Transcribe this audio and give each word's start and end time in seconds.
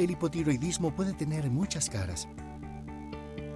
El 0.00 0.12
hipotiroidismo 0.12 0.94
puede 0.94 1.12
tener 1.12 1.50
muchas 1.50 1.90
caras. 1.90 2.26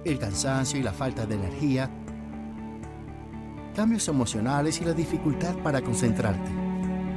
El 0.03 0.19
cansancio 0.19 0.79
y 0.79 0.83
la 0.83 0.93
falta 0.93 1.25
de 1.25 1.33
energía, 1.33 1.89
cambios 3.75 4.07
emocionales 4.07 4.79
y 4.79 4.85
la 4.85 4.93
dificultad 4.93 5.55
para 5.63 5.81
concentrarte. 5.81 6.51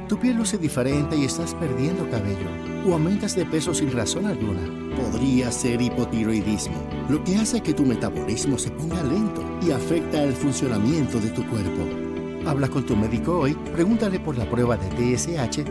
Tu 0.08 0.18
piel 0.18 0.38
luce 0.38 0.56
diferente 0.56 1.14
y 1.14 1.26
estás 1.26 1.54
perdiendo 1.54 2.08
cabello 2.08 2.48
o 2.86 2.94
aumentas 2.94 3.36
de 3.36 3.44
peso 3.44 3.74
sin 3.74 3.92
razón 3.92 4.24
alguna. 4.24 4.62
Podría 4.96 5.52
ser 5.52 5.82
hipotiroidismo, 5.82 6.82
lo 7.10 7.22
que 7.22 7.36
hace 7.36 7.60
que 7.60 7.74
tu 7.74 7.84
metabolismo 7.84 8.56
se 8.56 8.70
ponga 8.70 9.02
lento 9.02 9.44
y 9.60 9.72
afecta 9.72 10.22
el 10.22 10.32
funcionamiento 10.32 11.20
de 11.20 11.28
tu 11.28 11.46
cuerpo. 11.50 12.48
Habla 12.48 12.68
con 12.68 12.86
tu 12.86 12.96
médico 12.96 13.40
hoy, 13.40 13.52
pregúntale 13.74 14.20
por 14.20 14.38
la 14.38 14.48
prueba 14.48 14.78
de 14.78 14.88
TSH 14.88 15.64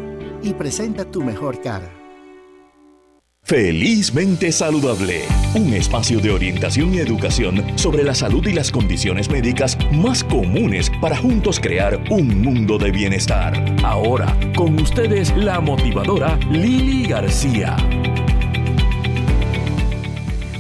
y 0.44 0.54
presenta 0.54 1.10
tu 1.10 1.24
mejor 1.24 1.60
cara. 1.60 2.07
Felizmente 3.48 4.52
Saludable, 4.52 5.22
un 5.56 5.74
espacio 5.74 6.20
de 6.20 6.32
orientación 6.32 6.94
y 6.94 6.98
educación 6.98 7.64
sobre 7.78 8.04
la 8.04 8.14
salud 8.14 8.46
y 8.46 8.52
las 8.52 8.74
condiciones 8.74 9.30
médicas 9.30 9.78
más 9.94 10.22
comunes 10.22 10.92
para 11.00 11.16
juntos 11.16 11.58
crear 11.58 11.98
un 12.10 12.42
mundo 12.42 12.78
de 12.78 12.92
bienestar. 12.92 13.54
Ahora, 13.86 14.38
con 14.54 14.78
ustedes 14.82 15.34
la 15.38 15.62
motivadora 15.62 16.38
Lili 16.52 17.08
García. 17.08 17.78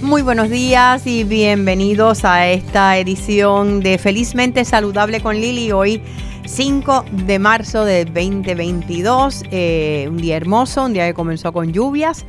Muy 0.02 0.22
buenos 0.22 0.49
días 0.49 1.05
y 1.05 1.25
bienvenidos 1.25 2.23
a 2.23 2.47
esta 2.47 2.97
edición 2.97 3.81
de 3.81 3.97
Felizmente 3.97 4.63
Saludable 4.63 5.19
con 5.19 5.35
Lili. 5.35 5.73
Hoy 5.73 6.02
5 6.45 7.03
de 7.25 7.38
marzo 7.38 7.83
de 7.83 8.05
2022, 8.05 9.44
eh, 9.52 10.08
un 10.09 10.16
día 10.16 10.38
hermoso, 10.38 10.85
un 10.85 10.94
día 10.94 11.05
que 11.05 11.13
comenzó 11.13 11.52
con 11.52 11.73
lluvias. 11.73 12.25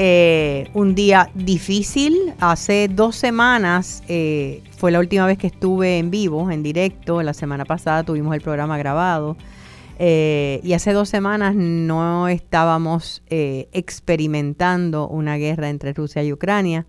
Eh, 0.00 0.70
un 0.74 0.94
día 0.94 1.28
difícil. 1.34 2.32
Hace 2.38 2.86
dos 2.86 3.16
semanas 3.16 4.04
eh, 4.06 4.62
fue 4.76 4.92
la 4.92 5.00
última 5.00 5.26
vez 5.26 5.38
que 5.38 5.48
estuve 5.48 5.98
en 5.98 6.12
vivo, 6.12 6.52
en 6.52 6.62
directo. 6.62 7.20
La 7.24 7.34
semana 7.34 7.64
pasada 7.64 8.04
tuvimos 8.04 8.32
el 8.36 8.40
programa 8.40 8.78
grabado. 8.78 9.36
Eh, 9.98 10.60
y 10.62 10.74
hace 10.74 10.92
dos 10.92 11.08
semanas 11.08 11.56
no 11.56 12.28
estábamos 12.28 13.24
experimentando 13.28 15.08
una 15.08 15.34
guerra 15.34 15.68
entre 15.68 15.92
Rusia 15.94 16.22
y 16.22 16.32
Ucrania. 16.32 16.86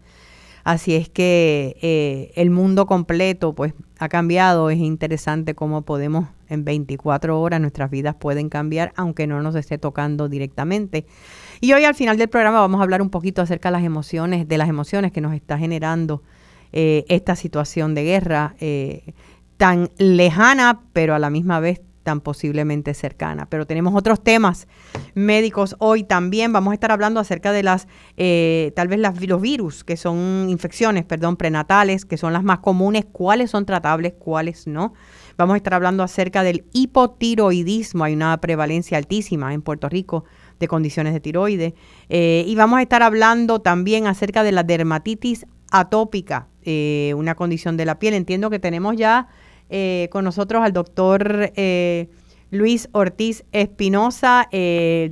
Así 0.64 0.94
es 0.94 1.10
que 1.10 2.32
el 2.36 2.52
mundo 2.52 2.86
completo 2.86 3.56
pues 3.56 3.74
ha 3.98 4.08
cambiado. 4.08 4.70
Es 4.70 4.78
interesante 4.78 5.56
cómo 5.56 5.82
podemos 5.82 6.28
en 6.48 6.64
24 6.64 7.42
horas 7.42 7.60
nuestras 7.60 7.90
vidas 7.90 8.16
pueden 8.16 8.50
cambiar 8.50 8.92
aunque 8.96 9.26
no 9.26 9.42
nos 9.42 9.56
esté 9.56 9.80
tocando 9.80 10.30
directamente. 10.30 11.08
Y 11.62 11.74
hoy 11.74 11.84
al 11.84 11.96
final 11.96 12.18
del 12.18 12.30
programa 12.30 12.62
vamos 12.62 12.80
a 12.80 12.84
hablar 12.84 13.02
un 13.02 13.10
poquito 13.10 13.42
acerca 13.42 13.70
de 13.70 13.74
las 13.74 13.84
emociones, 13.84 14.48
de 14.48 14.58
las 14.58 14.70
emociones 14.70 15.12
que 15.12 15.20
nos 15.20 15.34
está 15.34 15.58
generando 15.58 16.24
eh, 16.72 17.06
esta 17.10 17.36
situación 17.36 17.96
de 17.96 18.04
guerra 18.04 18.56
eh, 18.60 19.14
tan 19.58 19.90
lejana, 19.98 20.82
pero 20.94 21.16
a 21.16 21.20
la 21.20 21.30
misma 21.30 21.60
vez 21.60 21.82
tan 22.04 22.22
posiblemente 22.22 22.94
cercana. 22.94 23.46
Pero 23.50 23.68
tenemos 23.68 23.94
otros 23.94 24.24
temas 24.24 24.68
médicos 25.16 25.76
hoy 25.80 26.04
también. 26.04 26.54
Vamos 26.54 26.72
a 26.72 26.74
estar 26.76 26.92
hablando 26.92 27.20
acerca 27.20 27.52
de 27.52 27.64
las, 27.64 27.90
eh, 28.16 28.72
tal 28.76 28.88
vez 28.88 29.00
las, 29.00 29.22
los 29.22 29.42
virus, 29.42 29.84
que 29.84 29.98
son 29.98 30.48
infecciones, 30.50 31.04
perdón, 31.04 31.36
prenatales, 31.36 32.06
que 32.06 32.16
son 32.16 32.32
las 32.32 32.44
más 32.44 32.60
comunes, 32.60 33.06
cuáles 33.12 33.52
son 33.52 33.66
tratables, 33.66 34.14
cuáles 34.18 34.66
no. 34.66 34.94
Vamos 35.38 35.56
a 35.56 35.58
estar 35.58 35.74
hablando 35.74 36.04
acerca 36.04 36.42
del 36.44 36.66
hipotiroidismo. 36.72 38.06
Hay 38.06 38.14
una 38.14 38.40
prevalencia 38.40 38.98
altísima 38.98 39.54
en 39.54 39.62
Puerto 39.62 39.90
Rico 39.90 40.24
de 40.60 40.68
condiciones 40.68 41.14
de 41.14 41.20
tiroides. 41.20 41.74
Eh, 42.10 42.44
y 42.46 42.56
vamos 42.56 42.80
a 42.80 42.82
estar 42.82 43.02
hablando 43.04 43.60
también 43.60 44.08
acerca 44.08 44.44
de 44.44 44.52
la 44.52 44.64
dermatitis 44.64 45.46
atópica, 45.72 46.48
eh, 46.64 47.14
una 47.16 47.36
condición 47.36 47.78
de 47.78 47.86
la 47.86 48.00
piel. 48.00 48.14
Entiendo 48.14 48.50
que 48.50 48.60
tenemos 48.60 48.96
ya 48.96 49.28
eh, 49.70 50.10
con 50.12 50.26
nosotros 50.26 50.64
al 50.64 50.74
doctor 50.74 51.52
Luis 52.52 52.90
Ortiz 52.92 53.46
Espinosa, 53.52 54.48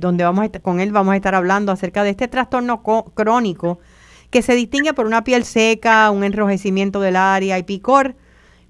donde 0.00 0.24
vamos 0.24 0.44
a 0.44 0.58
con 0.60 0.80
él 0.80 0.92
vamos 0.92 1.12
a 1.12 1.16
estar 1.16 1.34
hablando 1.34 1.70
acerca 1.70 2.02
de 2.02 2.10
este 2.10 2.26
trastorno 2.28 2.82
crónico 2.82 3.78
que 4.30 4.42
se 4.42 4.54
distingue 4.54 4.92
por 4.92 5.06
una 5.06 5.24
piel 5.24 5.44
seca, 5.44 6.10
un 6.10 6.24
enrojecimiento 6.24 7.00
del 7.00 7.16
área 7.16 7.58
y 7.58 7.62
picor, 7.62 8.16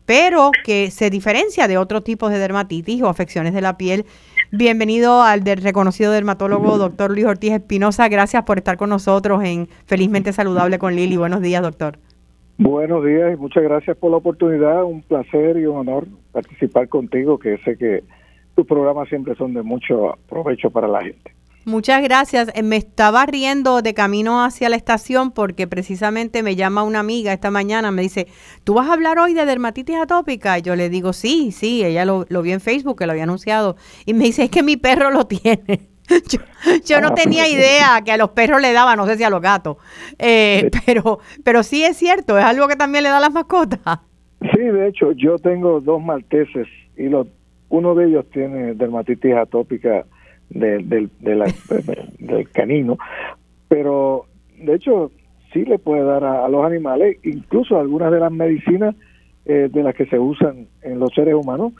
pero 0.04 0.52
que 0.64 0.90
se 0.90 1.10
diferencia 1.10 1.66
de 1.68 1.78
otros 1.78 2.04
tipos 2.04 2.30
de 2.30 2.38
dermatitis 2.38 3.02
o 3.02 3.08
afecciones 3.08 3.52
de 3.52 3.60
la 3.60 3.76
piel 3.76 4.06
Bienvenido 4.50 5.20
al 5.20 5.44
del 5.44 5.58
reconocido 5.58 6.10
dermatólogo 6.10 6.78
doctor 6.78 7.10
Luis 7.10 7.26
Ortiz 7.26 7.52
Espinosa. 7.52 8.08
Gracias 8.08 8.44
por 8.44 8.56
estar 8.56 8.78
con 8.78 8.88
nosotros 8.88 9.44
en 9.44 9.68
Felizmente 9.84 10.32
Saludable 10.32 10.78
con 10.78 10.96
Lili. 10.96 11.18
Buenos 11.18 11.42
días, 11.42 11.60
doctor. 11.60 11.98
Buenos 12.56 13.04
días 13.04 13.34
y 13.34 13.36
muchas 13.36 13.62
gracias 13.62 13.94
por 13.98 14.10
la 14.10 14.16
oportunidad. 14.16 14.84
Un 14.84 15.02
placer 15.02 15.58
y 15.58 15.66
un 15.66 15.76
honor 15.76 16.06
participar 16.32 16.88
contigo, 16.88 17.38
que 17.38 17.58
sé 17.58 17.76
que 17.76 18.02
tus 18.54 18.66
programas 18.66 19.10
siempre 19.10 19.34
son 19.34 19.52
de 19.52 19.62
mucho 19.62 20.14
provecho 20.30 20.70
para 20.70 20.88
la 20.88 21.02
gente. 21.02 21.37
Muchas 21.68 22.02
gracias. 22.02 22.50
Eh, 22.54 22.62
me 22.62 22.76
estaba 22.76 23.26
riendo 23.26 23.82
de 23.82 23.92
camino 23.92 24.42
hacia 24.42 24.70
la 24.70 24.76
estación 24.76 25.32
porque 25.32 25.66
precisamente 25.66 26.42
me 26.42 26.56
llama 26.56 26.82
una 26.82 27.00
amiga 27.00 27.34
esta 27.34 27.50
mañana, 27.50 27.90
me 27.90 28.00
dice, 28.00 28.26
¿tú 28.64 28.72
vas 28.72 28.88
a 28.88 28.94
hablar 28.94 29.18
hoy 29.18 29.34
de 29.34 29.44
dermatitis 29.44 29.96
atópica? 29.96 30.58
Y 30.58 30.62
yo 30.62 30.76
le 30.76 30.88
digo, 30.88 31.12
sí, 31.12 31.52
sí, 31.52 31.84
ella 31.84 32.06
lo, 32.06 32.24
vio 32.24 32.54
en 32.54 32.60
Facebook, 32.60 32.98
que 32.98 33.04
lo 33.04 33.12
había 33.12 33.24
anunciado. 33.24 33.76
Y 34.06 34.14
me 34.14 34.24
dice, 34.24 34.44
es 34.44 34.50
que 34.50 34.62
mi 34.62 34.78
perro 34.78 35.10
lo 35.10 35.26
tiene. 35.26 35.90
yo, 36.86 37.00
no 37.02 37.08
ah, 37.08 37.14
tenía 37.14 37.46
idea 37.46 38.00
que 38.02 38.12
a 38.12 38.16
los 38.16 38.30
perros 38.30 38.62
le 38.62 38.72
daba, 38.72 38.96
no 38.96 39.04
sé 39.04 39.18
si 39.18 39.24
a 39.24 39.30
los 39.30 39.42
gatos, 39.42 39.76
eh, 40.18 40.70
pero, 40.86 41.18
pero 41.44 41.62
sí 41.62 41.84
es 41.84 41.98
cierto, 41.98 42.38
es 42.38 42.44
algo 42.46 42.66
que 42.66 42.76
también 42.76 43.04
le 43.04 43.10
da 43.10 43.18
a 43.18 43.20
las 43.20 43.32
mascotas. 43.32 44.00
Sí, 44.40 44.60
de 44.60 44.88
hecho, 44.88 45.12
yo 45.12 45.36
tengo 45.36 45.82
dos 45.82 46.02
malteses 46.02 46.66
y 46.96 47.10
los, 47.10 47.26
uno 47.68 47.94
de 47.94 48.06
ellos 48.06 48.24
tiene 48.32 48.72
dermatitis 48.72 49.34
atópica 49.34 50.06
del, 50.50 51.10
del 51.18 52.50
canino, 52.52 52.98
pero 53.68 54.26
de 54.58 54.74
hecho 54.74 55.10
sí 55.52 55.64
le 55.64 55.78
puede 55.78 56.02
dar 56.02 56.24
a, 56.24 56.48
los 56.48 56.64
animales, 56.64 57.18
incluso 57.22 57.78
algunas 57.78 58.10
de 58.12 58.20
las 58.20 58.32
medicinas 58.32 58.94
eh, 59.44 59.68
de 59.70 59.82
las 59.82 59.94
que 59.94 60.06
se 60.06 60.18
usan 60.18 60.66
en 60.82 60.98
los 60.98 61.12
seres 61.14 61.34
humanos 61.34 61.72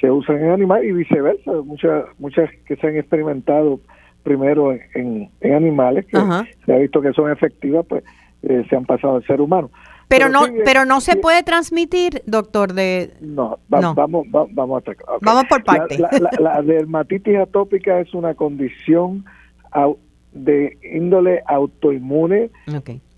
se 0.00 0.10
usan 0.10 0.38
en 0.42 0.50
animales 0.50 0.88
y 0.88 0.92
viceversa, 0.92 1.52
muchas 1.64 2.04
muchas 2.18 2.48
que 2.66 2.76
se 2.76 2.86
han 2.86 2.96
experimentado 2.96 3.80
primero 4.22 4.72
en, 4.72 5.28
en, 5.40 5.54
animales 5.54 6.06
que 6.06 6.18
se 6.64 6.72
ha 6.72 6.78
visto 6.78 7.02
que 7.02 7.12
son 7.12 7.30
efectivas, 7.30 7.84
pues 7.86 8.04
eh, 8.42 8.64
se 8.68 8.76
han 8.76 8.86
pasado 8.86 9.16
al 9.16 9.26
ser 9.26 9.40
humano. 9.40 9.70
Pero, 10.10 10.28
no, 10.28 10.40
pero 10.64 10.84
no 10.84 11.00
se 11.00 11.14
puede 11.14 11.44
transmitir, 11.44 12.24
doctor, 12.26 12.72
de... 12.72 13.12
No, 13.20 13.60
vamos, 13.68 13.94
vamos 13.94 14.82
a... 14.84 14.92
Vamos 15.20 15.44
por 15.48 15.62
parte. 15.62 15.98
La, 16.40 16.60
dermatitis 16.62 17.36
atópica 17.36 18.00
es 18.00 18.12
una 18.12 18.34
condición 18.34 19.24
de 20.32 20.76
índole 20.82 21.44
autoinmune, 21.46 22.50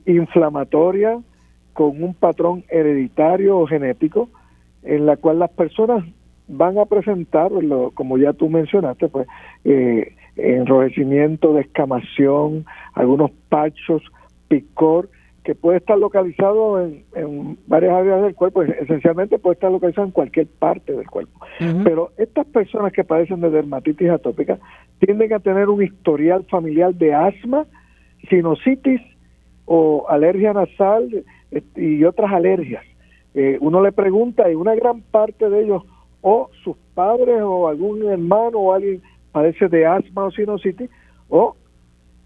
inflamatoria, 0.04 1.18
con 1.72 2.02
un 2.02 2.12
patrón 2.12 2.62
hereditario 2.68 3.58
o 3.58 3.66
genético, 3.66 4.28
en 4.82 5.06
la 5.06 5.16
cual 5.16 5.38
las 5.38 5.50
personas 5.50 6.04
van 6.46 6.76
a 6.76 6.84
presentar, 6.84 7.50
como 7.94 8.18
ya 8.18 8.34
tú 8.34 8.50
mencionaste, 8.50 9.08
pues 9.08 9.26
eh, 9.64 10.14
enrojecimiento, 10.36 11.54
descamación, 11.54 12.66
algunos 12.92 13.30
pachos, 13.48 14.02
picor, 14.48 15.08
que 15.44 15.54
puede 15.54 15.78
estar 15.78 15.98
localizado 15.98 16.80
en, 16.80 17.58
varias 17.66 17.92
áreas 17.92 18.22
del 18.22 18.34
cuerpo, 18.34 18.62
esencialmente 18.62 19.38
puede 19.38 19.54
estar 19.54 19.72
localizado 19.72 20.06
en 20.06 20.12
cualquier 20.12 20.46
parte 20.46 20.92
del 20.92 21.08
cuerpo. 21.08 21.40
Pero 21.84 22.12
estas 22.16 22.46
personas 22.46 22.92
que 22.92 23.02
padecen 23.02 23.40
de 23.40 23.50
dermatitis 23.50 24.10
atópica 24.10 24.58
tienden 25.00 25.32
a 25.32 25.40
tener 25.40 25.68
un 25.68 25.82
historial 25.82 26.44
familiar 26.44 26.94
de 26.94 27.12
asma, 27.12 27.66
sinusitis 28.28 29.00
o 29.64 30.06
alergia 30.08 30.52
nasal 30.52 31.24
este, 31.50 31.82
y 31.82 32.04
otras 32.04 32.32
alergias. 32.32 32.84
Eh, 33.34 33.58
uno 33.60 33.82
le 33.82 33.92
pregunta 33.92 34.50
y 34.50 34.54
una 34.54 34.74
gran 34.74 35.00
parte 35.00 35.48
de 35.48 35.64
ellos 35.64 35.82
o 36.20 36.50
sus 36.62 36.76
padres 36.94 37.40
o 37.42 37.66
algún 37.66 38.08
hermano 38.08 38.58
o 38.58 38.72
alguien 38.72 39.02
padece 39.32 39.68
de 39.68 39.86
asma 39.86 40.26
o 40.26 40.30
sinusitis 40.30 40.88
o 41.28 41.56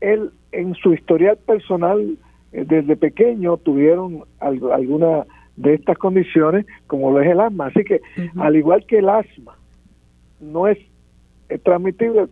él 0.00 0.32
en 0.52 0.75
su 0.75 0.93
historial 0.93 1.38
personal 1.46 2.00
eh, 2.00 2.17
desde 2.52 2.96
pequeño 2.96 3.56
tuvieron 3.58 4.25
alguna 4.40 5.25
de 5.56 5.75
estas 5.75 5.98
condiciones, 5.98 6.66
como 6.87 7.10
lo 7.10 7.20
es 7.20 7.31
el 7.31 7.40
asma. 7.40 7.66
Así 7.66 7.84
que, 7.84 8.00
al 8.37 8.56
igual 8.56 8.84
que 8.87 8.98
el 8.98 9.08
asma 9.08 9.56
no 10.40 10.69
es, 10.69 10.78
transmitible, 11.62 12.26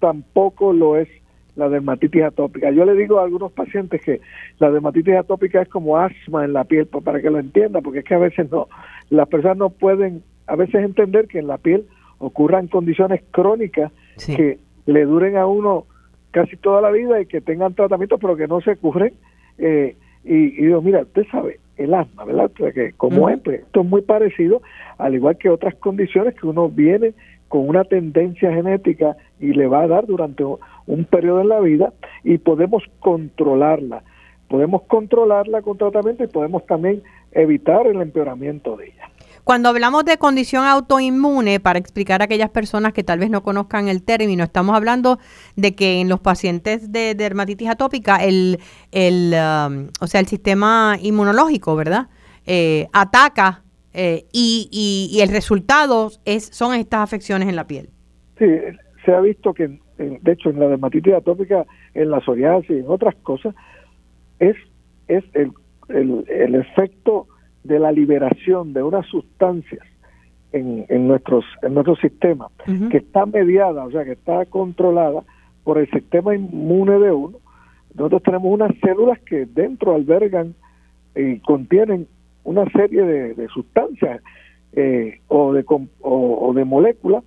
tampoco 0.00 0.72
lo 0.72 0.96
es 0.96 1.08
la 1.56 1.68
dermatitis 1.68 2.22
atópica. 2.22 2.70
Yo 2.70 2.84
le 2.84 2.94
digo 2.94 3.18
a 3.18 3.24
algunos 3.24 3.52
pacientes 3.52 4.02
que 4.02 4.20
la 4.58 4.70
dermatitis 4.70 5.14
atópica 5.14 5.62
es 5.62 5.68
como 5.68 5.96
asma 5.96 6.44
en 6.44 6.52
la 6.52 6.64
piel, 6.64 6.86
pues, 6.86 7.02
para 7.02 7.20
que 7.20 7.30
lo 7.30 7.38
entiendan, 7.38 7.82
porque 7.82 8.00
es 8.00 8.04
que 8.04 8.14
a 8.14 8.18
veces 8.18 8.50
no, 8.50 8.68
las 9.10 9.28
personas 9.28 9.56
no 9.56 9.70
pueden 9.70 10.22
a 10.46 10.56
veces 10.56 10.76
entender 10.76 11.26
que 11.26 11.38
en 11.38 11.48
la 11.48 11.58
piel 11.58 11.86
ocurran 12.18 12.68
condiciones 12.68 13.22
crónicas 13.30 13.92
que 14.24 14.58
le 14.86 15.04
duren 15.04 15.36
a 15.36 15.46
uno 15.46 15.86
casi 16.30 16.56
toda 16.56 16.80
la 16.80 16.90
vida 16.90 17.20
y 17.20 17.26
que 17.26 17.40
tengan 17.40 17.74
tratamiento 17.74 18.18
pero 18.18 18.36
que 18.36 18.46
no 18.46 18.60
se 18.60 18.76
cubren. 18.76 19.14
Eh, 19.58 19.96
y, 20.24 20.50
digo, 20.50 20.82
mira, 20.82 21.02
usted 21.02 21.24
sabe, 21.30 21.60
el 21.76 21.94
asma, 21.94 22.24
¿verdad? 22.24 22.50
que 22.50 22.92
como 22.96 23.28
es, 23.28 23.38
pues, 23.40 23.60
esto 23.60 23.82
es 23.82 23.86
muy 23.86 24.02
parecido, 24.02 24.62
al 24.98 25.14
igual 25.14 25.36
que 25.36 25.50
otras 25.50 25.74
condiciones 25.76 26.34
que 26.34 26.46
uno 26.46 26.68
viene 26.68 27.14
con 27.48 27.68
una 27.68 27.84
tendencia 27.84 28.52
genética 28.52 29.16
y 29.38 29.52
le 29.52 29.66
va 29.66 29.82
a 29.82 29.86
dar 29.86 30.06
durante 30.06 30.42
un 30.44 31.04
periodo 31.04 31.42
en 31.42 31.48
la 31.48 31.60
vida 31.60 31.92
y 32.24 32.38
podemos 32.38 32.82
controlarla. 32.98 34.02
Podemos 34.48 34.82
controlarla 34.82 35.62
con 35.62 35.76
tratamiento 35.76 36.24
y 36.24 36.28
podemos 36.28 36.64
también 36.66 37.02
evitar 37.32 37.86
el 37.86 38.00
empeoramiento 38.00 38.76
de 38.76 38.86
ella. 38.86 39.10
Cuando 39.46 39.68
hablamos 39.68 40.04
de 40.04 40.18
condición 40.18 40.64
autoinmune, 40.64 41.60
para 41.60 41.78
explicar 41.78 42.20
a 42.20 42.24
aquellas 42.24 42.50
personas 42.50 42.92
que 42.92 43.04
tal 43.04 43.20
vez 43.20 43.30
no 43.30 43.44
conozcan 43.44 43.86
el 43.86 44.02
término, 44.02 44.42
estamos 44.42 44.74
hablando 44.74 45.20
de 45.54 45.76
que 45.76 46.00
en 46.00 46.08
los 46.08 46.18
pacientes 46.18 46.90
de 46.90 47.14
dermatitis 47.14 47.68
atópica, 47.68 48.16
el, 48.16 48.58
el 48.90 49.32
um, 49.34 49.86
o 50.00 50.08
sea, 50.08 50.18
el 50.18 50.26
sistema 50.26 50.96
inmunológico, 51.00 51.76
¿verdad? 51.76 52.08
Eh, 52.44 52.88
ataca 52.92 53.62
eh, 53.94 54.24
y, 54.32 54.68
y, 55.12 55.20
el 55.20 55.28
resultado 55.28 56.10
es 56.24 56.46
son 56.46 56.74
estas 56.74 57.02
afecciones 57.02 57.48
en 57.48 57.54
la 57.54 57.68
piel. 57.68 57.90
Sí, 58.40 58.46
se 59.04 59.14
ha 59.14 59.20
visto 59.20 59.54
que, 59.54 59.78
de 59.96 60.32
hecho, 60.32 60.50
en 60.50 60.58
la 60.58 60.66
dermatitis 60.66 61.14
atópica, 61.14 61.64
en 61.94 62.10
la 62.10 62.20
psoriasis 62.20 62.68
y 62.68 62.78
en 62.80 62.88
otras 62.88 63.14
cosas, 63.22 63.54
es, 64.40 64.56
es 65.06 65.22
el, 65.34 65.52
el, 65.88 66.24
el 66.28 66.56
efecto 66.56 67.28
de 67.66 67.78
la 67.78 67.92
liberación 67.92 68.72
de 68.72 68.82
unas 68.82 69.06
sustancias 69.06 69.86
en, 70.52 70.86
en, 70.88 71.08
nuestros, 71.08 71.44
en 71.62 71.74
nuestro 71.74 71.96
sistema, 71.96 72.48
que 72.90 72.98
está 72.98 73.26
mediada, 73.26 73.84
o 73.84 73.90
sea, 73.90 74.04
que 74.04 74.12
está 74.12 74.44
controlada 74.46 75.22
por 75.64 75.78
el 75.78 75.90
sistema 75.90 76.34
inmune 76.34 76.98
de 76.98 77.12
uno, 77.12 77.38
nosotros 77.94 78.22
tenemos 78.22 78.52
unas 78.52 78.72
células 78.80 79.18
que 79.20 79.46
dentro 79.46 79.94
albergan 79.94 80.54
y 81.14 81.38
contienen 81.40 82.06
una 82.44 82.64
serie 82.70 83.02
de, 83.02 83.48
sustancias 83.48 84.22
eh, 84.72 85.20
o, 85.28 85.52
de, 85.52 85.64
o, 86.00 86.52
de 86.54 86.64
moléculas, 86.64 87.24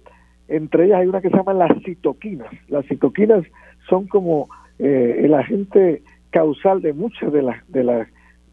entre 0.47 0.85
ellas 0.85 0.99
hay 1.01 1.07
una 1.07 1.21
que 1.21 1.29
se 1.29 1.35
llama 1.35 1.53
las 1.53 1.71
citoquinas. 1.83 2.47
Las 2.67 2.85
citoquinas 2.85 3.43
son 3.87 4.07
como 4.07 4.47
eh, 4.77 5.21
el 5.23 5.33
agente 5.33 6.01
causal 6.29 6.81
de 6.81 6.93
muchas 6.93 7.33
de 7.33 7.41
las, 7.41 7.67
de 7.71 7.83
las 7.83 8.07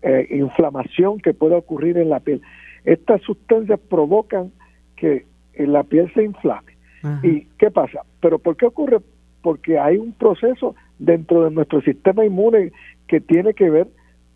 eh, 0.07 0.29
inflamación 0.31 1.19
que 1.19 1.35
puede 1.35 1.57
ocurrir 1.57 1.99
en 1.99 2.11
la 2.11 2.21
piel. 2.21 2.41
Estas 2.85 3.21
sustancias 3.23 3.81
provocan 3.91 4.53
que 4.95 5.27
la 5.59 5.83
piel 5.83 6.13
se 6.15 6.23
inflame. 6.23 6.77
¿Y 7.25 7.47
qué 7.59 7.73
pasa? 7.73 8.03
¿Pero 8.21 8.39
por 8.39 8.57
qué 8.57 8.67
ocurre? 8.67 8.99
Porque 9.43 9.81
hay 9.81 9.97
un 9.97 10.13
proceso 10.13 10.77
dentro 11.01 11.45
de 11.45 11.51
nuestro 11.51 11.81
sistema 11.81 12.25
inmune 12.25 12.71
que 13.09 13.21
tiene 13.21 13.53
que 13.53 13.69
ver 13.69 13.89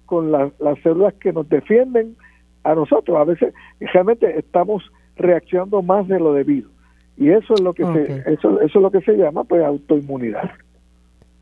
con 0.06 0.32
las 0.32 0.52
células 0.82 1.14
que 1.14 1.32
nos 1.32 1.48
defienden 1.48 2.16
a 2.64 2.74
nosotros. 2.74 3.16
A 3.16 3.24
veces 3.24 3.54
realmente 3.78 4.38
estamos 4.40 4.82
reaccionando 5.14 5.82
más 5.82 6.08
de 6.08 6.18
lo 6.18 6.32
debido. 6.32 6.68
Y 7.16 7.30
eso 7.30 7.54
es 7.54 7.60
lo 7.60 7.74
que 7.74 7.84
se, 7.84 8.32
eso, 8.32 8.60
eso 8.60 8.78
es 8.78 8.82
lo 8.82 8.90
que 8.90 9.02
se 9.02 9.12
llama 9.12 9.44
pues 9.44 9.62
autoinmunidad. 9.62 10.50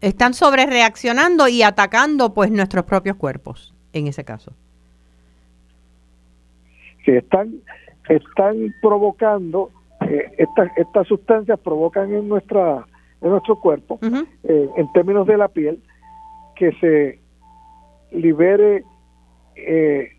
Están 0.02 0.34
sobre 0.34 0.66
reaccionando 0.66 1.48
y 1.48 1.62
atacando 1.62 2.34
pues 2.34 2.50
nuestros 2.50 2.84
propios 2.84 3.16
cuerpos 3.16 3.74
en 3.92 4.06
ese 4.06 4.24
caso? 4.24 4.52
Si 7.04 7.12
están, 7.12 7.54
están 8.08 8.74
provocando, 8.82 9.70
eh, 10.00 10.32
estas, 10.38 10.70
estas 10.76 11.06
sustancias 11.06 11.58
provocan 11.60 12.12
en, 12.12 12.28
nuestra, 12.28 12.86
en 13.20 13.30
nuestro 13.30 13.56
cuerpo, 13.60 13.98
eh, 14.02 14.68
en 14.76 14.92
términos 14.92 15.26
de 15.26 15.36
la 15.36 15.48
piel, 15.48 15.80
que 16.56 16.72
se 16.80 17.20
libere 18.10 18.84
eh, 19.56 20.10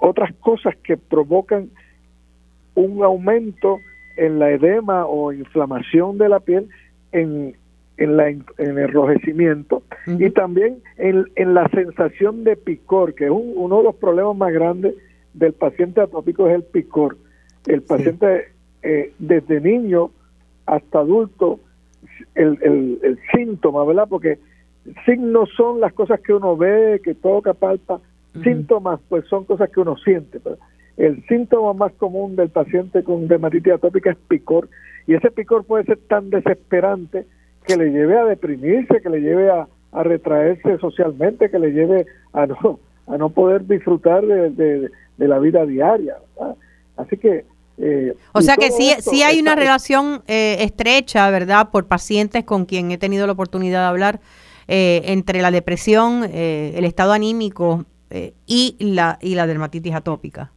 otras 0.00 0.34
cosas 0.36 0.76
que 0.76 0.96
provocan 0.96 1.70
un 2.74 3.02
aumento 3.02 3.78
en 4.16 4.38
la 4.38 4.50
edema 4.50 5.06
o 5.06 5.32
inflamación 5.32 6.18
de 6.18 6.28
la 6.28 6.40
piel 6.40 6.68
en 7.12 7.56
en, 7.98 8.16
la, 8.16 8.28
en 8.28 8.44
el 8.58 8.78
enrojecimiento 8.78 9.82
y 10.06 10.30
también 10.30 10.78
en, 10.96 11.26
en, 11.34 11.54
la 11.54 11.68
sensación 11.68 12.44
de 12.44 12.56
picor, 12.56 13.14
que 13.14 13.24
es 13.26 13.30
uno 13.30 13.78
de 13.78 13.82
los 13.82 13.96
problemas 13.96 14.36
más 14.36 14.52
grandes 14.52 14.94
del 15.34 15.52
paciente 15.52 16.00
atópico 16.00 16.48
es 16.48 16.54
el 16.54 16.62
picor. 16.62 17.16
El 17.66 17.82
paciente 17.82 18.48
eh, 18.82 19.12
desde 19.18 19.60
niño 19.60 20.10
hasta 20.64 21.00
adulto, 21.00 21.60
el, 22.34 22.58
el, 22.62 22.98
el, 23.02 23.18
síntoma, 23.34 23.84
¿verdad? 23.84 24.06
Porque 24.08 24.38
signos 25.04 25.50
son 25.56 25.80
las 25.80 25.92
cosas 25.92 26.20
que 26.20 26.32
uno 26.32 26.56
ve, 26.56 27.00
que 27.02 27.14
toca, 27.14 27.52
palpa. 27.52 28.00
Síntomas, 28.44 29.00
pues 29.08 29.24
son 29.26 29.44
cosas 29.44 29.68
que 29.70 29.80
uno 29.80 29.96
siente. 29.96 30.38
el 30.96 31.26
síntoma 31.26 31.72
más 31.72 31.92
común 31.94 32.36
del 32.36 32.50
paciente 32.50 33.02
con 33.02 33.26
dermatitis 33.26 33.72
atópica 33.72 34.10
es 34.10 34.16
picor. 34.28 34.68
Y 35.08 35.14
ese 35.14 35.30
picor 35.32 35.64
puede 35.64 35.84
ser 35.84 35.98
tan 36.06 36.30
desesperante 36.30 37.26
que 37.68 37.76
le 37.76 37.90
lleve 37.90 38.18
a 38.18 38.24
deprimirse, 38.24 39.00
que 39.02 39.10
le 39.10 39.20
lleve 39.20 39.50
a, 39.50 39.68
retraerse 39.92 40.78
socialmente, 40.78 41.50
que 41.50 41.58
le 41.58 41.70
lleve 41.70 42.06
a 42.32 42.46
no, 42.46 42.78
a 43.06 43.16
no 43.16 43.30
poder 43.30 43.66
disfrutar 43.66 44.24
de, 44.24 44.90
la 45.18 45.38
vida 45.38 45.64
diaria. 45.66 46.16
Así 46.96 47.16
que... 47.16 47.44
Eh, 47.80 48.14
o 48.32 48.40
sea 48.40 48.56
que 48.56 48.72
sí, 48.72 48.92
sí 48.98 49.22
hay 49.22 49.38
una 49.38 49.54
relación 49.54 50.22
eh, 50.26 50.56
estrecha, 50.60 51.30
¿verdad? 51.30 51.70
Por 51.70 51.86
pacientes 51.86 52.42
con 52.44 52.64
quien 52.64 52.90
he 52.90 52.98
tenido 52.98 53.26
la 53.26 53.34
oportunidad 53.34 53.82
de 53.82 53.86
hablar, 53.86 54.20
eh, 54.66 55.02
entre 55.04 55.42
la 55.42 55.50
depresión, 55.50 56.24
el 56.24 56.84
estado 56.84 57.12
anímico 57.12 57.84
y, 58.46 58.76
la, 58.80 59.18
y 59.20 59.34
la 59.36 59.46
dermatitis 59.46 59.94
atópica. 59.94 60.50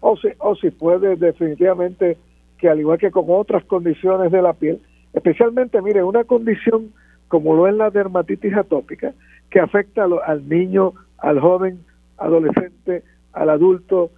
O 0.00 0.16
si, 0.16 0.28
o 0.38 0.54
si 0.54 0.70
puede 0.70 1.16
definitivamente 1.16 2.16
que 2.58 2.68
al 2.68 2.78
igual 2.78 2.98
que 2.98 3.10
con 3.10 3.24
otras 3.28 3.64
condiciones 3.64 4.30
de 4.30 4.40
la 4.40 4.52
piel, 4.52 4.80
Especialmente, 5.16 5.80
mire, 5.80 6.04
una 6.04 6.24
condición 6.24 6.92
como 7.28 7.56
lo 7.56 7.66
es 7.66 7.74
la 7.74 7.90
dermatitis 7.90 8.54
atópica, 8.54 9.14
que 9.50 9.58
afecta 9.58 10.04
al 10.04 10.48
niño, 10.48 10.92
al 11.18 11.40
joven, 11.40 11.80
adolescente, 12.18 13.02
al 13.32 13.50
adulto, 13.50 14.10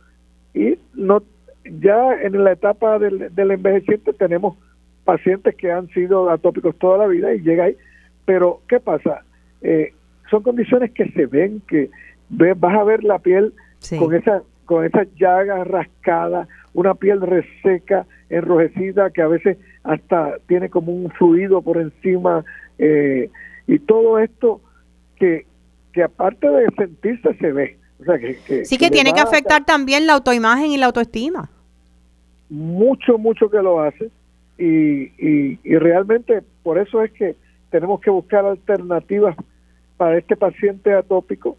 y 0.52 0.76
no 0.94 1.22
ya 1.64 2.14
en 2.20 2.42
la 2.44 2.52
etapa 2.52 2.98
del, 2.98 3.30
envejeciente 3.36 4.12
tenemos 4.12 4.56
pacientes 5.04 5.54
que 5.54 5.70
han 5.70 5.88
sido 5.88 6.30
atópicos 6.30 6.76
toda 6.76 6.98
la 6.98 7.06
vida 7.06 7.32
y 7.32 7.40
llega 7.40 7.64
ahí, 7.64 7.76
pero 8.24 8.60
¿qué 8.68 8.80
pasa? 8.80 9.22
Eh, 9.62 9.92
son 10.30 10.42
condiciones 10.42 10.90
que 10.92 11.10
se 11.12 11.26
ven, 11.26 11.62
que 11.68 11.90
vas 12.28 12.76
a 12.76 12.84
ver 12.84 13.04
la 13.04 13.18
piel 13.18 13.54
con 13.98 14.14
esa 14.14 14.42
con 14.68 14.84
esas 14.84 15.08
llagas 15.18 15.66
rascadas, 15.66 16.46
una 16.74 16.94
piel 16.94 17.22
reseca, 17.22 18.04
enrojecida, 18.28 19.08
que 19.08 19.22
a 19.22 19.26
veces 19.26 19.56
hasta 19.82 20.34
tiene 20.46 20.68
como 20.68 20.92
un 20.92 21.10
fluido 21.12 21.62
por 21.62 21.78
encima, 21.78 22.44
eh, 22.78 23.30
y 23.66 23.78
todo 23.78 24.18
esto 24.18 24.60
que, 25.16 25.46
que 25.94 26.02
aparte 26.02 26.46
de 26.50 26.66
sentirse 26.76 27.32
se 27.36 27.50
ve. 27.50 27.78
O 27.98 28.04
sea, 28.04 28.18
que, 28.18 28.66
sí 28.66 28.76
que, 28.76 28.90
tiene 28.90 29.14
que 29.14 29.20
afectar 29.20 29.64
también 29.64 30.06
la 30.06 30.12
autoimagen 30.12 30.70
y 30.70 30.76
la 30.76 30.84
autoestima. 30.84 31.48
Mucho, 32.50 33.16
mucho 33.16 33.50
que 33.50 33.62
lo 33.62 33.80
hace, 33.80 34.10
y, 34.58 35.04
y, 35.18 35.58
y 35.64 35.76
realmente 35.78 36.42
por 36.62 36.78
eso 36.78 37.02
es 37.02 37.10
que 37.12 37.36
tenemos 37.70 38.02
que 38.02 38.10
buscar 38.10 38.44
alternativas 38.44 39.34
para 39.96 40.18
este 40.18 40.36
paciente 40.36 40.92
atópico 40.92 41.56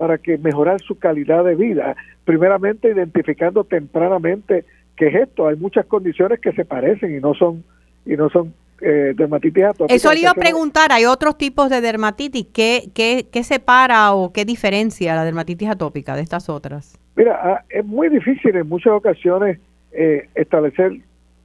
para 0.00 0.16
que 0.16 0.38
mejorar 0.38 0.80
su 0.80 0.98
calidad 0.98 1.44
de 1.44 1.54
vida. 1.54 1.94
Primeramente, 2.24 2.88
identificando 2.88 3.64
tempranamente 3.64 4.64
qué 4.96 5.08
es 5.08 5.14
esto. 5.14 5.46
Hay 5.46 5.56
muchas 5.56 5.84
condiciones 5.84 6.40
que 6.40 6.52
se 6.52 6.64
parecen 6.64 7.14
y 7.14 7.20
no 7.20 7.34
son 7.34 7.62
y 8.06 8.16
no 8.16 8.30
son 8.30 8.54
eh, 8.80 9.12
dermatitis 9.14 9.62
atópica. 9.62 9.94
Eso 9.94 10.10
le 10.14 10.20
iba 10.20 10.30
a 10.30 10.34
preguntar, 10.34 10.90
hay 10.90 11.04
otros 11.04 11.36
tipos 11.36 11.68
de 11.68 11.82
dermatitis. 11.82 12.46
¿Qué, 12.50 12.88
qué, 12.94 13.26
qué 13.30 13.44
separa 13.44 14.14
o 14.14 14.32
qué 14.32 14.46
diferencia 14.46 15.14
la 15.14 15.22
dermatitis 15.22 15.68
atópica 15.68 16.16
de 16.16 16.22
estas 16.22 16.48
otras? 16.48 16.98
Mira, 17.14 17.38
ah, 17.42 17.64
es 17.68 17.84
muy 17.84 18.08
difícil 18.08 18.56
en 18.56 18.66
muchas 18.70 18.94
ocasiones 18.94 19.58
eh, 19.92 20.30
establecer 20.34 20.92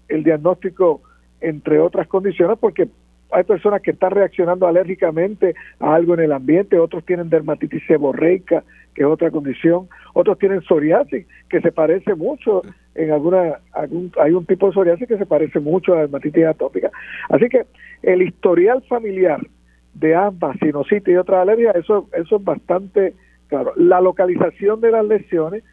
el 0.07 0.23
diagnóstico 0.23 1.01
entre 1.41 1.81
otras 1.81 2.07
condiciones 2.07 2.57
porque 2.57 2.87
hay 3.35 3.43
personas 3.43 3.81
que 3.81 3.91
están 3.91 4.11
reaccionando 4.11 4.65
alérgicamente 4.65 5.55
a 5.79 5.93
algo 5.93 6.13
en 6.13 6.21
el 6.21 6.31
ambiente, 6.31 6.79
otros 6.79 7.05
tienen 7.05 7.29
dermatitis 7.29 7.83
seborreica, 7.85 8.63
que 8.93 9.01
es 9.01 9.07
otra 9.07 9.29
condición, 9.29 9.89
otros 10.13 10.39
tienen 10.39 10.61
psoriasis, 10.61 11.27
que 11.49 11.59
se 11.59 11.71
parece 11.73 12.15
mucho 12.15 12.61
en 12.95 13.11
alguna, 13.11 13.59
hay 13.73 14.31
un 14.31 14.45
tipo 14.45 14.67
de 14.67 14.73
psoriasis 14.73 15.07
que 15.07 15.17
se 15.17 15.25
parece 15.25 15.59
mucho 15.59 15.91
a 15.91 15.95
la 15.95 16.01
dermatitis 16.03 16.45
atópica. 16.45 16.89
Así 17.27 17.49
que 17.49 17.65
el 18.03 18.21
historial 18.21 18.81
familiar 18.87 19.41
de 19.95 20.15
ambas, 20.15 20.57
sinusitis 20.61 21.13
y 21.13 21.17
otras 21.17 21.41
alergias, 21.41 21.75
eso, 21.75 22.07
eso 22.13 22.37
es 22.37 22.43
bastante 22.43 23.13
claro. 23.49 23.73
La 23.75 23.99
localización 23.99 24.79
de 24.79 24.91
las 24.91 25.05
lesiones, 25.05 25.63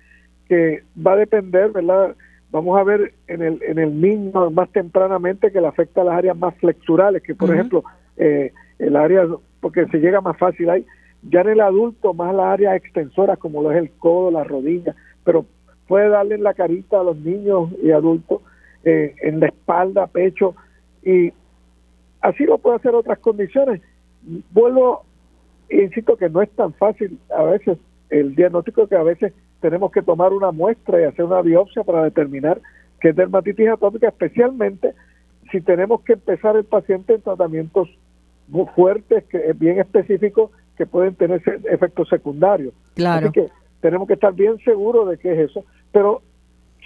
que 0.49 0.83
va 0.95 1.13
a 1.13 1.17
depender, 1.17 1.71
¿verdad?, 1.71 2.17
vamos 2.53 2.79
a 2.79 2.85
ver 2.85 3.15
en 3.27 3.43
el, 3.43 3.61
en 3.63 3.79
el 3.79 4.01
niño 4.01 4.51
más 4.51 4.71
tempranamente 4.71 5.51
que 5.51 5.61
le 5.61 5.67
afecta 5.67 6.03
a 6.03 6.05
las 6.05 6.15
áreas 6.15 6.37
más 6.37 6.55
flexurales, 6.57 7.23
que 7.23 7.35
por 7.35 7.53
ejemplo 7.53 7.83
eh, 8.17 8.53
el 8.79 8.95
área, 8.95 9.27
porque 9.61 9.87
se 9.87 9.99
llega 9.99 10.21
más 10.21 10.37
fácil 10.37 10.71
ahí. 10.71 10.87
Ya 11.23 11.41
en 11.41 11.49
el 11.49 11.61
adulto, 11.61 12.15
más 12.15 12.35
la 12.35 12.53
área 12.53 12.77
extensora, 12.77 13.37
como 13.37 13.63
lo 13.63 13.73
es 13.73 13.79
el 13.79 13.91
codo, 13.93 14.31
la 14.31 14.45
rodilla, 14.45 14.95
pero 15.25 15.47
puede 15.89 16.09
darle 16.09 16.35
en 16.35 16.43
la 16.43 16.55
carita 16.55 17.01
a 17.01 17.05
los 17.05 17.17
niños 17.17 17.71
y 17.83 17.91
adultos, 17.91 18.43
eh, 18.85 19.15
en 19.23 19.41
la 19.41 19.47
espalda, 19.47 20.07
pecho, 20.07 20.55
y 21.03 21.33
así 22.21 22.45
lo 22.45 22.59
puede 22.59 22.77
hacer 22.77 22.95
otras 22.95 23.19
condiciones. 23.21 23.81
Vuelvo, 24.51 25.05
insisto 25.71 26.17
que 26.17 26.29
no 26.29 26.43
es 26.43 26.51
tan 26.51 26.75
fácil 26.75 27.19
a 27.35 27.45
veces 27.45 27.79
el 28.11 28.35
diagnóstico 28.35 28.87
que 28.89 28.97
a 28.97 29.03
veces 29.03 29.33
tenemos 29.63 29.93
que 29.93 30.03
tomar 30.03 30.33
una 30.33 30.51
muestra 30.51 31.01
y 31.01 31.05
hacer 31.05 31.25
una 31.25 31.41
biopsia 31.41 31.85
para 31.85 32.03
determinar 32.03 32.61
que 33.01 33.11
es 33.11 33.17
dermatitis 33.17 33.69
atópica, 33.69 34.09
especialmente 34.09 34.93
si 35.51 35.61
tenemos 35.61 36.03
que 36.03 36.15
empezar 36.15 36.57
el 36.57 36.65
paciente 36.65 37.15
en 37.15 37.23
tratamientos 37.23 37.89
muy 38.49 38.67
fuertes, 38.75 39.25
que 39.25 39.53
bien 39.55 39.79
específicos, 39.79 40.51
que 40.77 40.85
pueden 40.85 41.15
tener 41.15 41.41
efectos 41.71 42.09
secundarios. 42.09 42.75
Claro. 42.95 43.29
Así 43.29 43.33
que 43.33 43.49
tenemos 43.81 44.09
que 44.09 44.15
estar 44.15 44.35
bien 44.35 44.59
seguros 44.59 45.09
de 45.09 45.19
qué 45.19 45.33
es 45.33 45.51
eso, 45.51 45.65
pero 45.93 46.23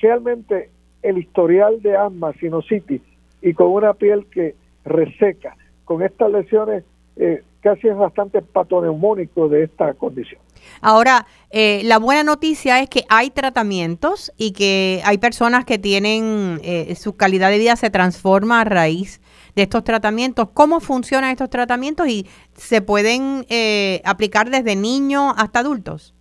realmente 0.00 0.70
el 1.02 1.18
historial 1.18 1.80
de 1.82 1.96
asma, 1.96 2.32
sinusitis 2.34 3.02
y 3.40 3.54
con 3.54 3.68
una 3.68 3.94
piel 3.94 4.26
que 4.26 4.54
reseca, 4.84 5.56
con 5.84 6.02
estas 6.02 6.30
lesiones 6.30 6.84
eh, 7.16 7.42
casi 7.60 7.88
es 7.88 7.96
bastante 7.96 8.42
patoneumónico 8.42 9.48
de 9.48 9.64
esta 9.64 9.92
condición. 9.94 10.40
Ahora, 10.80 11.26
eh, 11.50 11.82
la 11.84 11.98
buena 11.98 12.22
noticia 12.22 12.80
es 12.80 12.88
que 12.88 13.02
hay 13.08 13.30
tratamientos 13.30 14.32
y 14.36 14.52
que 14.52 15.00
hay 15.04 15.18
personas 15.18 15.64
que 15.64 15.78
tienen, 15.78 16.60
eh, 16.62 16.94
su 16.94 17.16
calidad 17.16 17.50
de 17.50 17.58
vida 17.58 17.76
se 17.76 17.90
transforma 17.90 18.60
a 18.60 18.64
raíz 18.64 19.20
de 19.54 19.62
estos 19.62 19.84
tratamientos. 19.84 20.50
¿Cómo 20.50 20.80
funcionan 20.80 21.30
estos 21.30 21.50
tratamientos 21.50 22.08
y 22.08 22.26
se 22.52 22.82
pueden 22.82 23.46
eh, 23.48 24.00
aplicar 24.04 24.50
desde 24.50 24.76
niños 24.76 25.34
hasta 25.36 25.60
adultos? 25.60 26.14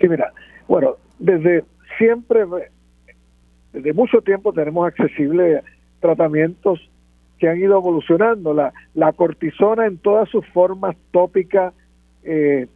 Sí, 0.00 0.08
mira, 0.08 0.32
bueno, 0.68 0.96
desde 1.18 1.64
siempre, 1.98 2.46
desde 3.72 3.92
mucho 3.92 4.22
tiempo 4.22 4.52
tenemos 4.52 4.86
accesibles 4.86 5.62
tratamientos 6.00 6.80
que 7.38 7.48
han 7.48 7.58
ido 7.58 7.78
evolucionando. 7.78 8.54
La, 8.54 8.72
la 8.94 9.12
cortisona 9.12 9.86
en 9.86 9.98
todas 9.98 10.28
sus 10.28 10.46
formas 10.48 10.96
tópicas, 11.10 11.72
eh, 12.24 12.66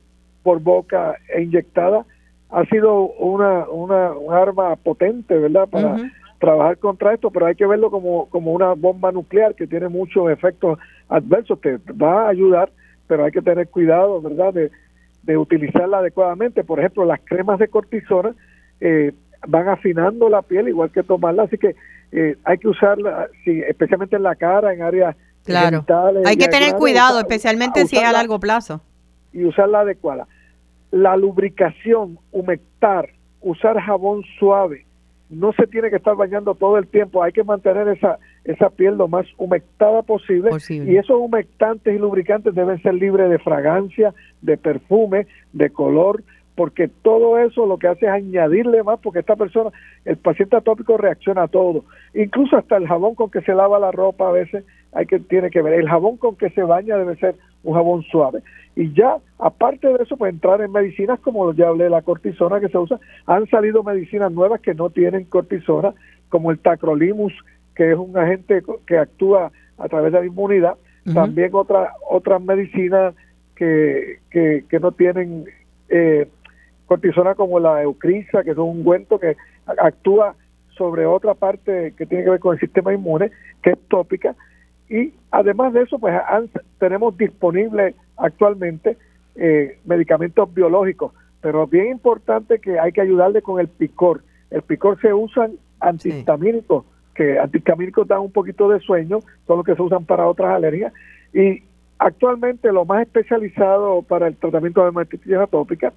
por 0.42 0.60
boca 0.60 1.16
e 1.34 1.42
inyectada, 1.42 2.04
ha 2.50 2.64
sido 2.66 3.02
una, 3.02 3.68
una, 3.68 4.12
arma 4.30 4.76
potente, 4.76 5.36
¿verdad? 5.38 5.68
Para 5.68 5.96
trabajar 6.38 6.78
contra 6.78 7.14
esto, 7.14 7.30
pero 7.30 7.46
hay 7.46 7.54
que 7.54 7.66
verlo 7.66 7.90
como, 7.90 8.28
como 8.28 8.52
una 8.52 8.74
bomba 8.74 9.12
nuclear 9.12 9.54
que 9.54 9.66
tiene 9.66 9.88
muchos 9.88 10.30
efectos 10.30 10.78
adversos, 11.08 11.60
que 11.60 11.78
va 11.92 12.26
a 12.26 12.28
ayudar, 12.28 12.70
pero 13.06 13.24
hay 13.24 13.30
que 13.30 13.40
tener 13.40 13.68
cuidado, 13.68 14.20
¿verdad? 14.20 14.52
De, 14.52 14.70
de 15.22 15.38
utilizarla 15.38 15.98
adecuadamente. 15.98 16.64
Por 16.64 16.78
ejemplo, 16.78 17.04
las 17.04 17.20
cremas 17.24 17.58
de 17.58 17.68
cortisona 17.68 18.34
eh, 18.80 19.12
van 19.46 19.68
afinando 19.68 20.28
la 20.28 20.42
piel 20.42 20.68
igual 20.68 20.90
que 20.90 21.02
tomarla, 21.02 21.44
así 21.44 21.58
que 21.58 21.74
eh, 22.12 22.36
hay 22.44 22.58
que 22.58 22.68
usarla, 22.68 23.28
sí, 23.44 23.62
especialmente 23.66 24.16
en 24.16 24.22
la 24.22 24.34
cara, 24.34 24.72
en 24.72 24.82
áreas 24.82 25.16
claro. 25.44 25.84
Hay 26.24 26.36
que 26.36 26.48
tener 26.48 26.74
cuidado, 26.74 27.18
especialmente 27.18 27.86
si 27.86 27.96
es 27.96 28.04
a 28.04 28.12
largo 28.12 28.38
plazo. 28.38 28.80
Y 29.32 29.44
usarla 29.44 29.80
adecuada. 29.80 30.26
La 30.90 31.16
lubricación, 31.16 32.18
humectar, 32.30 33.08
usar 33.40 33.80
jabón 33.80 34.22
suave, 34.38 34.84
no 35.32 35.52
se 35.54 35.66
tiene 35.66 35.88
que 35.88 35.96
estar 35.96 36.14
bañando 36.14 36.54
todo 36.54 36.76
el 36.76 36.86
tiempo, 36.86 37.22
hay 37.22 37.32
que 37.32 37.42
mantener 37.42 37.88
esa, 37.88 38.18
esa 38.44 38.68
piel 38.68 38.96
lo 38.96 39.08
más 39.08 39.26
humectada 39.38 40.02
posible, 40.02 40.50
y 40.68 40.96
esos 40.96 41.16
humectantes 41.18 41.94
y 41.94 41.98
lubricantes 41.98 42.54
deben 42.54 42.80
ser 42.82 42.94
libres 42.94 43.30
de 43.30 43.38
fragancia, 43.38 44.12
de 44.42 44.58
perfume, 44.58 45.26
de 45.54 45.70
color, 45.70 46.22
porque 46.54 46.88
todo 46.88 47.38
eso 47.38 47.66
lo 47.66 47.78
que 47.78 47.88
hace 47.88 48.06
es 48.06 48.12
añadirle 48.12 48.82
más, 48.82 48.98
porque 49.00 49.20
esta 49.20 49.36
persona, 49.36 49.70
el 50.04 50.16
paciente 50.16 50.56
atópico 50.56 50.96
reacciona 50.96 51.44
a 51.44 51.48
todo, 51.48 51.84
incluso 52.14 52.56
hasta 52.56 52.76
el 52.76 52.86
jabón 52.86 53.14
con 53.14 53.30
que 53.30 53.40
se 53.42 53.54
lava 53.54 53.78
la 53.78 53.90
ropa 53.90 54.28
a 54.28 54.32
veces 54.32 54.64
hay 54.92 55.06
que 55.06 55.18
tiene 55.18 55.50
que 55.50 55.62
ver, 55.62 55.74
el 55.74 55.88
jabón 55.88 56.18
con 56.18 56.36
que 56.36 56.50
se 56.50 56.62
baña 56.62 56.98
debe 56.98 57.16
ser 57.16 57.34
un 57.62 57.74
jabón 57.74 58.02
suave. 58.02 58.42
Y 58.76 58.92
ya 58.92 59.16
aparte 59.38 59.88
de 59.88 60.02
eso 60.02 60.16
pues 60.16 60.32
entrar 60.32 60.60
en 60.60 60.72
medicinas 60.72 61.18
como 61.20 61.52
ya 61.54 61.68
hablé 61.68 61.88
la 61.88 62.02
cortisona 62.02 62.60
que 62.60 62.68
se 62.68 62.78
usa, 62.78 63.00
han 63.26 63.46
salido 63.48 63.82
medicinas 63.82 64.30
nuevas 64.30 64.60
que 64.60 64.74
no 64.74 64.90
tienen 64.90 65.24
cortisona 65.24 65.94
como 66.28 66.50
el 66.50 66.58
tacrolimus 66.58 67.32
que 67.74 67.92
es 67.92 67.98
un 67.98 68.16
agente 68.18 68.62
que 68.86 68.98
actúa 68.98 69.50
a 69.78 69.88
través 69.88 70.12
de 70.12 70.20
la 70.20 70.26
inmunidad, 70.26 70.74
también 71.14 71.50
otra 71.54 71.94
otras 72.08 72.42
medicinas 72.42 73.14
que, 73.56 74.18
que, 74.30 74.64
que 74.68 74.78
no 74.78 74.92
tienen 74.92 75.46
eh, 75.88 76.28
cortisona 76.86 77.34
como 77.34 77.60
la 77.60 77.82
eucrisa, 77.82 78.42
que 78.42 78.50
es 78.50 78.58
un 78.58 78.78
ungüento 78.78 79.18
que 79.18 79.36
actúa 79.66 80.34
sobre 80.76 81.06
otra 81.06 81.34
parte 81.34 81.94
que 81.96 82.06
tiene 82.06 82.24
que 82.24 82.30
ver 82.30 82.40
con 82.40 82.54
el 82.54 82.60
sistema 82.60 82.92
inmune, 82.92 83.30
que 83.62 83.70
es 83.70 83.78
tópica. 83.88 84.34
Y 84.88 85.12
además 85.30 85.72
de 85.72 85.82
eso, 85.82 85.98
pues 85.98 86.14
tenemos 86.78 87.16
disponibles 87.16 87.94
actualmente 88.16 88.96
eh, 89.36 89.78
medicamentos 89.84 90.52
biológicos, 90.52 91.12
pero 91.40 91.66
bien 91.66 91.88
importante 91.88 92.58
que 92.58 92.78
hay 92.78 92.92
que 92.92 93.00
ayudarle 93.00 93.42
con 93.42 93.60
el 93.60 93.68
picor. 93.68 94.22
El 94.50 94.62
picor 94.62 95.00
se 95.00 95.12
usan 95.14 95.52
antihistamínicos, 95.80 96.84
que 97.14 97.38
antihistamínicos 97.38 98.06
dan 98.06 98.20
un 98.20 98.32
poquito 98.32 98.68
de 98.68 98.80
sueño, 98.80 99.20
son 99.46 99.58
los 99.58 99.66
que 99.66 99.74
se 99.74 99.82
usan 99.82 100.04
para 100.04 100.26
otras 100.26 100.50
alergias. 100.50 100.92
Y 101.32 101.62
actualmente 101.98 102.72
lo 102.72 102.84
más 102.84 103.02
especializado 103.02 104.02
para 104.02 104.26
el 104.26 104.36
tratamiento 104.36 104.80
de 104.80 104.86
dermatitis 104.86 105.34
atópica 105.34 105.92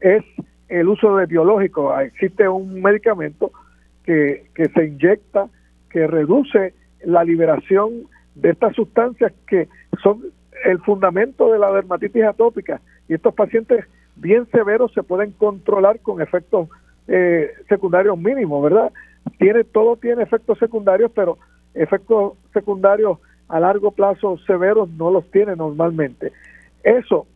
es 0.00 0.24
el 0.68 0.88
uso 0.88 1.16
de 1.16 1.26
biológicos. 1.26 2.00
Existe 2.02 2.48
un 2.48 2.82
medicamento 2.82 3.52
que, 4.04 4.46
que 4.54 4.68
se 4.68 4.86
inyecta 4.86 5.48
que 5.90 6.06
reduce 6.06 6.74
la 7.04 7.24
liberación 7.24 8.08
de 8.34 8.50
estas 8.50 8.74
sustancias 8.74 9.32
que 9.46 9.68
son 10.02 10.22
el 10.64 10.78
fundamento 10.80 11.52
de 11.52 11.58
la 11.58 11.72
dermatitis 11.72 12.24
atópica 12.24 12.80
y 13.08 13.14
estos 13.14 13.34
pacientes 13.34 13.84
bien 14.16 14.46
severos 14.50 14.92
se 14.92 15.02
pueden 15.02 15.32
controlar 15.32 16.00
con 16.00 16.20
efectos 16.20 16.68
eh, 17.06 17.50
secundarios 17.68 18.18
mínimos, 18.18 18.62
¿verdad? 18.62 18.92
Tiene 19.38 19.64
todo 19.64 19.96
tiene 19.96 20.22
efectos 20.22 20.58
secundarios, 20.58 21.10
pero 21.14 21.38
efectos 21.74 22.34
secundarios 22.52 23.18
a 23.48 23.60
largo 23.60 23.92
plazo 23.92 24.36
severos 24.46 24.90
no 24.90 25.10
los 25.10 25.30
tiene 25.30 25.56
normalmente. 25.56 26.32
Eso 26.82 27.26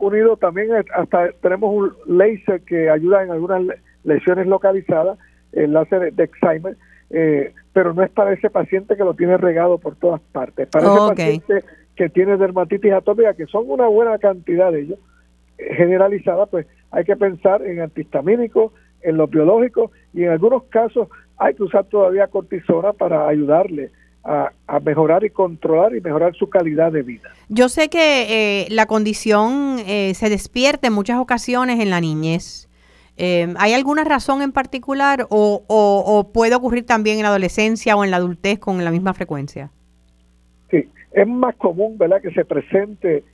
unido 0.00 0.36
también 0.36 0.70
hasta 0.94 1.32
tenemos 1.42 1.74
un 1.74 1.92
láser 2.06 2.62
que 2.62 2.90
ayuda 2.90 3.22
en 3.22 3.30
algunas 3.30 3.62
lesiones 4.04 4.46
localizadas, 4.46 5.18
el 5.52 5.72
láser 5.72 6.12
de 6.12 6.24
Excimer, 6.24 6.76
eh, 7.10 7.52
pero 7.72 7.92
no 7.94 8.02
es 8.02 8.10
para 8.10 8.32
ese 8.32 8.50
paciente 8.50 8.96
que 8.96 9.04
lo 9.04 9.14
tiene 9.14 9.36
regado 9.36 9.78
por 9.78 9.96
todas 9.96 10.20
partes, 10.32 10.68
para 10.68 10.86
ese 10.86 11.08
paciente 11.08 11.64
que 11.96 12.08
tiene 12.08 12.36
dermatitis 12.36 12.92
atópica, 12.92 13.34
que 13.34 13.46
son 13.46 13.64
una 13.68 13.86
buena 13.86 14.18
cantidad 14.18 14.72
de 14.72 14.82
ellos, 14.82 14.98
eh, 15.58 15.74
generalizada, 15.74 16.46
pues 16.46 16.66
hay 16.90 17.04
que 17.04 17.16
pensar 17.16 17.62
en 17.62 17.80
antihistamínicos, 17.80 18.72
en 19.02 19.16
los 19.16 19.30
biológicos 19.30 19.90
y 20.12 20.24
en 20.24 20.30
algunos 20.30 20.64
casos 20.64 21.08
hay 21.38 21.54
que 21.54 21.62
usar 21.62 21.84
todavía 21.84 22.26
cortisona 22.26 22.92
para 22.92 23.28
ayudarle 23.28 23.90
a, 24.24 24.80
mejorar 24.80 25.24
y 25.24 25.30
controlar 25.30 25.94
y 25.94 26.00
mejorar 26.00 26.34
su 26.34 26.48
calidad 26.48 26.92
de 26.92 27.02
vida. 27.02 27.30
Yo 27.48 27.68
sé 27.68 27.88
que 27.88 28.64
eh, 28.64 28.66
la 28.70 28.86
condición 28.86 29.78
eh, 29.86 30.14
se 30.14 30.28
despierta 30.28 30.88
en 30.88 30.92
muchas 30.92 31.18
ocasiones 31.18 31.80
en 31.80 31.90
la 31.90 32.00
niñez. 32.00 32.68
Eh, 33.16 33.52
¿Hay 33.58 33.74
alguna 33.74 34.04
razón 34.04 34.42
en 34.42 34.52
particular 34.52 35.26
o, 35.28 35.62
o, 35.66 36.32
puede 36.32 36.54
ocurrir 36.54 36.86
también 36.86 37.16
en 37.18 37.22
la 37.22 37.28
adolescencia 37.28 37.96
o 37.96 38.04
en 38.04 38.10
la 38.10 38.16
adultez 38.16 38.58
con 38.58 38.82
la 38.82 38.90
misma 38.90 39.12
frecuencia? 39.12 39.70
Sí, 40.70 40.88
es 41.12 41.26
más 41.26 41.54
común, 41.56 41.98
¿verdad?, 41.98 42.22
que 42.22 42.30
se 42.30 42.44
presente 42.44 43.24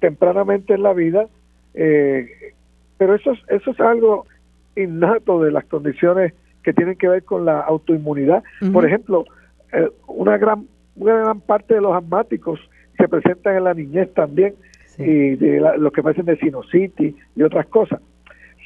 tempranamente 0.00 0.74
en 0.74 0.82
la 0.82 0.92
vida, 0.92 1.28
pero 1.72 3.14
eso 3.14 3.32
es, 3.32 3.38
eso 3.48 3.70
es 3.70 3.80
algo 3.80 4.26
innato 4.74 5.40
de 5.40 5.52
las 5.52 5.64
condiciones 5.66 6.32
que 6.64 6.72
tienen 6.72 6.96
que 6.96 7.08
ver 7.08 7.22
con 7.22 7.44
la 7.44 7.60
autoinmunidad. 7.60 8.42
Por 8.72 8.84
ejemplo, 8.84 9.24
eh, 9.72 9.90
una 10.06 10.38
gran 10.38 10.66
una 10.96 11.14
gran 11.16 11.40
parte 11.40 11.74
de 11.74 11.80
los 11.80 11.94
asmáticos 11.94 12.60
se 12.96 13.08
presentan 13.08 13.56
en 13.56 13.64
la 13.64 13.74
niñez 13.74 14.12
también 14.14 14.54
y 14.98 15.36
de 15.36 15.60
los 15.78 15.92
que 15.92 16.02
parecen 16.02 16.26
de 16.26 16.36
sinusitis 16.38 17.14
y 17.36 17.42
otras 17.42 17.66
cosas. 17.66 18.00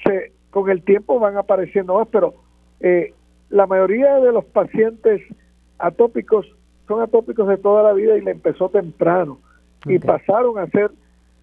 Se, 0.04 0.32
con 0.50 0.70
el 0.70 0.82
tiempo 0.82 1.20
van 1.20 1.36
apareciendo 1.36 1.98
más, 1.98 2.08
pero 2.10 2.34
eh, 2.80 3.12
la 3.50 3.66
mayoría 3.66 4.18
de 4.18 4.32
los 4.32 4.44
pacientes 4.46 5.20
atópicos 5.78 6.46
son 6.88 7.02
atópicos 7.02 7.48
de 7.48 7.58
toda 7.58 7.82
la 7.82 7.92
vida 7.92 8.16
y 8.16 8.22
le 8.22 8.30
empezó 8.30 8.70
temprano 8.70 9.38
y 9.84 9.98
pasaron 9.98 10.58
a 10.58 10.66
ser 10.68 10.90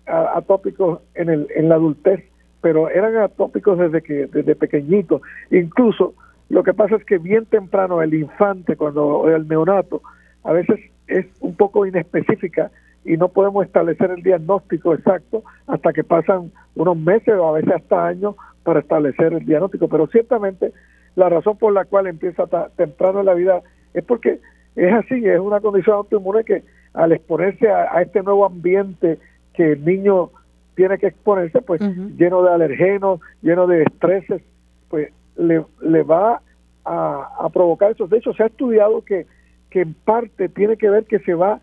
atópicos 0.08 1.02
en, 1.14 1.30
el, 1.30 1.48
en 1.56 1.70
la 1.70 1.76
adultez, 1.76 2.24
pero 2.62 2.90
eran 2.90 3.16
atópicos 3.18 3.78
desde 3.78 4.02
que 4.02 4.26
desde 4.26 4.56
pequeñitos. 4.56 5.22
Incluso 5.52 6.16
lo 6.50 6.64
que 6.64 6.74
pasa 6.74 6.96
es 6.96 7.06
que 7.06 7.20
bien 7.20 7.46
temprano 7.46 8.02
el 8.02 8.14
infante, 8.14 8.76
cuando 8.76 9.30
el 9.30 9.48
neonato, 9.48 10.02
a 10.44 10.52
veces 10.52 10.80
es 11.08 11.26
un 11.40 11.56
poco 11.56 11.86
inespecífica 11.86 12.72
y 13.06 13.18
no 13.18 13.30
podemos 13.30 13.66
establecer 13.66 14.12
el 14.12 14.24
diagnóstico 14.24 14.94
exacto 14.94 15.44
hasta 15.68 15.94
que 15.94 16.04
pasan 16.04 16.52
unos 16.76 16.98
meses 16.98 17.36
o 17.36 17.48
a 17.48 17.54
veces 17.54 17.74
hasta 17.74 18.08
años 18.08 18.36
para 18.64 18.80
establecer 18.80 19.34
el 19.34 19.46
diagnóstico. 19.46 19.88
Pero 19.88 20.08
ciertamente 20.08 20.74
la 21.16 21.30
razón 21.30 21.58
por 21.58 21.74
la 21.74 21.86
cual 21.86 22.08
empieza 22.08 22.46
temprano 22.76 23.20
en 23.20 23.26
la 23.26 23.34
vida 23.34 23.62
es 23.94 24.04
porque 24.04 24.40
es 24.76 24.94
así, 24.94 25.26
es 25.26 25.40
una 25.40 25.60
condición 25.60 25.98
autoinmune 25.98 26.44
que 26.44 26.64
al 26.94 27.12
exponerse 27.12 27.70
a, 27.70 28.02
este 28.02 28.24
nuevo 28.24 28.46
ambiente 28.46 29.20
que 29.54 29.74
el 29.74 29.86
niño 29.86 30.30
tiene 30.76 30.98
que 30.98 31.08
exponerse, 31.08 31.62
pues 31.62 31.82
lleno 32.18 32.42
de 32.42 32.54
alergenos, 32.54 33.20
lleno 33.42 33.68
de 33.68 33.84
estreses, 33.84 34.42
pues 34.90 35.12
le, 35.40 35.66
le 35.82 36.04
va 36.04 36.42
a, 36.86 37.50
provocar 37.54 37.92
eso. 37.92 38.08
De 38.08 38.18
hecho, 38.18 38.34
se 38.34 38.44
ha 38.44 38.48
estudiado 38.48 39.04
que, 39.04 39.26
que 39.70 39.82
en 39.82 39.94
parte 39.94 40.50
tiene 40.50 40.78
que 40.78 40.90
ver 40.90 41.06
que 41.06 41.20
se 41.20 41.34
va 41.34 41.60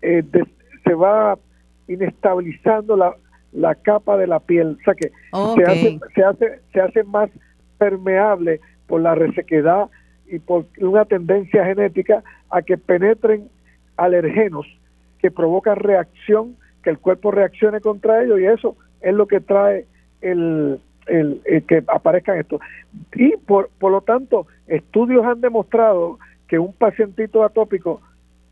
eh, 0.00 0.24
se 0.84 0.94
va 0.94 1.38
inestabilizando 1.88 2.96
la, 2.96 3.14
la 3.52 3.74
capa 3.74 4.16
de 4.16 4.26
la 4.26 4.40
piel, 4.40 4.78
o 4.80 4.84
sea 4.84 4.94
que 4.94 5.12
se, 5.30 5.62
hace, 5.64 6.00
se, 6.14 6.24
hace, 6.24 6.60
se 6.72 6.80
hace 6.80 7.04
más 7.04 7.30
permeable 7.78 8.60
por 8.86 9.00
la 9.00 9.14
resequedad 9.14 9.88
y 10.26 10.38
por 10.38 10.66
una 10.80 11.04
tendencia 11.04 11.64
genética 11.64 12.22
a 12.50 12.62
que 12.62 12.78
penetren 12.78 13.48
alergenos 13.96 14.66
que 15.18 15.30
provocan 15.30 15.76
reacción, 15.76 16.56
que 16.82 16.90
el 16.90 16.98
cuerpo 16.98 17.30
reaccione 17.30 17.80
contra 17.80 18.24
ellos 18.24 18.40
y 18.40 18.46
eso 18.46 18.76
es 19.00 19.14
lo 19.14 19.26
que 19.26 19.40
trae 19.40 19.86
el, 20.20 20.80
el, 21.06 21.40
que 21.66 21.82
aparezcan 21.88 22.38
esto. 22.38 22.60
Y 23.14 23.36
por, 23.36 23.70
por 23.78 23.92
lo 23.92 24.00
tanto, 24.00 24.46
estudios 24.66 25.24
han 25.24 25.40
demostrado 25.40 26.18
que 26.48 26.58
un 26.58 26.72
pacientito 26.72 27.44
atópico 27.44 28.00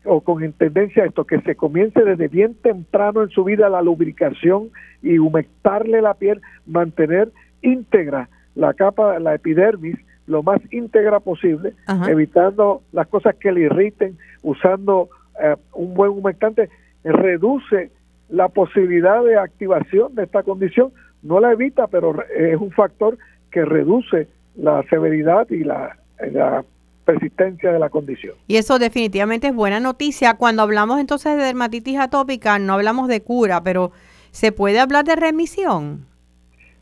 o 0.03 0.21
con 0.21 0.51
tendencia 0.53 1.03
a 1.03 1.05
esto, 1.05 1.25
que 1.25 1.41
se 1.41 1.55
comience 1.55 2.03
desde 2.03 2.27
bien 2.27 2.55
temprano 2.55 3.21
en 3.21 3.29
su 3.29 3.43
vida 3.43 3.69
la 3.69 3.83
lubricación 3.83 4.69
y 5.03 5.19
humectarle 5.19 6.01
la 6.01 6.15
piel, 6.15 6.41
mantener 6.65 7.31
íntegra 7.61 8.27
la 8.55 8.73
capa, 8.73 9.19
la 9.19 9.35
epidermis, 9.35 9.97
lo 10.27 10.43
más 10.43 10.61
íntegra 10.71 11.19
posible, 11.19 11.73
evitando 12.07 12.81
las 12.91 13.07
cosas 13.07 13.35
que 13.35 13.51
le 13.51 13.61
irriten, 13.61 14.17
usando 14.43 15.09
eh, 15.41 15.55
un 15.73 15.93
buen 15.93 16.11
humectante, 16.11 16.69
reduce 17.03 17.91
la 18.29 18.47
posibilidad 18.49 19.23
de 19.23 19.37
activación 19.37 20.15
de 20.15 20.23
esta 20.23 20.43
condición. 20.43 20.91
No 21.23 21.39
la 21.39 21.51
evita, 21.51 21.87
pero 21.87 22.15
es 22.35 22.55
un 22.59 22.71
factor 22.71 23.17
que 23.51 23.65
reduce 23.65 24.27
la 24.55 24.83
severidad 24.89 25.49
y 25.49 25.63
la, 25.63 25.97
la 26.31 26.63
persistencia 27.05 27.71
de 27.71 27.79
la 27.79 27.89
condición. 27.89 28.35
Y 28.47 28.57
eso 28.57 28.79
definitivamente 28.79 29.47
es 29.47 29.55
buena 29.55 29.79
noticia. 29.79 30.35
Cuando 30.35 30.61
hablamos 30.61 30.99
entonces 30.99 31.37
de 31.37 31.43
dermatitis 31.43 31.99
atópica, 31.99 32.59
no 32.59 32.73
hablamos 32.73 33.07
de 33.07 33.21
cura, 33.21 33.61
pero 33.63 33.91
¿se 34.31 34.51
puede 34.51 34.79
hablar 34.79 35.05
de 35.05 35.15
remisión? 35.15 36.05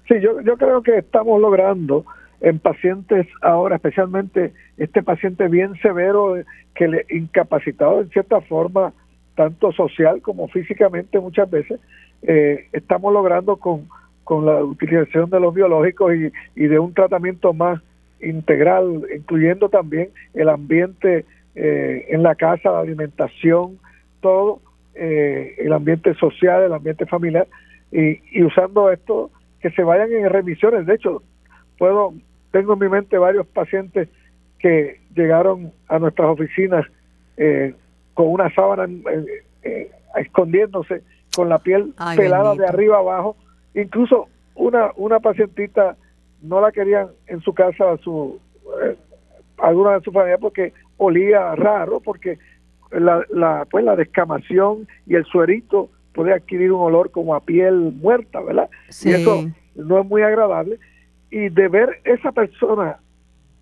Sí, 0.08 0.16
yo, 0.22 0.42
yo 0.42 0.58
creo 0.58 0.82
que 0.82 0.98
estamos 0.98 1.40
logrando 1.40 2.06
en 2.42 2.60
pacientes 2.60 3.28
ahora, 3.42 3.76
especialmente 3.76 4.54
este 4.78 5.04
paciente 5.04 5.48
bien 5.48 5.74
severo 5.82 6.36
que 6.74 6.88
le 6.88 7.06
incapacitado 7.10 8.02
en 8.02 8.10
cierta 8.10 8.42
forma, 8.42 8.94
tanto 9.36 9.72
social 9.72 10.22
como 10.22 10.48
físicamente 10.48 11.20
muchas 11.20 11.50
veces, 11.50 11.80
eh, 12.22 12.68
estamos 12.74 13.14
logrando 13.14 13.58
con, 13.58 13.88
con 14.30 14.46
la 14.46 14.64
utilización 14.64 15.32
de 15.32 15.40
los 15.40 15.56
biológicos 15.56 16.14
y, 16.14 16.32
y 16.56 16.68
de 16.68 16.78
un 16.78 16.94
tratamiento 16.94 17.52
más 17.52 17.82
integral, 18.22 19.04
incluyendo 19.16 19.70
también 19.70 20.10
el 20.36 20.50
ambiente 20.50 21.26
eh, 21.56 22.06
en 22.10 22.22
la 22.22 22.36
casa, 22.36 22.70
la 22.70 22.82
alimentación, 22.82 23.80
todo, 24.22 24.62
eh, 24.94 25.56
el 25.58 25.74
ambiente 25.74 26.14
social, 26.14 26.62
el 26.62 26.74
ambiente 26.74 27.08
familiar, 27.08 27.48
y, 27.92 28.20
y 28.32 28.44
usando 28.44 28.92
esto 28.92 29.32
que 29.62 29.72
se 29.72 29.82
vayan 29.82 30.12
en 30.12 30.30
remisiones. 30.30 30.86
De 30.86 30.94
hecho, 30.94 31.24
puedo 31.80 32.14
tengo 32.52 32.74
en 32.74 32.80
mi 32.82 32.88
mente 32.88 33.18
varios 33.18 33.48
pacientes 33.48 34.10
que 34.60 35.00
llegaron 35.16 35.72
a 35.88 35.98
nuestras 35.98 36.30
oficinas 36.30 36.86
eh, 37.36 37.74
con 38.14 38.28
una 38.28 38.54
sábana 38.54 38.88
escondiéndose, 40.18 41.02
con 41.36 41.50
la 41.50 41.58
piel 41.58 41.96
pelada 42.16 42.54
de 42.54 42.68
arriba 42.68 43.00
abajo. 43.00 43.36
Incluso 43.74 44.28
una, 44.56 44.92
una 44.96 45.20
pacientita 45.20 45.96
no 46.42 46.62
la 46.62 46.72
querían 46.72 47.08
en 47.28 47.42
su 47.42 47.54
casa 47.54 47.98
su 47.98 48.40
eh, 48.84 48.96
alguna 49.58 49.94
de 49.94 50.02
su 50.02 50.12
familia 50.12 50.38
porque 50.38 50.74
olía 50.98 51.56
raro 51.56 52.00
porque 52.00 52.38
la, 52.92 53.26
la 53.30 53.68
pues 53.70 53.84
la 53.84 53.96
descamación 53.96 54.88
y 55.06 55.16
el 55.16 55.26
suerito 55.26 55.90
puede 56.14 56.34
adquirir 56.34 56.72
un 56.72 56.82
olor 56.82 57.12
como 57.12 57.36
a 57.36 57.42
piel 57.42 57.94
muerta 58.02 58.42
verdad 58.42 58.70
y 59.04 59.12
eso 59.12 59.46
no 59.76 60.00
es 60.02 60.06
muy 60.06 60.22
agradable. 60.22 60.80
Y 61.32 61.50
de 61.50 61.68
ver 61.68 62.02
esa 62.04 62.32
persona 62.32 62.98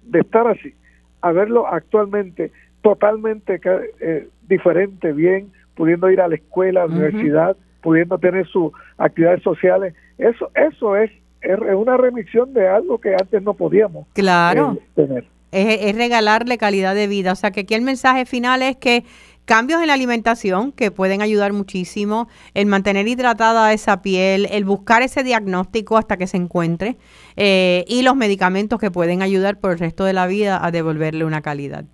de 0.04 0.22
estar 0.22 0.48
así 0.48 0.74
a 1.22 1.32
verlo 1.32 1.68
actualmente 1.68 2.52
totalmente 2.82 3.60
eh, 4.00 4.30
diferente 4.48 5.12
bien 5.12 5.52
pudiendo 5.76 6.10
ir 6.10 6.22
a 6.22 6.28
la 6.28 6.36
escuela 6.36 6.84
a 6.84 6.88
la 6.88 6.94
universidad 6.94 7.58
pudiendo 7.82 8.18
tener 8.18 8.48
sus 8.48 8.72
actividades 8.98 9.44
sociales 9.44 9.94
eso 10.18 10.50
eso 10.56 10.96
es 10.96 11.12
es 11.42 11.60
una 11.60 11.98
remisión 11.98 12.54
de 12.54 12.68
algo 12.68 13.00
que 13.00 13.14
antes 13.14 13.42
no 13.42 13.54
podíamos 13.54 14.08
claro. 14.14 14.78
Eh, 14.80 14.82
tener. 14.96 15.26
Es, 15.52 15.96
regalarle 15.96 16.58
calidad 16.58 16.94
de 16.94 17.08
vida. 17.08 17.32
O 17.32 17.36
sea 17.36 17.52
que 17.52 17.62
aquí 17.62 17.74
el 17.74 17.82
mensaje 17.82 18.26
final 18.26 18.62
es 18.62 18.76
que 18.76 19.04
cambios 19.46 19.82
en 19.82 19.88
la 19.88 19.94
alimentación 19.94 20.74
que 20.74 20.92
pueden 20.92 21.22
ayudar 21.22 21.54
muchísimo, 21.54 22.28
el 22.54 22.66
mantener 22.66 23.08
hidratada 23.08 23.72
esa 23.72 24.02
piel, 24.02 24.48
el 24.52 24.66
buscar 24.66 25.04
ese 25.04 25.24
diagnóstico 25.24 25.98
hasta 25.98 26.18
que 26.18 26.28
se 26.28 26.38
encuentre 26.38 26.98
eh, 27.38 27.86
y 27.88 28.02
los 28.02 28.16
medicamentos 28.16 28.80
que 28.80 28.92
pueden 28.92 29.22
ayudar 29.22 29.60
por 29.60 29.72
el 29.72 29.80
resto 29.80 30.04
de 30.04 30.14
la 30.14 30.28
vida 30.28 30.64
a 30.64 30.72
devolverle 30.72 31.24
una 31.24 31.42
calidad. 31.42 31.86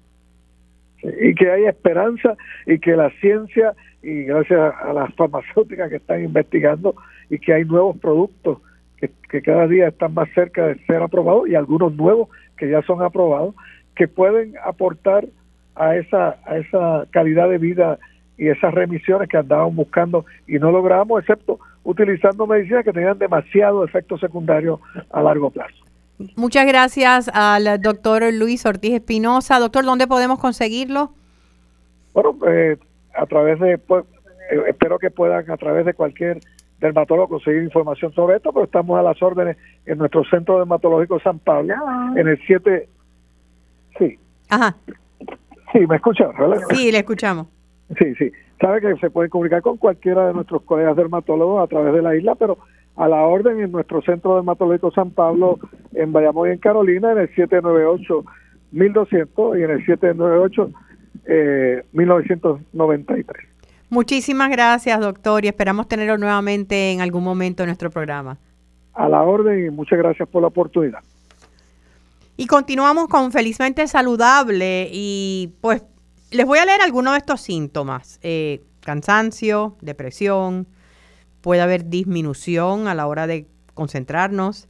Y 1.04 1.36
que 1.36 1.52
hay 1.52 1.66
esperanza 1.66 2.36
y 2.66 2.80
que 2.80 2.96
la 2.96 3.12
ciencia 3.20 3.74
y 4.04 4.26
gracias 4.26 4.74
a 4.82 4.94
las 4.94 5.14
farmacéuticas 5.16 5.90
que 5.90 5.96
están 5.96 6.24
investigando 6.24 6.94
y 7.30 7.40
que 7.40 7.54
hay 7.54 7.64
nuevos 7.64 7.98
productos 7.98 8.60
que, 9.30 9.42
cada 9.42 9.68
día 9.68 9.88
están 9.88 10.14
más 10.14 10.30
cerca 10.34 10.68
de 10.68 10.76
ser 10.86 11.02
aprobados 11.02 11.48
y 11.50 11.56
algunos 11.56 11.94
nuevos 11.94 12.30
que 12.58 12.70
ya 12.70 12.82
son 12.84 13.02
aprobados, 13.02 13.56
que 13.96 14.08
pueden 14.08 14.54
aportar 14.64 15.26
a 15.76 15.96
esa, 15.96 16.38
a 16.46 16.58
esa 16.58 17.08
calidad 17.10 17.50
de 17.50 17.58
vida 17.58 17.98
y 18.38 18.48
esas 18.48 18.74
remisiones 18.74 19.28
que 19.28 19.38
andábamos 19.38 19.76
buscando 19.76 20.26
y 20.48 20.60
no 20.60 20.72
logramos, 20.72 21.20
excepto 21.20 21.60
utilizando 21.84 22.48
medicinas 22.48 22.86
que 22.86 22.94
tenían 22.94 23.18
demasiado 23.18 23.84
efecto 23.84 24.18
secundario 24.18 24.80
a 25.12 25.22
largo 25.22 25.50
plazo. 25.50 25.84
Muchas 26.36 26.66
gracias 26.66 27.30
al 27.34 27.82
doctor 27.82 28.24
Luis 28.32 28.66
Ortiz 28.66 28.94
Espinosa. 28.94 29.60
Doctor, 29.60 29.84
¿dónde 29.84 30.08
podemos 30.08 30.40
conseguirlo? 30.40 31.12
Bueno, 32.14 32.38
eh, 32.48 32.78
a 33.14 33.26
través 33.26 33.60
de, 33.60 33.78
pues, 33.78 34.06
eh, 34.52 34.62
espero 34.68 35.00
que 35.00 35.12
puedan 35.12 35.50
a 35.50 35.58
través 35.58 35.86
de 35.86 35.94
cualquier 35.94 36.40
dermatólogo 36.80 37.30
conseguir 37.30 37.64
información 37.64 38.14
sobre 38.14 38.38
esto, 38.38 38.52
pero 38.52 38.66
estamos 38.66 39.00
a 39.00 39.04
las 39.04 39.22
órdenes 39.22 39.58
en 39.86 39.98
nuestro 39.98 40.24
centro 40.26 40.60
dermatológico 40.60 41.20
San 41.20 41.40
Pablo, 41.40 41.74
en 42.16 42.28
el 42.28 42.40
7... 42.46 42.90
Sí. 43.98 44.18
Ajá. 44.50 44.76
Sí, 45.72 45.88
¿me 45.88 45.96
escucha? 45.96 46.30
Sí, 46.70 46.92
le 46.92 47.00
escuchamos. 47.00 47.48
Sí, 47.98 48.14
sí. 48.16 48.32
Sabe 48.60 48.82
que 48.82 48.96
se 48.98 49.10
puede 49.10 49.30
comunicar 49.30 49.62
con 49.62 49.78
cualquiera 49.78 50.28
de 50.28 50.34
nuestros 50.34 50.62
colegas 50.64 50.96
dermatólogos 50.96 51.64
a 51.64 51.68
través 51.68 51.94
de 51.94 52.02
la 52.02 52.16
isla, 52.16 52.36
pero 52.36 52.58
a 52.96 53.08
la 53.08 53.24
orden 53.24 53.60
en 53.60 53.72
nuestro 53.72 54.02
centro 54.02 54.36
dermatológico 54.36 54.92
San 54.92 55.12
Pablo, 55.12 55.60
en 55.94 56.12
Bayamón 56.12 56.50
y 56.50 56.52
en 56.52 56.60
Carolina, 56.60 57.12
en 57.12 57.20
el 57.20 57.34
798-1200 57.34 59.60
y 59.60 59.64
en 59.64 59.72
el 59.72 59.86
798-1993. 61.26 63.26
Muchísimas 63.90 64.50
gracias, 64.50 65.00
doctor, 65.00 65.46
y 65.46 65.48
esperamos 65.48 65.88
tenerlo 65.88 66.18
nuevamente 66.18 66.92
en 66.92 67.02
algún 67.02 67.24
momento 67.24 67.64
en 67.64 67.68
nuestro 67.68 67.92
programa. 67.92 68.38
A 68.94 69.08
la 69.08 69.24
orden 69.24 69.68
y 69.68 69.70
muchas 69.70 70.00
gracias 70.00 70.28
por 70.28 70.42
la 70.42 70.48
oportunidad. 70.48 71.00
Y 72.36 72.48
continuamos 72.48 73.08
con 73.08 73.32
Felizmente 73.32 73.88
Saludable 73.88 74.90
y 74.92 75.54
pues 75.62 75.84
les 76.32 76.46
voy 76.46 76.58
a 76.58 76.66
leer 76.66 76.82
algunos 76.82 77.14
de 77.14 77.20
estos 77.20 77.42
síntomas. 77.42 78.20
Eh, 78.24 78.64
cansancio, 78.82 79.78
depresión, 79.82 80.68
puede 81.42 81.62
haber 81.62 81.90
disminución 81.90 82.88
a 82.88 82.96
la 82.96 83.06
hora 83.06 83.28
de 83.28 83.48
concentrarnos. 83.76 84.68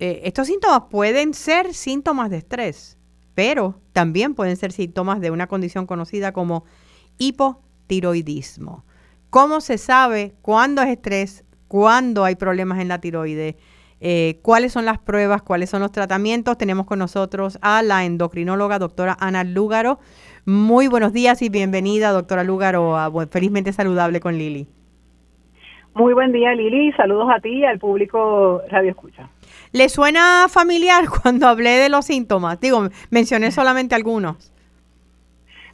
Eh, 0.00 0.22
estos 0.24 0.48
síntomas 0.48 0.84
pueden 0.90 1.34
ser 1.34 1.74
síntomas 1.74 2.30
de 2.30 2.38
estrés, 2.38 2.98
pero 3.34 3.80
también 3.92 4.34
pueden 4.34 4.56
ser 4.56 4.72
síntomas 4.72 5.20
de 5.20 5.30
una 5.30 5.46
condición 5.46 5.86
conocida 5.86 6.32
como 6.32 6.64
hipo 7.18 7.62
tiroidismo. 7.86 8.84
¿Cómo 9.30 9.60
se 9.60 9.78
sabe 9.78 10.34
cuándo 10.42 10.82
es 10.82 10.88
estrés, 10.88 11.44
cuándo 11.68 12.24
hay 12.24 12.36
problemas 12.36 12.80
en 12.80 12.88
la 12.88 13.00
tiroides? 13.00 13.56
eh, 14.00 14.38
cuáles 14.42 14.72
son 14.72 14.86
las 14.86 14.98
pruebas, 14.98 15.42
cuáles 15.42 15.70
son 15.70 15.80
los 15.80 15.92
tratamientos. 15.92 16.56
Tenemos 16.58 16.86
con 16.86 16.98
nosotros 16.98 17.58
a 17.62 17.82
la 17.82 18.04
endocrinóloga 18.04 18.78
doctora 18.78 19.16
Ana 19.20 19.44
Lúgaro. 19.44 19.98
Muy 20.46 20.88
buenos 20.88 21.12
días 21.12 21.42
y 21.42 21.50
bienvenida, 21.50 22.10
doctora 22.10 22.44
Lúgaro, 22.44 22.96
a 22.96 23.10
Felizmente 23.26 23.72
Saludable 23.72 24.20
con 24.20 24.38
Lili. 24.38 24.66
Muy 25.94 26.14
buen 26.14 26.32
día, 26.32 26.54
Lili. 26.54 26.92
Saludos 26.92 27.28
a 27.30 27.40
ti 27.40 27.58
y 27.58 27.64
al 27.64 27.78
público 27.78 28.62
Radio 28.70 28.90
Escucha. 28.90 29.28
¿Le 29.72 29.88
suena 29.88 30.46
familiar 30.48 31.04
cuando 31.22 31.48
hablé 31.48 31.70
de 31.70 31.88
los 31.88 32.06
síntomas? 32.06 32.60
Digo, 32.60 32.88
mencioné 33.10 33.50
solamente 33.50 33.94
algunos. 33.94 34.52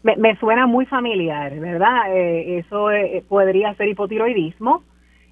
Me, 0.02 0.37
suena 0.37 0.66
muy 0.66 0.87
familiar, 0.87 1.59
¿verdad? 1.59 2.14
Eh, 2.14 2.59
eso 2.59 2.92
eh, 2.92 3.24
podría 3.28 3.74
ser 3.74 3.88
hipotiroidismo 3.88 4.85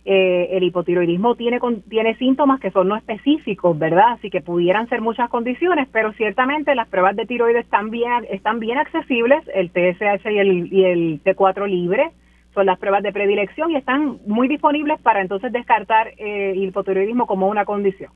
eh, 0.07 0.49
el 0.59 0.65
hipotiroidismo 0.65 1.35
tiene, 1.35 1.59
tiene 1.89 2.15
síntomas 2.17 2.61
que 2.61 2.71
son 2.71 2.89
no 2.89 2.97
específicos, 2.97 3.79
¿verdad? 3.79 4.13
Así 4.13 4.29
que 4.29 4.43
pudieran 4.43 4.87
ser 4.91 5.01
muchas 5.01 5.31
condiciones, 5.31 5.89
pero 5.91 6.13
ciertamente 6.13 6.75
las 6.75 6.89
pruebas 6.89 7.17
de 7.17 7.25
tiroides 7.25 7.65
están 7.65 7.91
bien, 7.91 8.27
están 8.31 8.61
bien 8.61 8.77
accesibles, 8.77 9.43
el 9.55 9.71
TSH 9.71 10.31
y 10.31 10.39
el, 10.39 10.73
y 10.73 10.85
el 10.85 11.23
T4 11.25 11.67
libre 11.67 12.11
son 12.53 12.67
las 12.67 12.79
pruebas 12.79 13.03
de 13.03 13.13
predilección 13.13 13.71
y 13.71 13.77
están 13.77 14.19
muy 14.27 14.47
disponibles 14.47 15.01
para 15.01 15.23
entonces 15.23 15.51
descartar 15.53 16.09
eh, 16.19 16.53
el 16.53 16.65
hipotiroidismo 16.65 17.27
como 17.27 17.49
una 17.49 17.65
condición. 17.65 18.13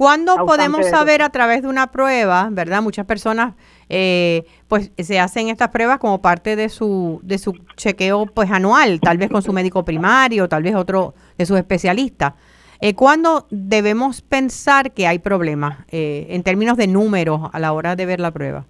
¿Cuándo 0.00 0.46
podemos 0.46 0.86
saber 0.86 1.20
a 1.20 1.28
través 1.28 1.60
de 1.60 1.68
una 1.68 1.88
prueba, 1.88 2.48
verdad? 2.50 2.80
Muchas 2.80 3.04
personas 3.04 3.52
eh, 3.90 4.44
pues 4.66 4.90
se 4.96 5.20
hacen 5.20 5.50
estas 5.50 5.68
pruebas 5.68 5.98
como 5.98 6.22
parte 6.22 6.56
de 6.56 6.70
su 6.70 7.20
de 7.22 7.36
su 7.36 7.52
chequeo 7.76 8.24
pues 8.24 8.50
anual, 8.50 8.98
tal 8.98 9.18
vez 9.18 9.28
con 9.28 9.42
su 9.42 9.52
médico 9.52 9.84
primario, 9.84 10.48
tal 10.48 10.62
vez 10.62 10.74
otro 10.74 11.12
de 11.36 11.44
sus 11.44 11.58
especialistas. 11.58 12.32
Eh, 12.80 12.94
¿Cuándo 12.94 13.46
debemos 13.50 14.22
pensar 14.22 14.92
que 14.92 15.06
hay 15.06 15.18
problemas 15.18 15.84
eh, 15.90 16.28
en 16.30 16.44
términos 16.44 16.78
de 16.78 16.86
números 16.86 17.50
a 17.52 17.58
la 17.58 17.74
hora 17.74 17.94
de 17.94 18.06
ver 18.06 18.20
la 18.20 18.30
prueba? 18.30 18.64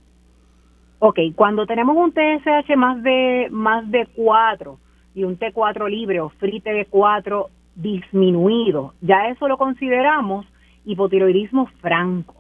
Ok, 0.99 1.21
cuando 1.37 1.65
tenemos 1.65 1.97
un 1.97 2.11
TSH 2.11 2.77
más 2.77 3.01
de 3.05 3.47
más 3.53 3.89
de 3.89 4.09
4 4.17 4.77
y 5.15 5.23
un 5.23 5.39
T4 5.39 5.89
libre 5.89 6.19
o 6.19 6.31
free 6.31 6.61
T4 6.61 7.47
disminuido, 7.77 8.95
ya 9.01 9.29
eso 9.29 9.47
lo 9.47 9.59
consideramos 9.59 10.45
hipotiroidismo 10.85 11.67
franco. 11.81 12.37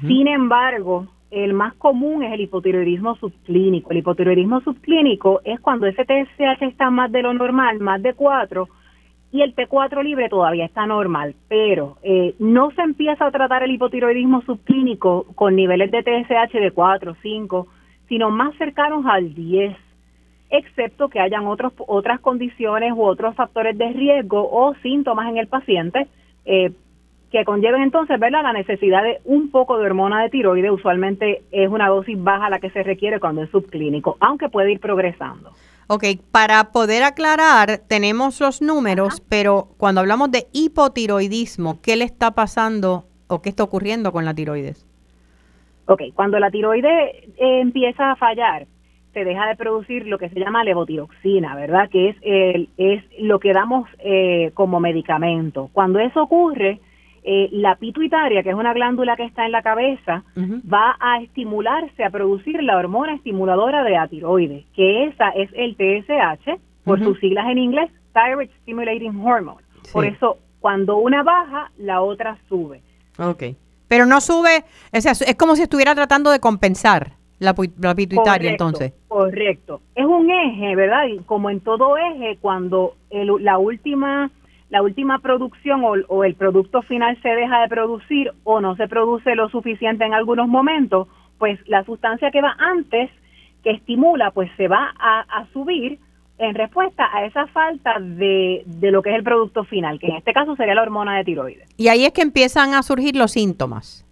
Sin 0.00 0.26
embargo, 0.26 1.06
el 1.30 1.52
más 1.52 1.74
común 1.74 2.24
es 2.24 2.32
el 2.32 2.40
hipotiroidismo 2.40 3.14
subclínico. 3.16 3.90
El 3.90 3.98
hipotiroidismo 3.98 4.60
subclínico 4.62 5.40
es 5.44 5.60
cuando 5.60 5.86
ese 5.86 6.04
TSH 6.04 6.62
está 6.62 6.90
más 6.90 7.12
de 7.12 7.22
lo 7.22 7.32
normal, 7.34 7.78
más 7.78 8.02
de 8.02 8.14
4, 8.14 8.68
y 9.32 9.42
el 9.42 9.54
T4 9.54 10.02
libre 10.02 10.28
todavía 10.28 10.64
está 10.64 10.86
normal, 10.86 11.34
pero 11.48 11.98
eh, 12.02 12.34
no 12.38 12.70
se 12.70 12.82
empieza 12.82 13.26
a 13.26 13.30
tratar 13.30 13.62
el 13.64 13.72
hipotiroidismo 13.72 14.42
subclínico 14.42 15.26
con 15.34 15.56
niveles 15.56 15.90
de 15.90 16.02
TSH 16.02 16.52
de 16.54 16.70
4, 16.70 17.16
5, 17.20 17.66
sino 18.08 18.30
más 18.30 18.56
cercanos 18.56 19.04
al 19.06 19.34
10, 19.34 19.76
excepto 20.50 21.08
que 21.08 21.20
hayan 21.20 21.46
otros, 21.46 21.72
otras 21.76 22.20
condiciones 22.20 22.92
u 22.92 23.02
otros 23.02 23.34
factores 23.34 23.76
de 23.76 23.92
riesgo 23.92 24.48
o 24.50 24.74
síntomas 24.76 25.28
en 25.28 25.38
el 25.38 25.48
paciente 25.48 26.06
eh, 26.44 26.72
que 27.30 27.44
conlleven 27.44 27.82
entonces 27.82 28.18
¿verdad? 28.20 28.42
la 28.42 28.52
necesidad 28.52 29.02
de 29.02 29.20
un 29.24 29.50
poco 29.50 29.78
de 29.78 29.86
hormona 29.86 30.22
de 30.22 30.30
tiroides. 30.30 30.70
Usualmente 30.70 31.42
es 31.50 31.68
una 31.68 31.88
dosis 31.88 32.22
baja 32.22 32.50
la 32.50 32.60
que 32.60 32.70
se 32.70 32.82
requiere 32.82 33.20
cuando 33.20 33.42
es 33.42 33.50
subclínico, 33.50 34.16
aunque 34.20 34.48
puede 34.48 34.72
ir 34.72 34.80
progresando. 34.80 35.50
Ok, 35.88 36.04
para 36.32 36.72
poder 36.72 37.04
aclarar, 37.04 37.78
tenemos 37.86 38.40
los 38.40 38.60
números, 38.60 39.22
pero 39.28 39.68
cuando 39.76 40.00
hablamos 40.00 40.32
de 40.32 40.46
hipotiroidismo, 40.52 41.80
¿qué 41.80 41.94
le 41.94 42.04
está 42.04 42.32
pasando 42.32 43.04
o 43.28 43.40
qué 43.40 43.50
está 43.50 43.62
ocurriendo 43.62 44.10
con 44.10 44.24
la 44.24 44.34
tiroides? 44.34 44.84
Ok, 45.86 46.02
cuando 46.14 46.40
la 46.40 46.50
tiroides 46.50 47.14
eh, 47.36 47.60
empieza 47.60 48.10
a 48.10 48.16
fallar, 48.16 48.66
se 49.12 49.24
deja 49.24 49.46
de 49.46 49.56
producir 49.56 50.06
lo 50.06 50.18
que 50.18 50.28
se 50.28 50.40
llama 50.40 50.64
levotiroxina, 50.64 51.54
¿verdad? 51.54 51.88
Que 51.88 52.08
es, 52.10 52.16
el, 52.22 52.68
es 52.76 53.04
lo 53.20 53.38
que 53.38 53.52
damos 53.52 53.88
eh, 54.00 54.50
como 54.54 54.80
medicamento. 54.80 55.70
Cuando 55.72 56.00
eso 56.00 56.24
ocurre, 56.24 56.80
eh, 57.28 57.48
la 57.50 57.74
pituitaria, 57.74 58.44
que 58.44 58.50
es 58.50 58.54
una 58.54 58.72
glándula 58.72 59.16
que 59.16 59.24
está 59.24 59.46
en 59.46 59.50
la 59.50 59.60
cabeza, 59.60 60.22
va 60.72 60.96
a 61.00 61.20
estimularse 61.20 62.04
a 62.04 62.10
producir 62.10 62.62
la 62.62 62.76
hormona 62.76 63.16
estimuladora 63.16 63.82
de 63.82 63.90
la 63.90 64.06
tiroides, 64.06 64.64
que 64.76 65.06
esa 65.06 65.30
es 65.30 65.50
el 65.54 65.74
TSH, 65.74 66.60
por 66.84 67.02
sus 67.02 67.18
siglas 67.18 67.46
en 67.50 67.58
inglés, 67.58 67.90
Thyroid 68.12 68.48
Stimulating 68.62 69.16
Hormone. 69.26 69.60
Por 69.92 70.04
eso, 70.04 70.38
cuando 70.60 70.98
una 70.98 71.24
baja, 71.24 71.72
la 71.78 72.00
otra 72.00 72.38
sube. 72.48 72.80
Ok. 73.18 73.42
Pero 73.88 74.06
no 74.06 74.20
sube, 74.20 74.64
es, 74.92 75.04
es 75.06 75.34
como 75.34 75.56
si 75.56 75.62
estuviera 75.62 75.96
tratando 75.96 76.30
de 76.30 76.38
compensar 76.38 77.10
la, 77.40 77.54
pituitaria 77.94 78.52
entonces. 78.52 78.92
Correcto. 79.08 79.80
Es 79.96 80.06
un 80.06 80.30
eje, 80.30 80.76
¿verdad? 80.76 81.06
Y 81.08 81.18
como 81.24 81.50
en 81.50 81.58
todo 81.58 81.96
eje, 81.96 82.38
cuando 82.40 82.94
la 83.10 83.58
última 83.58 84.30
la 84.76 84.82
última 84.82 85.20
producción 85.20 85.80
o, 86.06 86.24
el 86.24 86.34
producto 86.34 86.82
final 86.82 87.16
se 87.22 87.30
deja 87.30 87.62
de 87.62 87.68
producir 87.68 88.30
o 88.44 88.60
no 88.60 88.76
se 88.76 88.86
produce 88.88 89.34
lo 89.34 89.48
suficiente 89.48 90.04
en 90.04 90.12
algunos 90.12 90.48
momentos, 90.48 91.08
pues 91.38 91.58
la 91.66 91.82
sustancia 91.84 92.30
que 92.30 92.42
va 92.42 92.54
antes, 92.58 93.08
que 93.64 93.70
estimula, 93.70 94.32
pues 94.32 94.50
se 94.58 94.68
va 94.68 94.92
a, 94.98 95.46
subir 95.54 95.98
en 96.36 96.54
respuesta 96.54 97.08
a 97.10 97.24
esa 97.24 97.46
falta 97.46 97.94
de, 97.98 98.64
de, 98.66 98.90
lo 98.90 99.00
que 99.00 99.08
es 99.12 99.16
el 99.16 99.22
producto 99.22 99.64
final, 99.64 99.98
que 99.98 100.08
en 100.08 100.16
este 100.16 100.34
caso 100.34 100.54
sería 100.56 100.74
la 100.74 100.82
hormona 100.82 101.16
de 101.16 101.24
tiroides. 101.24 101.66
Y 101.78 101.88
ahí 101.88 102.04
es 102.04 102.12
que 102.12 102.20
empiezan 102.20 102.74
a 102.74 102.82
surgir 102.82 103.16
los 103.16 103.30
síntomas. 103.30 104.04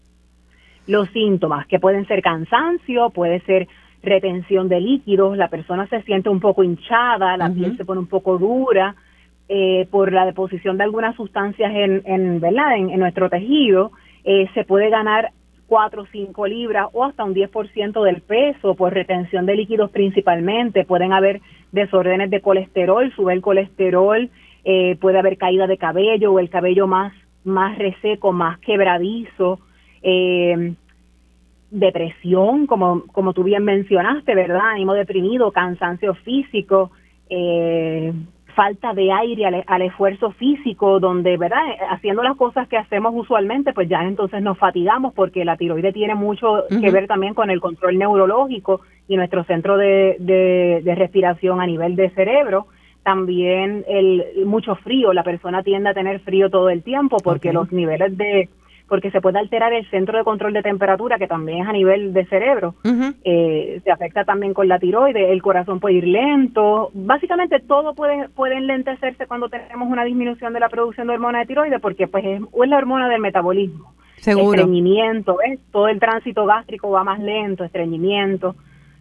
Los 0.86 1.10
síntomas, 1.10 1.66
que 1.66 1.78
pueden 1.78 2.06
ser 2.06 2.22
cansancio, 2.22 3.10
puede 3.10 3.40
ser 3.40 3.68
retención 4.02 4.70
de 4.70 4.80
líquidos, 4.80 5.36
la 5.36 5.48
persona 5.48 5.86
se 5.88 6.00
siente 6.04 6.30
un 6.30 6.40
poco 6.40 6.62
hinchada, 6.62 7.36
la 7.36 7.50
piel 7.50 7.76
se 7.76 7.84
pone 7.84 8.00
un 8.00 8.06
poco 8.06 8.38
dura, 8.38 8.96
eh, 9.46 9.86
por 9.90 10.10
la 10.10 10.24
deposición 10.24 10.78
de 10.78 10.84
algunas 10.84 11.14
sustancias 11.16 11.70
en, 11.74 12.02
en 12.06 12.40
¿verdad? 12.40 12.76
En, 12.76 12.98
nuestro 12.98 13.28
tejido, 13.28 13.92
eh, 14.24 14.48
se 14.54 14.64
puede 14.64 14.88
ganar 14.88 15.32
4 15.66 16.02
o 16.02 16.06
5 16.06 16.46
libras 16.46 16.86
o 16.94 17.04
hasta 17.04 17.24
un 17.24 17.34
10% 17.34 18.02
del 18.04 18.22
peso 18.22 18.74
por 18.74 18.94
retención 18.94 19.44
de 19.44 19.56
líquidos 19.56 19.90
principalmente. 19.90 20.86
Pueden 20.86 21.12
haber 21.12 21.42
desórdenes 21.72 22.30
de 22.30 22.40
colesterol, 22.40 23.12
sube 23.14 23.34
el 23.34 23.42
colesterol, 23.42 24.30
eh, 24.64 24.96
puede 24.98 25.18
haber 25.18 25.36
caída 25.36 25.66
de 25.66 25.76
cabello 25.76 26.32
o 26.32 26.38
el 26.38 26.48
cabello 26.48 26.86
más, 26.86 27.12
más 27.44 27.76
reseco, 27.76 28.32
más 28.32 28.58
quebradizo. 28.60 29.58
depresión, 31.70 32.66
como, 32.66 33.02
como 33.08 33.34
tú 33.34 33.42
bien 33.42 33.64
mencionaste, 33.64 34.34
¿verdad? 34.34 34.70
Ánimo 34.72 34.94
deprimido, 34.94 35.50
cansancio 35.52 36.14
físico, 36.14 36.92
eh, 37.28 38.12
falta 38.54 38.94
de 38.94 39.12
aire 39.12 39.64
al, 39.66 39.82
esfuerzo 39.82 40.30
físico, 40.32 41.00
donde, 41.00 41.36
¿verdad? 41.36 41.62
Haciendo 41.90 42.22
las 42.22 42.36
cosas 42.36 42.68
que 42.68 42.76
hacemos 42.76 43.12
usualmente, 43.14 43.72
pues 43.72 43.88
ya 43.88 44.02
entonces 44.02 44.42
nos 44.42 44.58
fatigamos 44.58 45.12
porque 45.14 45.44
la 45.44 45.56
tiroide 45.56 45.92
tiene 45.92 46.14
mucho 46.14 46.64
que 46.68 46.90
ver 46.90 47.06
también 47.06 47.34
con 47.34 47.50
el 47.50 47.60
control 47.60 47.98
neurológico 47.98 48.80
y 49.08 49.16
nuestro 49.16 49.44
centro 49.44 49.76
de, 49.76 50.16
de, 50.18 50.94
respiración 50.94 51.60
a 51.60 51.66
nivel 51.66 51.96
de 51.96 52.10
cerebro. 52.10 52.66
También 53.02 53.84
el 53.86 54.46
mucho 54.46 54.76
frío, 54.76 55.12
la 55.12 55.24
persona 55.24 55.62
tiende 55.62 55.90
a 55.90 55.94
tener 55.94 56.20
frío 56.20 56.48
todo 56.48 56.70
el 56.70 56.82
tiempo 56.82 57.18
porque 57.22 57.52
los 57.52 57.70
niveles 57.70 58.16
de 58.16 58.48
porque 58.94 59.10
se 59.10 59.20
puede 59.20 59.40
alterar 59.40 59.72
el 59.72 59.90
centro 59.90 60.16
de 60.16 60.22
control 60.22 60.52
de 60.52 60.62
temperatura, 60.62 61.18
que 61.18 61.26
también 61.26 61.62
es 61.62 61.68
a 61.68 61.72
nivel 61.72 62.12
de 62.12 62.24
cerebro. 62.26 62.76
Eh, 63.24 63.80
se 63.82 63.90
afecta 63.90 64.24
también 64.24 64.54
con 64.54 64.68
la 64.68 64.78
tiroides, 64.78 65.30
el 65.32 65.42
corazón 65.42 65.80
puede 65.80 65.96
ir 65.96 66.06
lento. 66.06 66.92
Básicamente 66.94 67.58
todo 67.58 67.92
puede, 67.96 68.28
puede 68.28 68.56
enlentecerse 68.56 69.26
cuando 69.26 69.48
tenemos 69.48 69.90
una 69.90 70.04
disminución 70.04 70.52
de 70.52 70.60
la 70.60 70.68
producción 70.68 71.08
de 71.08 71.14
hormona 71.14 71.40
de 71.40 71.46
tiroides, 71.46 71.80
porque 71.80 72.06
pues 72.06 72.24
es, 72.24 72.40
la 72.68 72.76
hormona 72.76 73.08
del 73.08 73.20
metabolismo. 73.20 73.94
Seguro. 74.18 74.60
Estreñimiento, 74.60 75.38
todo 75.72 75.88
el 75.88 75.98
tránsito 75.98 76.46
gástrico 76.46 76.90
va 76.90 77.02
más 77.02 77.18
lento, 77.18 77.64
estreñimiento 77.64 78.54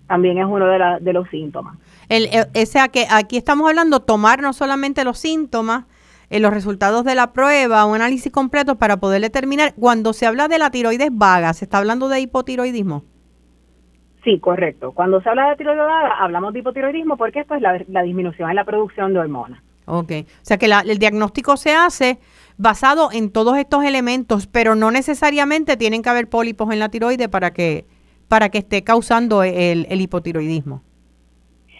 también 0.07 0.39
es 0.39 0.45
uno 0.45 0.65
de, 0.65 0.97
de 1.01 1.13
los 1.13 1.29
síntomas. 1.29 1.77
El, 2.09 2.29
o 2.29 2.65
sea 2.65 2.87
que 2.87 3.05
aquí 3.11 3.37
estamos 3.37 3.69
hablando 3.69 3.99
tomar 3.99 4.41
no 4.41 4.53
solamente 4.53 5.03
los 5.03 5.19
síntomas, 5.19 5.85
en 6.33 6.41
los 6.41 6.51
resultados 6.51 7.05
de 7.05 7.13
la 7.13 7.31
prueba, 7.31 7.85
un 7.85 7.93
análisis 7.93 8.31
completo 8.31 8.75
para 8.79 8.97
poder 8.97 9.21
determinar. 9.21 9.75
Cuando 9.75 10.13
se 10.13 10.25
habla 10.25 10.47
de 10.47 10.57
la 10.57 10.71
tiroides 10.71 11.11
vaga, 11.11 11.53
¿se 11.53 11.65
está 11.65 11.77
hablando 11.77 12.09
de 12.09 12.21
hipotiroidismo? 12.21 13.03
Sí, 14.23 14.39
correcto. 14.39 14.93
Cuando 14.93 15.21
se 15.21 15.29
habla 15.29 15.49
de 15.49 15.57
tiroides 15.57 15.85
vaga, 15.85 16.15
hablamos 16.19 16.53
de 16.53 16.59
hipotiroidismo 16.61 17.17
porque 17.17 17.41
esto 17.41 17.53
es 17.53 17.61
la, 17.61 18.01
disminución 18.01 18.49
en 18.49 18.55
la 18.55 18.65
producción 18.65 19.13
de 19.13 19.19
hormonas. 19.19 19.61
Ok, 19.85 20.11
o 20.11 20.25
sea 20.41 20.57
que 20.57 20.65
el 20.65 20.97
diagnóstico 20.97 21.55
se 21.55 21.75
hace 21.75 22.17
basado 22.57 23.09
en 23.11 23.31
todos 23.31 23.55
estos 23.57 23.83
elementos, 23.83 24.47
pero 24.47 24.73
no 24.73 24.89
necesariamente 24.89 25.77
tienen 25.77 26.01
que 26.01 26.09
haber 26.09 26.29
pólipos 26.29 26.73
en 26.73 26.79
la 26.79 26.89
tiroide 26.89 27.29
para 27.29 27.53
que, 27.53 27.85
para 28.27 28.49
que 28.49 28.57
esté 28.57 28.83
causando 28.83 29.43
el, 29.43 29.85
hipotiroidismo. 30.01 30.81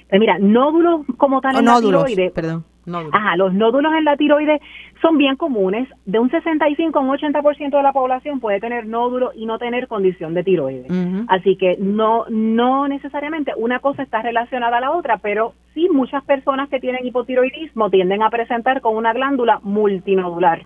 Pues 0.10 0.20
mira, 0.20 0.38
nódulos 0.38 1.08
como 1.18 1.42
tal 1.42 1.56
en 1.56 1.66
la 1.66 1.82
tiroide, 1.82 2.30
perdón 2.30 2.66
Ajá, 3.12 3.38
los 3.38 3.54
nódulos 3.54 3.94
en 3.94 4.04
la 4.04 4.18
tiroides 4.18 4.62
son 5.02 5.18
bien 5.18 5.36
comunes. 5.36 5.88
De 6.06 6.20
un 6.20 6.30
65 6.30 6.98
a 6.98 7.02
un 7.02 7.10
80% 7.10 7.78
de 7.78 7.84
la 7.84 7.94
población 7.94 8.40
puede 8.40 8.60
tener 8.60 8.86
nódulos 8.86 9.32
y 9.36 9.46
no 9.46 9.58
tener 9.58 9.88
condición 9.88 10.34
de 10.34 10.44
tiroides. 10.44 10.92
Así 11.28 11.56
que 11.56 11.78
no, 11.80 12.26
no 12.30 12.88
necesariamente 12.88 13.54
una 13.56 13.80
cosa 13.80 14.04
está 14.04 14.22
relacionada 14.22 14.78
a 14.78 14.82
la 14.82 14.92
otra, 14.92 15.18
pero 15.18 15.54
sí 15.74 15.88
muchas 15.90 16.24
personas 16.24 16.70
que 16.70 16.80
tienen 16.80 17.06
hipotiroidismo 17.06 17.90
tienden 17.90 18.24
a 18.24 18.30
presentar 18.30 18.82
con 18.82 18.96
una 18.96 19.14
glándula 19.14 19.60
multinodular. 19.64 20.66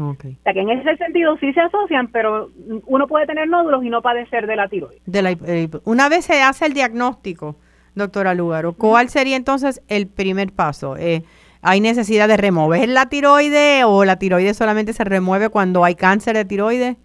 Okay. 0.00 0.32
O 0.38 0.42
sea 0.44 0.52
que 0.52 0.60
en 0.60 0.70
ese 0.70 0.96
sentido 0.96 1.36
sí 1.38 1.52
se 1.52 1.60
asocian, 1.60 2.08
pero 2.08 2.50
uno 2.86 3.08
puede 3.08 3.26
tener 3.26 3.48
nódulos 3.48 3.82
y 3.84 3.90
no 3.90 4.00
padecer 4.00 4.46
de 4.46 4.54
la 4.54 4.68
tiroides. 4.68 5.02
De 5.06 5.22
la, 5.22 5.32
eh, 5.32 5.68
una 5.84 6.08
vez 6.08 6.24
se 6.24 6.40
hace 6.40 6.66
el 6.66 6.72
diagnóstico, 6.72 7.56
doctora 7.94 8.34
Lugaro, 8.34 8.74
¿cuál 8.74 9.08
sería 9.08 9.36
entonces 9.36 9.82
el 9.88 10.06
primer 10.06 10.52
paso? 10.52 10.96
Eh, 10.96 11.24
¿Hay 11.62 11.80
necesidad 11.80 12.28
de 12.28 12.36
remover 12.36 12.88
la 12.88 13.08
tiroide 13.08 13.84
o 13.84 14.04
la 14.04 14.18
tiroide 14.18 14.54
solamente 14.54 14.92
se 14.92 15.04
remueve 15.04 15.48
cuando 15.48 15.84
hay 15.84 15.94
cáncer 15.94 16.36
de 16.36 16.44
tiroide? 16.44 16.96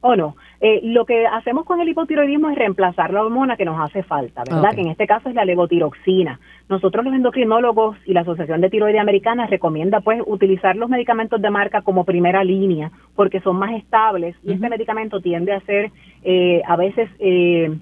O 0.00 0.16
no. 0.16 0.36
Eh, 0.60 0.80
lo 0.84 1.04
que 1.06 1.26
hacemos 1.26 1.64
con 1.64 1.80
el 1.80 1.88
hipotiroidismo 1.88 2.48
es 2.50 2.56
reemplazar 2.56 3.12
la 3.12 3.22
hormona 3.22 3.56
que 3.56 3.64
nos 3.64 3.80
hace 3.80 4.04
falta, 4.04 4.44
¿verdad? 4.48 4.72
Que 4.74 4.82
en 4.82 4.88
este 4.88 5.08
caso 5.08 5.28
es 5.28 5.34
la 5.34 5.44
levotiroxina. 5.44 6.38
Nosotros 6.68 7.04
los 7.04 7.14
endocrinólogos 7.14 7.96
y 8.06 8.12
la 8.12 8.20
Asociación 8.20 8.60
de 8.60 8.70
Tiroide 8.70 9.00
Americana 9.00 9.46
recomienda 9.48 10.00
pues 10.00 10.22
utilizar 10.24 10.76
los 10.76 10.88
medicamentos 10.88 11.42
de 11.42 11.50
marca 11.50 11.82
como 11.82 12.04
primera 12.04 12.44
línea 12.44 12.92
porque 13.16 13.40
son 13.40 13.56
más 13.56 13.72
estables 13.72 14.36
y 14.44 14.52
este 14.52 14.68
medicamento 14.68 15.20
tiende 15.20 15.52
a 15.52 15.60
ser 15.62 15.90
eh, 16.22 16.62
a 16.64 16.76
veces 16.76 17.10
eh, 17.18 17.76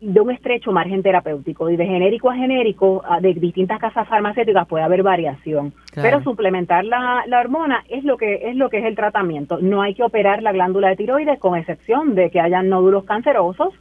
de 0.00 0.20
un 0.20 0.30
estrecho 0.30 0.72
margen 0.72 1.02
terapéutico 1.02 1.70
y 1.70 1.76
de 1.76 1.86
genérico 1.86 2.30
a 2.30 2.36
genérico 2.36 3.02
de 3.20 3.32
distintas 3.34 3.78
casas 3.78 4.06
farmacéuticas 4.08 4.66
puede 4.66 4.84
haber 4.84 5.02
variación. 5.02 5.72
Pero 5.94 6.22
suplementar 6.22 6.84
la, 6.84 7.24
la, 7.26 7.40
hormona 7.40 7.84
es 7.88 8.04
lo 8.04 8.18
que 8.18 8.50
es 8.50 8.56
lo 8.56 8.68
que 8.68 8.78
es 8.78 8.84
el 8.84 8.94
tratamiento. 8.94 9.58
No 9.60 9.80
hay 9.82 9.94
que 9.94 10.02
operar 10.02 10.42
la 10.42 10.52
glándula 10.52 10.88
de 10.88 10.96
tiroides 10.96 11.38
con 11.38 11.56
excepción 11.56 12.14
de 12.14 12.30
que 12.30 12.40
haya 12.40 12.62
nódulos 12.62 13.04
cancerosos 13.04 13.72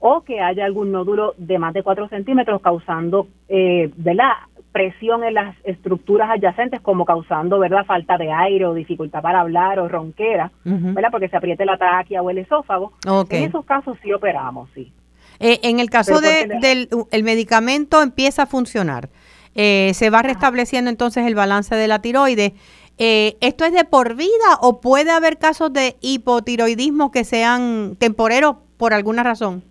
o 0.00 0.22
que 0.22 0.40
haya 0.40 0.64
algún 0.64 0.90
nódulo 0.90 1.34
de 1.36 1.58
más 1.58 1.72
de 1.74 1.82
4 1.82 2.08
centímetros 2.08 2.60
causando 2.62 3.28
eh, 3.48 3.90
la 4.02 4.48
presión 4.72 5.24
en 5.24 5.34
las 5.34 5.54
estructuras 5.64 6.30
adyacentes 6.30 6.80
como 6.80 7.04
causando 7.04 7.58
verdad 7.58 7.84
falta 7.84 8.16
de 8.16 8.32
aire 8.32 8.66
o 8.66 8.74
dificultad 8.74 9.20
para 9.20 9.40
hablar 9.40 9.80
o 9.80 9.88
ronquera 9.88 10.52
verdad 10.64 11.10
porque 11.10 11.28
se 11.28 11.36
apriete 11.36 11.64
la 11.64 11.76
tráquea 11.76 12.22
o 12.22 12.30
el 12.30 12.38
esófago. 12.38 12.92
En 13.30 13.44
esos 13.44 13.64
casos 13.64 13.98
sí 14.02 14.12
operamos 14.12 14.68
sí 14.74 14.92
eh, 15.40 15.58
en 15.62 15.80
el 15.80 15.88
caso 15.88 16.20
de, 16.20 16.46
del 16.60 16.88
el 17.10 17.24
medicamento 17.24 18.02
empieza 18.02 18.42
a 18.42 18.46
funcionar, 18.46 19.08
eh, 19.54 19.92
se 19.94 20.10
va 20.10 20.22
restableciendo 20.22 20.90
entonces 20.90 21.26
el 21.26 21.34
balance 21.34 21.74
de 21.74 21.88
la 21.88 22.00
tiroides. 22.00 22.52
Eh, 22.98 23.38
¿Esto 23.40 23.64
es 23.64 23.72
de 23.72 23.84
por 23.84 24.14
vida 24.14 24.58
o 24.60 24.80
puede 24.82 25.10
haber 25.10 25.38
casos 25.38 25.72
de 25.72 25.96
hipotiroidismo 26.02 27.10
que 27.10 27.24
sean 27.24 27.96
temporeros 27.98 28.56
por 28.76 28.92
alguna 28.92 29.22
razón? 29.22 29.64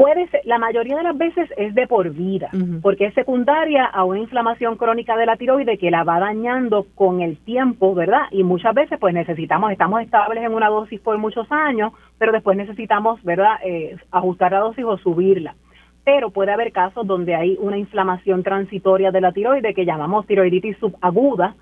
Puede 0.00 0.28
ser, 0.28 0.40
la 0.46 0.58
mayoría 0.58 0.96
de 0.96 1.02
las 1.02 1.18
veces 1.18 1.50
es 1.58 1.74
de 1.74 1.86
por 1.86 2.08
vida, 2.08 2.48
porque 2.80 3.04
es 3.04 3.12
secundaria 3.12 3.84
a 3.84 4.04
una 4.04 4.20
inflamación 4.20 4.78
crónica 4.78 5.14
de 5.14 5.26
la 5.26 5.36
tiroide 5.36 5.76
que 5.76 5.90
la 5.90 6.04
va 6.04 6.18
dañando 6.18 6.86
con 6.94 7.20
el 7.20 7.36
tiempo, 7.36 7.94
¿verdad? 7.94 8.22
Y 8.30 8.42
muchas 8.42 8.72
veces 8.72 8.98
pues 8.98 9.12
necesitamos, 9.12 9.72
estamos 9.72 10.00
estables 10.00 10.42
en 10.42 10.54
una 10.54 10.70
dosis 10.70 10.98
por 11.00 11.18
muchos 11.18 11.46
años, 11.52 11.92
pero 12.16 12.32
después 12.32 12.56
necesitamos, 12.56 13.22
¿verdad?, 13.24 13.56
eh, 13.62 13.98
ajustar 14.10 14.52
la 14.52 14.60
dosis 14.60 14.86
o 14.86 14.96
subirla. 14.96 15.54
Pero 16.02 16.30
puede 16.30 16.52
haber 16.52 16.72
casos 16.72 17.06
donde 17.06 17.34
hay 17.34 17.58
una 17.60 17.76
inflamación 17.76 18.42
transitoria 18.42 19.10
de 19.10 19.20
la 19.20 19.32
tiroide 19.32 19.74
que 19.74 19.84
llamamos 19.84 20.26
tiroiditis 20.26 20.78
subaguda, 20.78 21.56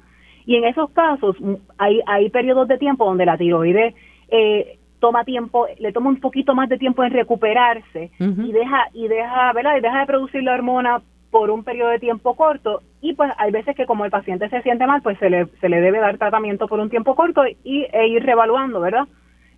y 0.47 0.55
en 0.55 0.65
esos 0.65 0.91
casos 0.91 1.35
hay, 1.77 2.03
hay 2.07 2.31
periodos 2.31 2.69
de 2.69 2.79
tiempo 2.79 3.05
donde 3.05 3.27
la 3.27 3.37
tiroide 3.37 3.97
eh, 4.29 4.79
toma 4.99 5.25
tiempo, 5.25 5.67
le 5.79 5.93
toma 5.93 6.11
un 6.11 6.21
poquito 6.21 6.55
más 6.55 6.69
de 6.69 6.79
tiempo 6.79 7.05
en 7.05 7.13
recuperarse 7.13 8.11
y 8.19 8.53
deja 8.53 8.89
y 8.93 9.09
deja, 9.09 9.53
¿verdad? 9.53 9.77
Y 9.77 9.81
deja 9.81 10.01
de 10.01 10.07
producir 10.07 10.43
la 10.43 10.55
hormona 10.55 11.03
por 11.31 11.51
un 11.51 11.63
periodo 11.63 11.91
de 11.91 11.99
tiempo 11.99 12.35
corto 12.35 12.83
y 13.01 13.15
pues 13.15 13.31
hay 13.37 13.53
veces 13.53 13.77
que 13.77 13.87
como 13.87 14.05
el 14.05 14.11
paciente 14.11 14.49
se 14.49 14.63
siente 14.63 14.87
mal, 14.87 15.03
pues 15.03 15.19
se 15.19 15.31
le, 15.31 15.47
se 15.61 15.69
le 15.69 15.81
debe 15.81 16.01
dar 16.01 16.19
tratamiento 16.19 16.69
por 16.69 16.81
un 16.81 16.91
tiempo 16.91 17.15
corto 17.15 17.43
y 17.47 17.87
e 17.93 18.09
ir 18.09 18.23
reevaluando, 18.25 18.81
¿verdad? 18.81 19.07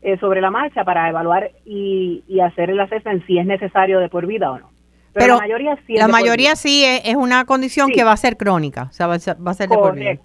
Eh, 0.02 0.18
sobre 0.18 0.40
la 0.40 0.50
marcha 0.50 0.84
para 0.84 1.08
evaluar 1.08 1.50
y, 1.64 2.24
y 2.26 2.40
hacer 2.40 2.70
el 2.70 2.80
assessment 2.80 3.24
si 3.26 3.38
es 3.38 3.46
necesario 3.46 4.00
de 4.00 4.08
por 4.08 4.26
vida 4.26 4.50
o 4.50 4.58
no. 4.58 4.70
Pero, 5.12 5.34
la 5.34 5.40
mayoría 5.40 5.76
sí 5.86 5.94
es 5.94 6.00
La 6.00 6.08
mayoría 6.08 6.56
sí 6.56 6.84
es, 6.84 7.16
una 7.16 7.44
condición 7.44 7.90
que 7.90 8.04
va 8.04 8.12
a 8.12 8.16
ser 8.16 8.36
crónica, 8.36 8.88
o 8.90 8.92
sea, 8.92 9.06
va 9.06 9.14
a 9.14 9.18
ser, 9.18 9.36
va 9.44 9.50
a 9.50 9.54
ser 9.54 9.68
de 9.68 9.76
por 9.76 9.94
vida. 9.94 10.18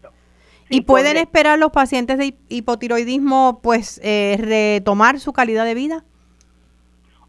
¿Y 0.69 0.81
pueden 0.81 1.17
esperar 1.17 1.59
los 1.59 1.71
pacientes 1.71 2.17
de 2.17 2.33
hipotiroidismo 2.49 3.59
pues 3.61 4.01
eh, 4.03 4.37
retomar 4.39 5.19
su 5.19 5.31
calidad 5.31 5.65
de 5.65 5.75
vida? 5.75 6.03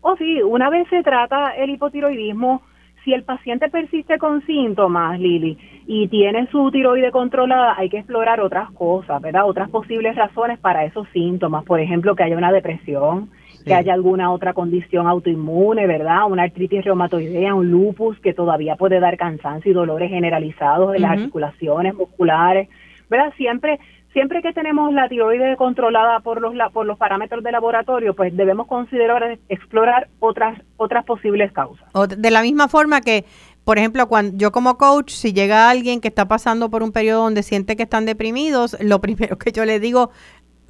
Oh, 0.00 0.16
sí, 0.16 0.42
una 0.42 0.70
vez 0.70 0.88
se 0.88 1.02
trata 1.02 1.50
el 1.56 1.70
hipotiroidismo, 1.70 2.62
si 3.04 3.12
el 3.12 3.24
paciente 3.24 3.68
persiste 3.68 4.18
con 4.18 4.44
síntomas, 4.46 5.18
Lili, 5.20 5.58
y 5.86 6.08
tiene 6.08 6.48
su 6.48 6.70
tiroide 6.70 7.12
controlada, 7.12 7.74
hay 7.76 7.88
que 7.88 7.98
explorar 7.98 8.40
otras 8.40 8.70
cosas, 8.72 9.20
¿verdad? 9.20 9.46
Otras 9.46 9.70
posibles 9.70 10.16
razones 10.16 10.58
para 10.58 10.84
esos 10.84 11.06
síntomas. 11.12 11.64
Por 11.64 11.78
ejemplo, 11.78 12.16
que 12.16 12.24
haya 12.24 12.36
una 12.36 12.50
depresión, 12.50 13.30
que 13.64 13.74
haya 13.74 13.94
alguna 13.94 14.32
otra 14.32 14.54
condición 14.54 15.06
autoinmune, 15.06 15.86
¿verdad? 15.86 16.26
Una 16.28 16.44
artritis 16.44 16.84
reumatoidea, 16.84 17.54
un 17.54 17.70
lupus 17.70 18.18
que 18.20 18.34
todavía 18.34 18.76
puede 18.76 18.98
dar 18.98 19.16
cansancio 19.16 19.70
y 19.70 19.74
dolores 19.74 20.10
generalizados 20.10 20.94
en 20.94 21.02
las 21.02 21.12
articulaciones 21.12 21.94
musculares 21.94 22.68
¿verdad? 23.08 23.32
Siempre 23.36 23.78
siempre 24.12 24.40
que 24.40 24.54
tenemos 24.54 24.94
la 24.94 25.10
tiroides 25.10 25.58
controlada 25.58 26.20
por 26.20 26.40
los 26.40 26.54
por 26.72 26.86
los 26.86 26.96
parámetros 26.96 27.44
de 27.44 27.52
laboratorio, 27.52 28.14
pues 28.14 28.34
debemos 28.34 28.66
considerar 28.66 29.38
explorar 29.48 30.08
otras 30.20 30.58
otras 30.78 31.04
posibles 31.04 31.52
causas. 31.52 31.86
De 32.16 32.30
la 32.30 32.42
misma 32.42 32.68
forma 32.68 33.00
que 33.00 33.24
por 33.66 33.78
ejemplo, 33.78 34.06
cuando 34.06 34.38
yo 34.38 34.52
como 34.52 34.78
coach, 34.78 35.10
si 35.10 35.32
llega 35.32 35.68
alguien 35.68 36.00
que 36.00 36.06
está 36.06 36.28
pasando 36.28 36.70
por 36.70 36.84
un 36.84 36.92
periodo 36.92 37.24
donde 37.24 37.42
siente 37.42 37.74
que 37.74 37.82
están 37.82 38.06
deprimidos, 38.06 38.76
lo 38.80 39.00
primero 39.02 39.38
que 39.38 39.50
yo 39.50 39.64
le 39.64 39.80
digo, 39.80 40.10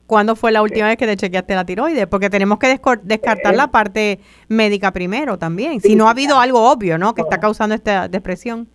¿cuándo 0.06 0.34
fue 0.34 0.50
la 0.50 0.62
última 0.62 0.86
vez 0.86 0.96
que 0.96 1.06
te 1.06 1.14
chequeaste 1.14 1.54
la 1.54 1.66
tiroides? 1.66 2.06
Porque 2.06 2.30
tenemos 2.30 2.58
que 2.58 2.80
descartar 3.02 3.54
la 3.54 3.66
parte 3.66 4.20
médica 4.48 4.92
primero 4.92 5.38
también. 5.38 5.82
Si 5.82 5.94
no 5.94 6.08
ha 6.08 6.12
habido 6.12 6.40
algo 6.40 6.70
obvio, 6.70 6.96
¿no? 6.96 7.14
Que 7.14 7.20
está 7.20 7.38
causando 7.38 7.74
esta 7.74 8.08
depresión. 8.08 8.66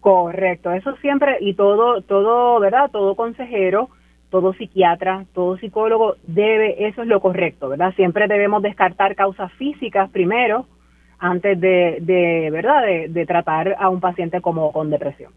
Correcto, 0.00 0.72
eso 0.72 0.96
siempre 0.96 1.36
y 1.40 1.54
todo, 1.54 2.00
todo, 2.02 2.58
¿verdad? 2.58 2.90
Todo 2.90 3.14
consejero, 3.14 3.90
todo 4.30 4.54
psiquiatra, 4.54 5.26
todo 5.34 5.58
psicólogo 5.58 6.16
debe, 6.26 6.86
eso 6.88 7.02
es 7.02 7.08
lo 7.08 7.20
correcto, 7.20 7.68
¿verdad? 7.68 7.94
Siempre 7.96 8.26
debemos 8.26 8.62
descartar 8.62 9.14
causas 9.14 9.52
físicas 9.54 10.08
primero 10.10 10.66
antes 11.18 11.60
de, 11.60 11.98
de 12.00 12.48
¿verdad? 12.50 12.82
De, 13.08 13.26
tratar 13.26 13.76
a 13.78 13.90
un 13.90 14.00
paciente 14.00 14.40
como 14.40 14.72
con 14.72 14.88
depresión. 14.88 15.32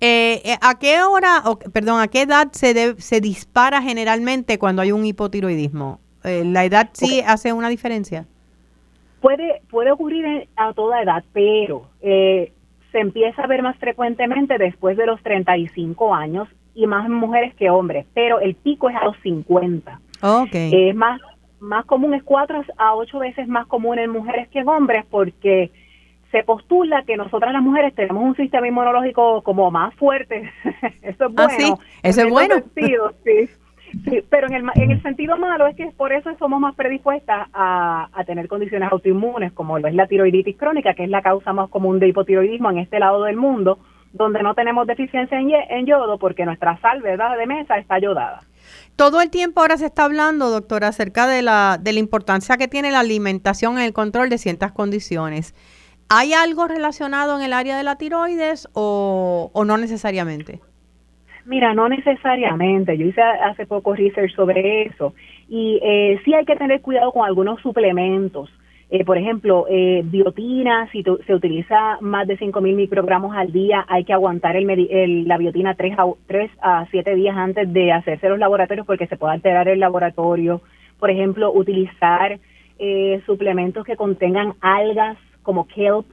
Eh, 0.00 0.40
eh, 0.44 0.56
¿A 0.62 0.78
qué 0.78 1.02
hora, 1.02 1.42
o, 1.44 1.58
perdón, 1.58 2.00
a 2.00 2.08
qué 2.08 2.22
edad 2.22 2.48
se, 2.52 2.94
se 3.00 3.20
dispara 3.20 3.82
generalmente 3.82 4.58
cuando 4.58 4.80
hay 4.82 4.92
un 4.92 5.04
hipotiroidismo? 5.04 6.00
Eh, 6.24 6.42
¿La 6.44 6.64
edad 6.64 6.90
sí 6.92 7.22
hace 7.24 7.52
una 7.52 7.68
diferencia? 7.68 8.26
Puede, 9.20 9.62
puede 9.70 9.92
ocurrir 9.92 10.48
a 10.56 10.72
toda 10.72 11.02
edad, 11.02 11.24
pero 11.32 11.88
eh, 12.00 12.52
se 12.96 13.00
empieza 13.00 13.42
a 13.42 13.46
ver 13.46 13.62
más 13.62 13.76
frecuentemente 13.76 14.56
después 14.56 14.96
de 14.96 15.04
los 15.04 15.22
35 15.22 16.14
años 16.14 16.48
y 16.74 16.86
más 16.86 17.06
mujeres 17.10 17.54
que 17.54 17.68
hombres, 17.68 18.06
pero 18.14 18.40
el 18.40 18.54
pico 18.54 18.88
es 18.88 18.96
a 18.96 19.04
los 19.04 19.18
50. 19.22 20.00
Okay. 20.22 20.88
Es 20.88 20.96
más, 20.96 21.20
más 21.60 21.84
común, 21.84 22.14
es 22.14 22.22
cuatro 22.22 22.64
a 22.78 22.94
ocho 22.94 23.18
veces 23.18 23.48
más 23.48 23.66
común 23.66 23.98
en 23.98 24.08
mujeres 24.08 24.48
que 24.48 24.60
en 24.60 24.68
hombres 24.68 25.04
porque 25.10 25.70
se 26.32 26.42
postula 26.42 27.02
que 27.02 27.18
nosotras 27.18 27.52
las 27.52 27.62
mujeres 27.62 27.94
tenemos 27.94 28.24
un 28.24 28.34
sistema 28.34 28.66
inmunológico 28.66 29.42
como 29.42 29.70
más 29.70 29.94
fuerte. 29.96 30.50
Eso 31.02 31.26
es 31.26 31.34
ah, 31.36 31.48
bueno. 31.48 31.78
Eso 32.02 32.22
es 32.22 32.30
bueno. 32.30 32.54
sí. 32.74 33.50
Sí, 34.04 34.22
pero 34.28 34.46
en 34.48 34.54
el, 34.54 34.64
en 34.74 34.90
el 34.90 35.02
sentido 35.02 35.36
malo 35.36 35.66
es 35.66 35.76
que 35.76 35.86
por 35.96 36.12
eso 36.12 36.30
somos 36.38 36.60
más 36.60 36.74
predispuestas 36.74 37.48
a, 37.52 38.08
a 38.12 38.24
tener 38.24 38.48
condiciones 38.48 38.90
autoinmunes, 38.92 39.52
como 39.52 39.78
lo 39.78 39.88
es 39.88 39.94
la 39.94 40.06
tiroiditis 40.06 40.56
crónica, 40.56 40.94
que 40.94 41.04
es 41.04 41.10
la 41.10 41.22
causa 41.22 41.52
más 41.52 41.70
común 41.70 41.98
de 41.98 42.08
hipotiroidismo 42.08 42.70
en 42.70 42.78
este 42.78 42.98
lado 42.98 43.24
del 43.24 43.36
mundo, 43.36 43.78
donde 44.12 44.42
no 44.42 44.54
tenemos 44.54 44.86
deficiencia 44.86 45.38
en, 45.38 45.50
en 45.50 45.86
yodo 45.86 46.18
porque 46.18 46.44
nuestra 46.44 46.78
sal, 46.80 47.02
¿verdad?, 47.02 47.36
de 47.36 47.46
mesa 47.46 47.78
está 47.78 47.98
yodada. 47.98 48.42
Todo 48.96 49.20
el 49.20 49.30
tiempo 49.30 49.60
ahora 49.60 49.76
se 49.76 49.86
está 49.86 50.04
hablando, 50.04 50.50
doctora, 50.50 50.88
acerca 50.88 51.26
de 51.26 51.42
la, 51.42 51.78
de 51.80 51.92
la 51.92 51.98
importancia 51.98 52.56
que 52.56 52.68
tiene 52.68 52.90
la 52.90 53.00
alimentación 53.00 53.78
en 53.78 53.84
el 53.84 53.92
control 53.92 54.28
de 54.30 54.38
ciertas 54.38 54.72
condiciones. 54.72 55.54
¿Hay 56.08 56.32
algo 56.32 56.68
relacionado 56.68 57.36
en 57.36 57.44
el 57.44 57.52
área 57.52 57.76
de 57.76 57.82
la 57.82 57.96
tiroides 57.96 58.68
o, 58.72 59.50
o 59.52 59.64
no 59.64 59.76
necesariamente? 59.76 60.60
Mira, 61.46 61.74
no 61.74 61.88
necesariamente. 61.88 62.98
Yo 62.98 63.06
hice 63.06 63.22
hace 63.22 63.66
poco 63.66 63.94
research 63.94 64.34
sobre 64.34 64.82
eso 64.82 65.14
y 65.48 65.78
eh, 65.82 66.20
sí 66.24 66.34
hay 66.34 66.44
que 66.44 66.56
tener 66.56 66.80
cuidado 66.82 67.12
con 67.12 67.24
algunos 67.24 67.60
suplementos 67.62 68.50
Eh, 68.88 69.04
por 69.04 69.18
ejemplo, 69.18 69.66
eh, 69.68 70.02
biotina, 70.04 70.88
si 70.92 71.02
se 71.02 71.34
utiliza 71.34 71.98
más 72.00 72.26
de 72.28 72.38
5.000 72.38 72.76
microgramos 72.76 73.34
al 73.36 73.50
día, 73.50 73.84
hay 73.88 74.04
que 74.04 74.12
aguantar 74.12 74.54
el, 74.56 75.26
la 75.26 75.38
biotina 75.38 75.74
3 75.74 75.98
a, 75.98 76.04
3 76.28 76.50
a 76.62 76.86
7 76.92 77.14
días 77.16 77.36
antes 77.36 77.72
de 77.72 77.90
hacerse 77.92 78.28
los 78.28 78.38
laboratorios 78.38 78.86
porque 78.86 79.08
se 79.08 79.16
puede 79.16 79.34
alterar 79.34 79.66
el 79.68 79.80
laboratorio. 79.80 80.60
Por 81.00 81.10
ejemplo, 81.10 81.52
utilizar 81.52 82.38
eh, 82.78 83.20
suplementos 83.26 83.84
que 83.84 83.96
contengan 83.96 84.54
algas 84.60 85.16
como 85.42 85.66
kelp 85.66 86.06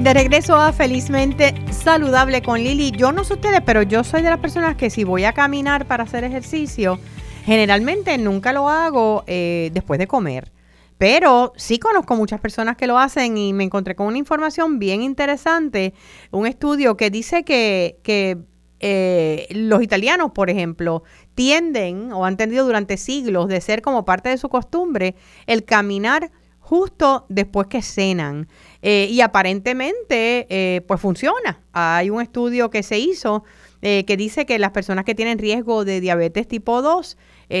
De 0.00 0.14
regreso 0.14 0.56
a 0.56 0.72
Felizmente 0.72 1.54
Saludable 1.72 2.42
con 2.42 2.62
Lili. 2.62 2.92
Yo 2.92 3.12
no 3.12 3.24
sé 3.24 3.34
ustedes, 3.34 3.60
pero 3.64 3.82
yo 3.82 4.04
soy 4.04 4.22
de 4.22 4.30
las 4.30 4.38
personas 4.38 4.76
que 4.76 4.90
si 4.90 5.04
voy 5.04 5.24
a 5.24 5.32
caminar 5.32 5.86
para 5.86 6.04
hacer 6.04 6.22
ejercicio, 6.22 6.98
generalmente 7.44 8.16
nunca 8.18 8.52
lo 8.52 8.68
hago 8.68 9.24
eh, 9.26 9.70
después 9.72 9.98
de 9.98 10.06
comer. 10.06 10.52
Pero 10.98 11.52
sí 11.56 11.78
conozco 11.78 12.16
muchas 12.16 12.40
personas 12.40 12.76
que 12.76 12.86
lo 12.86 12.98
hacen 12.98 13.36
y 13.36 13.52
me 13.52 13.64
encontré 13.64 13.94
con 13.94 14.06
una 14.06 14.18
información 14.18 14.78
bien 14.78 15.02
interesante, 15.02 15.92
un 16.30 16.46
estudio 16.46 16.96
que 16.96 17.10
dice 17.10 17.44
que, 17.44 17.98
que 18.02 18.38
eh, 18.80 19.46
los 19.50 19.82
italianos, 19.82 20.32
por 20.32 20.50
ejemplo, 20.50 21.02
tienden 21.34 22.12
o 22.12 22.24
han 22.24 22.36
tendido 22.36 22.66
durante 22.66 22.96
siglos 22.96 23.48
de 23.48 23.60
ser 23.60 23.82
como 23.82 24.04
parte 24.04 24.28
de 24.28 24.38
su 24.38 24.48
costumbre 24.48 25.14
el 25.46 25.64
caminar 25.64 26.30
justo 26.58 27.26
después 27.28 27.68
que 27.68 27.80
cenan. 27.80 28.48
Eh, 28.82 29.08
y 29.10 29.20
aparentemente, 29.20 30.46
eh, 30.48 30.82
pues 30.82 31.00
funciona. 31.00 31.60
Hay 31.72 32.10
un 32.10 32.20
estudio 32.20 32.70
que 32.70 32.82
se 32.82 32.98
hizo 32.98 33.44
que 33.78 34.16
dice 34.16 34.46
que 34.46 34.58
las 34.58 34.72
personas 34.72 35.04
que 35.04 35.14
tienen 35.14 35.38
riesgo 35.38 35.84
de 35.84 36.00
diabetes 36.00 36.48
tipo 36.48 36.82
2, 36.82 37.16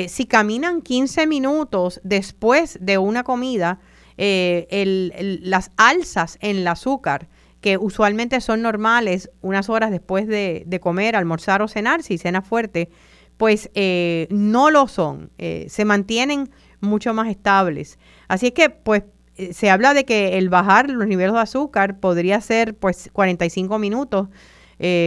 si 0.08 0.26
caminan 0.26 0.82
15 0.82 1.24
minutos 1.28 2.00
después 2.02 2.78
de 2.80 2.98
una 2.98 3.22
comida, 3.22 3.78
las 4.16 5.70
alzas 5.76 6.36
en 6.40 6.56
el 6.56 6.66
azúcar 6.66 7.28
que 7.66 7.78
usualmente 7.78 8.40
son 8.40 8.62
normales 8.62 9.28
unas 9.42 9.68
horas 9.68 9.90
después 9.90 10.28
de, 10.28 10.78
comer, 10.80 11.16
almorzar 11.16 11.62
o 11.62 11.66
cenar, 11.66 12.04
si 12.04 12.16
cena 12.16 12.40
fuerte, 12.40 12.90
pues 13.38 13.70
eh, 13.74 14.28
no 14.30 14.70
lo 14.70 14.86
son, 14.86 15.32
eh, 15.36 15.66
se 15.68 15.84
mantienen 15.84 16.48
mucho 16.80 17.12
más 17.12 17.26
estables. 17.26 17.98
Así 18.28 18.46
es 18.46 18.52
que, 18.52 18.70
pues, 18.70 19.02
eh, 19.36 19.52
se 19.52 19.68
habla 19.68 19.94
de 19.94 20.04
que 20.04 20.38
el 20.38 20.48
bajar 20.48 20.90
los 20.90 21.08
niveles 21.08 21.32
de 21.32 21.40
azúcar 21.40 21.98
podría 21.98 22.40
ser, 22.40 22.76
pues, 22.76 23.10
45 23.12 23.80
minutos 23.80 24.28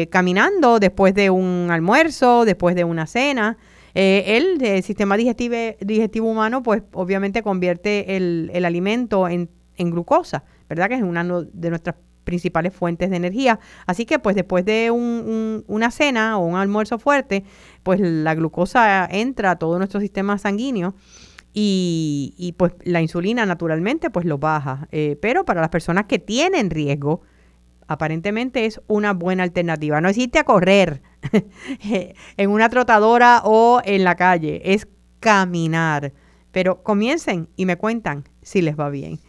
caminando 0.10 0.80
después 0.80 1.13
de 1.13 1.30
un 1.30 1.69
almuerzo, 1.72 2.43
después 2.43 2.76
de 2.76 2.84
una 2.84 3.08
cena. 3.08 3.58
el, 3.93 4.84
sistema 4.84 5.15
digestivo, 5.15 6.28
humano, 6.28 6.62
pues, 6.62 6.84
obviamente 6.91 7.41
convierte 7.41 8.17
el, 8.17 8.52
el 8.54 8.65
alimento 8.65 9.30
en, 9.30 9.50
en 9.78 9.91
glucosa, 9.91 10.43
¿verdad? 10.67 10.89
Que 10.89 10.95
es 10.95 11.04
una 11.04 11.24
de 11.24 11.69
nuestras 11.69 11.95
principales 12.23 12.73
fuentes 12.73 13.10
de 13.10 13.17
energía. 13.17 13.60
Así 13.86 14.05
que 14.05 14.19
pues 14.19 14.36
después 14.36 14.65
de 14.65 14.91
una 14.91 15.91
cena 15.91 16.38
o 16.38 16.45
un 16.45 16.55
almuerzo 16.55 16.99
fuerte, 16.99 17.43
pues 17.84 17.99
la 17.99 18.36
glucosa 18.36 19.08
entra 19.10 19.51
a 19.51 19.55
todo 19.58 19.77
nuestro 19.77 19.99
sistema 19.99 20.38
sanguíneo 20.38 20.93
y, 21.53 22.53
pues 22.58 22.73
la 22.84 23.01
insulina 23.01 23.45
naturalmente 23.45 24.10
pues 24.10 24.25
lo 24.25 24.38
baja. 24.38 24.88
Eh, 24.91 25.17
pero 25.21 25.45
para 25.45 25.62
las 25.62 25.69
personas 25.69 26.05
que 26.05 26.19
tienen 26.19 26.69
riesgo, 26.69 27.21
aparentemente 27.88 28.65
es 28.65 28.82
una 28.88 29.13
buena 29.13 29.43
alternativa. 29.43 29.99
No 29.99 30.10
es 30.10 30.17
irte 30.17 30.39
a 30.39 30.43
correr 30.43 31.01
en 32.38 32.49
una 32.49 32.69
trotadora 32.69 33.41
o 33.43 33.82
en 33.84 34.03
la 34.03 34.15
calle, 34.15 34.62
es 34.63 34.88
caminar. 35.19 36.13
Pero 36.51 36.82
comiencen 36.84 37.49
y 37.55 37.65
me 37.65 37.77
cuentan 37.77 38.23
si 38.41 38.62
les 38.62 38.79
va 38.79 38.89
bien. 38.89 39.19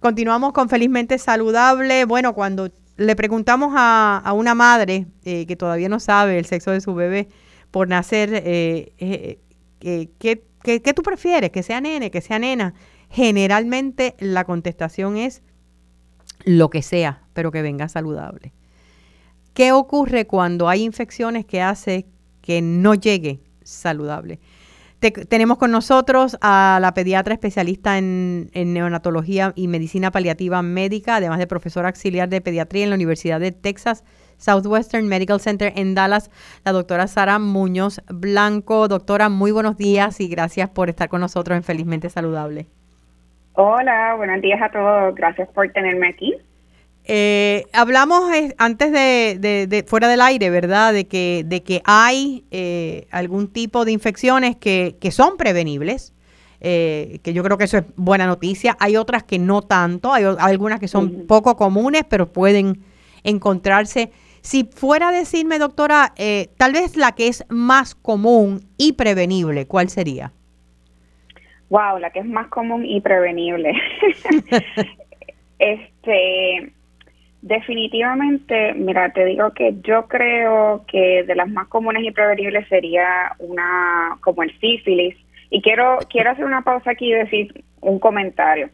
Continuamos 0.00 0.52
con 0.52 0.68
Felizmente 0.68 1.18
Saludable. 1.18 2.04
Bueno, 2.04 2.32
cuando 2.32 2.70
le 2.96 3.16
preguntamos 3.16 3.72
a, 3.76 4.32
una 4.32 4.54
madre 4.54 5.06
eh, 5.24 5.44
que 5.46 5.56
todavía 5.56 5.88
no 5.88 5.98
sabe 5.98 6.38
el 6.38 6.46
sexo 6.46 6.70
de 6.70 6.80
su 6.80 6.94
bebé 6.94 7.28
por 7.72 7.88
nacer, 7.88 8.30
eh, 8.32 8.92
eh, 8.98 10.08
¿qué, 10.18 10.92
tú 10.94 11.02
prefieres? 11.02 11.50
¿Que 11.50 11.64
sea 11.64 11.80
nene, 11.80 12.12
que 12.12 12.20
sea 12.20 12.38
nena? 12.38 12.74
Generalmente 13.10 14.14
la 14.20 14.44
contestación 14.44 15.16
es 15.16 15.42
lo 16.44 16.70
que 16.70 16.82
sea, 16.82 17.24
pero 17.32 17.50
que 17.50 17.62
venga 17.62 17.88
saludable. 17.88 18.52
¿Qué 19.52 19.72
ocurre 19.72 20.28
cuando 20.28 20.68
hay 20.68 20.84
infecciones 20.84 21.44
que 21.44 21.60
hace 21.60 22.06
que 22.40 22.62
no 22.62 22.94
llegue 22.94 23.40
saludable? 23.64 24.38
Tenemos 25.00 25.58
con 25.58 25.70
nosotros 25.70 26.36
a 26.40 26.78
la 26.80 26.92
pediatra 26.92 27.34
especialista 27.34 27.98
en, 27.98 28.50
neonatología 28.52 29.52
y 29.54 29.68
medicina 29.68 30.10
paliativa 30.10 30.62
médica, 30.62 31.16
además 31.16 31.38
de 31.38 31.46
profesora 31.46 31.88
auxiliar 31.88 32.28
de 32.28 32.40
pediatría 32.40 32.84
en 32.84 32.90
la 32.90 32.96
Universidad 32.96 33.40
de 33.40 33.52
Texas 33.52 34.04
Southwestern 34.38 35.06
Medical 35.06 35.40
Center 35.40 35.72
en 35.76 35.94
Dallas, 35.94 36.30
la 36.64 36.72
doctora 36.72 37.06
Sara 37.06 37.38
Muñoz 37.38 38.00
Blanco. 38.08 38.88
Doctora, 38.88 39.28
muy 39.28 39.50
buenos 39.50 39.76
días 39.76 40.20
y 40.20 40.28
gracias 40.28 40.70
por 40.70 40.88
estar 40.88 41.08
con 41.08 41.20
nosotros 41.20 41.56
en 41.56 41.64
Felizmente 41.64 42.08
Saludable. 42.08 42.66
Hola, 43.54 44.14
buenos 44.16 44.40
días 44.40 44.62
a 44.62 44.70
todos. 44.70 45.14
Gracias 45.16 45.48
por 45.48 45.68
tenerme 45.72 46.08
aquí. 46.08 46.34
Eh, 47.10 47.64
hablamos 47.72 48.30
eh, 48.34 48.54
antes 48.58 48.92
de, 48.92 49.84
fuera 49.88 50.08
del 50.08 50.20
aire, 50.20 50.50
¿verdad? 50.50 50.92
De 50.92 51.06
que, 51.08 51.42
de 51.46 51.62
que 51.62 51.80
hay 51.86 52.44
eh, 52.50 53.06
algún 53.10 53.50
tipo 53.50 53.86
de 53.86 53.92
infecciones 53.92 54.56
que, 54.56 54.94
son 55.10 55.38
prevenibles, 55.38 56.12
que 56.60 57.32
yo 57.32 57.42
creo 57.42 57.56
que 57.56 57.64
eso 57.64 57.78
es 57.78 57.84
buena 57.96 58.26
noticia. 58.26 58.76
Hay 58.78 58.98
otras 58.98 59.22
que 59.22 59.38
no 59.38 59.62
tanto, 59.62 60.12
hay, 60.12 60.24
algunas 60.38 60.80
que 60.80 60.88
son 60.88 61.26
poco 61.26 61.56
comunes, 61.56 62.04
pero 62.06 62.30
pueden 62.30 62.82
encontrarse. 63.24 64.12
Si 64.42 64.64
fuera 64.64 65.08
a 65.08 65.12
decirme, 65.12 65.58
doctora, 65.58 66.12
tal 66.58 66.72
vez 66.72 66.94
la 66.96 67.12
que 67.12 67.28
es 67.28 67.42
más 67.48 67.94
común 67.94 68.66
y 68.76 68.92
prevenible, 68.92 69.66
¿cuál 69.66 69.88
sería? 69.88 70.32
Wow, 71.70 71.98
la 72.00 72.10
que 72.10 72.18
es 72.18 72.26
más 72.26 72.48
común 72.48 72.84
y 72.84 73.00
prevenible. 73.00 73.72
este 75.58 76.72
Definitivamente, 77.40 78.74
mira, 78.74 79.12
te 79.12 79.24
digo 79.24 79.52
que 79.52 79.76
yo 79.82 80.08
creo 80.08 80.84
que 80.88 81.22
de 81.22 81.34
las 81.36 81.48
más 81.48 81.68
comunes 81.68 82.02
y 82.02 82.10
prevenibles 82.10 82.66
sería 82.68 83.32
una 83.38 84.18
como 84.20 84.42
el 84.42 84.58
sífilis. 84.58 85.14
Y 85.50 85.62
quiero 85.62 85.98
quiero 86.10 86.30
hacer 86.30 86.44
una 86.44 86.62
pausa 86.62 86.90
aquí 86.90 87.06
y 87.06 87.14
decir 87.14 87.64
un 87.80 88.00
comentario. 88.00 88.70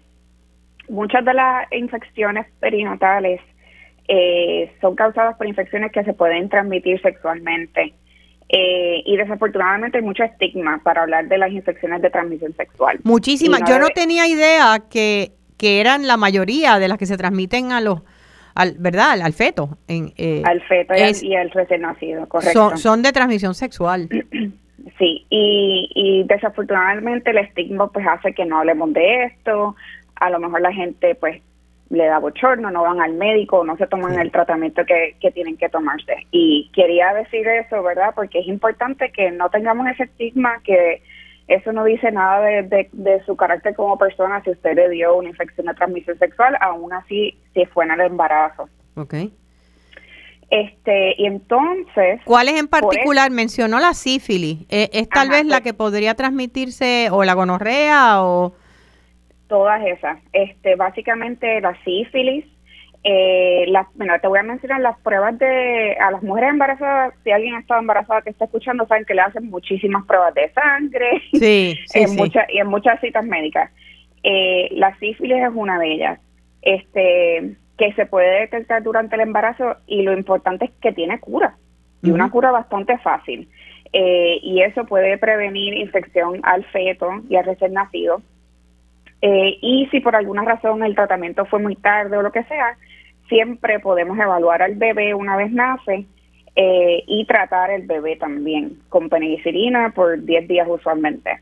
Muchas 0.88 1.24
de 1.24 1.34
las 1.34 1.70
infecciones 1.72 2.46
perinatales 2.58 3.40
eh, 4.08 4.72
son 4.80 4.94
causadas 4.96 5.36
por 5.36 5.46
infecciones 5.46 5.92
que 5.92 6.02
se 6.04 6.14
pueden 6.14 6.48
transmitir 6.48 7.00
sexualmente. 7.02 7.92
Eh, 8.48 9.02
y 9.04 9.16
desafortunadamente 9.16 9.98
hay 9.98 10.04
mucho 10.04 10.24
estigma 10.24 10.80
para 10.82 11.02
hablar 11.02 11.28
de 11.28 11.38
las 11.38 11.50
infecciones 11.50 12.00
de 12.00 12.10
transmisión 12.10 12.54
sexual. 12.54 12.98
Muchísimas. 13.02 13.62
Yo 13.68 13.78
no 13.78 13.88
tenía 13.88 14.26
idea 14.26 14.82
que, 14.90 15.32
que 15.58 15.80
eran 15.80 16.06
la 16.06 16.16
mayoría 16.16 16.78
de 16.78 16.88
las 16.88 16.98
que 16.98 17.06
se 17.06 17.16
transmiten 17.16 17.72
a 17.72 17.80
los 17.80 18.02
al, 18.54 18.76
¿verdad? 18.78 19.20
Al, 19.20 19.32
feto. 19.32 19.78
En, 19.88 20.12
eh, 20.16 20.42
al 20.44 20.60
feto 20.62 20.94
y, 20.94 21.34
al, 21.34 21.50
recién 21.50 21.82
nacido, 21.82 22.28
correcto. 22.28 22.76
Son, 22.76 23.02
de 23.02 23.12
transmisión 23.12 23.54
sexual. 23.54 24.08
sí, 24.98 25.26
y, 25.30 25.90
y 25.94 26.24
desafortunadamente 26.24 27.30
el 27.30 27.38
estigma 27.38 27.90
pues 27.90 28.06
hace 28.06 28.32
que 28.32 28.44
no 28.44 28.58
hablemos 28.58 28.92
de 28.92 29.24
esto, 29.24 29.74
a 30.16 30.30
lo 30.30 30.38
mejor 30.38 30.60
la 30.60 30.72
gente 30.72 31.14
pues 31.14 31.42
le 31.90 32.06
da 32.06 32.18
bochorno, 32.18 32.70
no 32.70 32.82
van 32.82 33.00
al 33.00 33.14
médico, 33.14 33.64
no 33.64 33.76
se 33.76 33.86
toman 33.86 34.18
el 34.18 34.30
tratamiento 34.30 34.84
que, 34.84 35.16
que 35.20 35.30
tienen 35.30 35.56
que 35.56 35.68
tomarse. 35.68 36.26
Y 36.30 36.70
quería 36.72 37.12
decir 37.12 37.46
eso, 37.46 37.82
¿verdad? 37.82 38.12
Porque 38.14 38.40
es 38.40 38.46
importante 38.46 39.10
que 39.12 39.30
no 39.30 39.50
tengamos 39.50 39.86
ese 39.88 40.04
estigma, 40.04 40.60
que 40.64 41.02
eso 41.46 41.72
no 41.72 41.84
dice 41.84 42.10
nada 42.10 42.40
de, 42.40 42.88
de, 42.92 43.24
su 43.24 43.36
carácter 43.36 43.74
como 43.74 43.98
persona 43.98 44.42
si 44.42 44.50
usted 44.50 44.74
le 44.74 44.88
dio 44.88 45.16
una 45.16 45.28
infección 45.28 45.66
de 45.66 45.74
transmisión 45.74 46.18
sexual, 46.18 46.56
aún 46.60 46.92
así 46.92 47.38
si 47.52 47.66
fue 47.66 47.84
en 47.84 47.92
el 47.92 48.00
embarazo. 48.00 48.68
Ok. 48.96 49.14
Este, 50.50 51.14
y 51.18 51.26
entonces... 51.26 52.20
¿Cuáles 52.24 52.58
en 52.60 52.68
particular? 52.68 53.30
Mencionó 53.30 53.78
la 53.78 53.92
sífilis. 53.92 54.64
¿Es, 54.68 54.88
es 54.92 55.08
tal 55.08 55.28
vez 55.28 55.44
la 55.44 55.60
que 55.60 55.74
podría 55.74 56.14
transmitirse 56.14 57.08
o 57.10 57.24
la 57.24 57.34
gonorrea 57.34 58.22
o...? 58.22 58.54
Todas 59.48 59.84
esas. 59.86 60.18
Este, 60.32 60.76
básicamente 60.76 61.60
la 61.60 61.76
sífilis, 61.84 62.46
eh, 63.06 63.66
bueno, 63.94 64.14
te 64.20 64.28
voy 64.28 64.38
a 64.38 64.42
mencionar 64.42 64.80
las 64.80 64.98
pruebas 65.00 65.38
de 65.38 65.94
a 66.00 66.10
las 66.10 66.22
mujeres 66.22 66.50
embarazadas. 66.50 67.12
Si 67.22 67.30
alguien 67.30 67.54
ha 67.54 67.60
estado 67.60 67.80
embarazada 67.80 68.22
que 68.22 68.30
está 68.30 68.46
escuchando, 68.46 68.86
saben 68.86 69.04
que 69.04 69.14
le 69.14 69.20
hacen 69.20 69.50
muchísimas 69.50 70.06
pruebas 70.06 70.34
de 70.34 70.50
sangre. 70.52 71.22
Sí, 71.32 71.78
sí, 71.86 71.98
en 71.98 72.16
Muchas, 72.16 72.48
y 72.48 72.58
en 72.58 72.66
muchas 72.66 72.98
citas 73.00 73.24
médicas. 73.26 73.70
Eh, 74.22 74.68
la 74.72 74.96
sífilis 74.98 75.42
es 75.42 75.50
una 75.54 75.78
de 75.78 75.92
ellas. 75.92 76.20
Este, 76.62 77.56
que 77.76 77.92
se 77.92 78.06
puede 78.06 78.40
detectar 78.40 78.82
durante 78.82 79.16
el 79.16 79.20
embarazo 79.20 79.76
y 79.86 80.02
lo 80.02 80.14
importante 80.14 80.66
es 80.66 80.70
que 80.80 80.92
tiene 80.92 81.20
cura 81.20 81.56
y 82.02 82.10
una 82.10 82.30
cura 82.30 82.50
bastante 82.50 82.96
fácil. 82.98 83.48
Eh, 83.92 84.38
y 84.42 84.60
eso 84.62 84.84
puede 84.84 85.18
prevenir 85.18 85.74
infección 85.74 86.40
al 86.42 86.64
feto 86.66 87.10
y 87.28 87.36
al 87.36 87.44
recién 87.44 87.74
nacido. 87.74 88.22
Eh, 89.22 89.56
y 89.60 89.88
si 89.90 90.00
por 90.00 90.16
alguna 90.16 90.44
razón 90.44 90.82
el 90.82 90.94
tratamiento 90.94 91.46
fue 91.46 91.60
muy 91.60 91.76
tarde 91.76 92.16
o 92.16 92.22
lo 92.22 92.32
que 92.32 92.44
sea, 92.44 92.76
siempre 93.28 93.80
podemos 93.80 94.18
evaluar 94.18 94.62
al 94.62 94.74
bebé 94.74 95.14
una 95.14 95.36
vez 95.36 95.52
nace 95.52 96.06
eh, 96.56 97.02
y 97.06 97.26
tratar 97.26 97.70
el 97.70 97.86
bebé 97.86 98.16
también 98.16 98.78
con 98.88 99.08
penicilina 99.08 99.92
por 99.94 100.22
10 100.22 100.48
días 100.48 100.68
usualmente. 100.68 101.40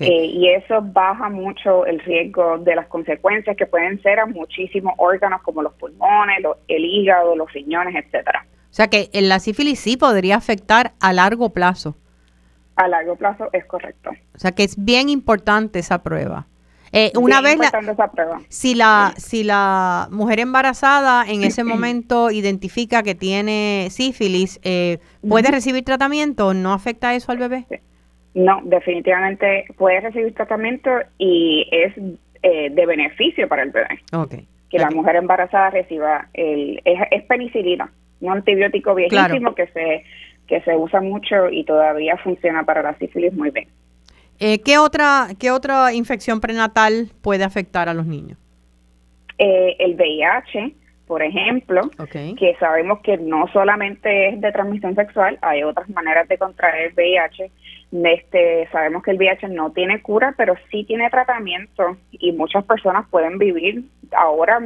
Eh, 0.00 0.26
y 0.26 0.48
eso 0.50 0.82
baja 0.82 1.30
mucho 1.30 1.86
el 1.86 1.98
riesgo 2.00 2.58
de 2.58 2.76
las 2.76 2.86
consecuencias 2.88 3.56
que 3.56 3.66
pueden 3.66 4.00
ser 4.02 4.20
a 4.20 4.26
muchísimos 4.26 4.92
órganos 4.98 5.40
como 5.42 5.62
los 5.62 5.72
pulmones, 5.74 6.38
el 6.68 6.84
hígado, 6.84 7.34
los 7.34 7.50
riñones, 7.52 7.94
etcétera. 7.94 8.46
O 8.72 8.74
sea 8.74 8.88
que 8.88 9.08
la 9.14 9.38
sífilis 9.38 9.80
sí 9.80 9.96
podría 9.96 10.36
afectar 10.36 10.92
a 11.00 11.12
largo 11.12 11.50
plazo. 11.50 11.96
A 12.76 12.86
largo 12.86 13.16
plazo 13.16 13.48
es 13.52 13.64
correcto. 13.64 14.10
O 14.34 14.38
sea 14.38 14.52
que 14.52 14.64
es 14.64 14.82
bien 14.82 15.08
importante 15.08 15.78
esa 15.78 16.02
prueba. 16.02 16.46
Eh, 16.94 17.10
una 17.18 17.40
vez 17.40 17.58
si 18.50 18.74
la 18.74 19.14
si 19.16 19.44
la 19.44 20.08
mujer 20.10 20.40
embarazada 20.40 21.24
en 21.26 21.42
ese 21.42 21.64
momento 21.72 22.30
identifica 22.30 23.02
que 23.02 23.14
tiene 23.14 23.88
sífilis, 23.90 24.60
eh, 24.62 24.98
puede 25.26 25.50
recibir 25.50 25.84
tratamiento, 25.84 26.52
¿no 26.52 26.72
afecta 26.72 27.14
eso 27.14 27.32
al 27.32 27.38
bebé? 27.38 27.64
No, 28.34 28.60
definitivamente 28.64 29.64
puede 29.76 30.00
recibir 30.00 30.34
tratamiento 30.34 30.90
y 31.18 31.66
es 31.70 31.94
eh, 32.42 32.70
de 32.70 32.86
beneficio 32.86 33.48
para 33.48 33.62
el 33.62 33.70
bebé. 33.70 33.98
Que 34.68 34.78
la 34.78 34.90
mujer 34.90 35.16
embarazada 35.16 35.70
reciba 35.70 36.28
el 36.34 36.80
es, 36.84 37.22
penicilina, 37.24 37.90
un 38.20 38.32
antibiótico 38.32 38.94
viejísimo 38.94 39.54
que 39.54 39.66
se 39.68 40.04
que 40.46 40.60
se 40.62 40.76
usa 40.76 41.00
mucho 41.00 41.48
y 41.50 41.64
todavía 41.64 42.16
funciona 42.18 42.64
para 42.64 42.82
la 42.82 42.94
sífilis 42.98 43.32
muy 43.32 43.50
bien. 43.50 43.68
Eh, 44.44 44.60
¿qué, 44.60 44.76
otra, 44.76 45.28
¿Qué 45.38 45.52
otra 45.52 45.92
infección 45.92 46.40
prenatal 46.40 47.12
puede 47.22 47.44
afectar 47.44 47.88
a 47.88 47.94
los 47.94 48.06
niños? 48.06 48.36
Eh, 49.38 49.76
el 49.78 49.94
VIH, 49.94 50.74
por 51.06 51.22
ejemplo, 51.22 51.82
que 52.10 52.56
sabemos 52.58 52.98
que 53.04 53.18
no 53.18 53.46
solamente 53.52 54.30
es 54.30 54.40
de 54.40 54.50
transmisión 54.50 54.96
sexual, 54.96 55.38
hay 55.42 55.62
otras 55.62 55.88
maneras 55.90 56.26
de 56.26 56.38
contraer 56.38 56.92
VIH. 56.92 57.52
Este, 57.92 58.68
sabemos 58.72 59.04
que 59.04 59.12
el 59.12 59.18
VIH 59.18 59.48
no 59.48 59.70
tiene 59.70 60.02
cura, 60.02 60.34
pero 60.36 60.56
sí 60.72 60.82
tiene 60.88 61.08
tratamiento 61.08 61.96
y 62.10 62.32
muchas 62.32 62.64
personas 62.64 63.06
pueden 63.10 63.38
vivir 63.38 63.84
ahora 64.10 64.58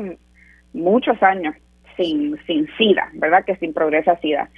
muchos 0.73 1.23
años 1.23 1.55
sin, 1.97 2.39
sin 2.47 2.69
SIDA, 2.77 3.11
¿verdad? 3.15 3.45
Que 3.45 3.57
sin 3.57 3.73
progresa 3.73 4.17
SIDA. 4.17 4.49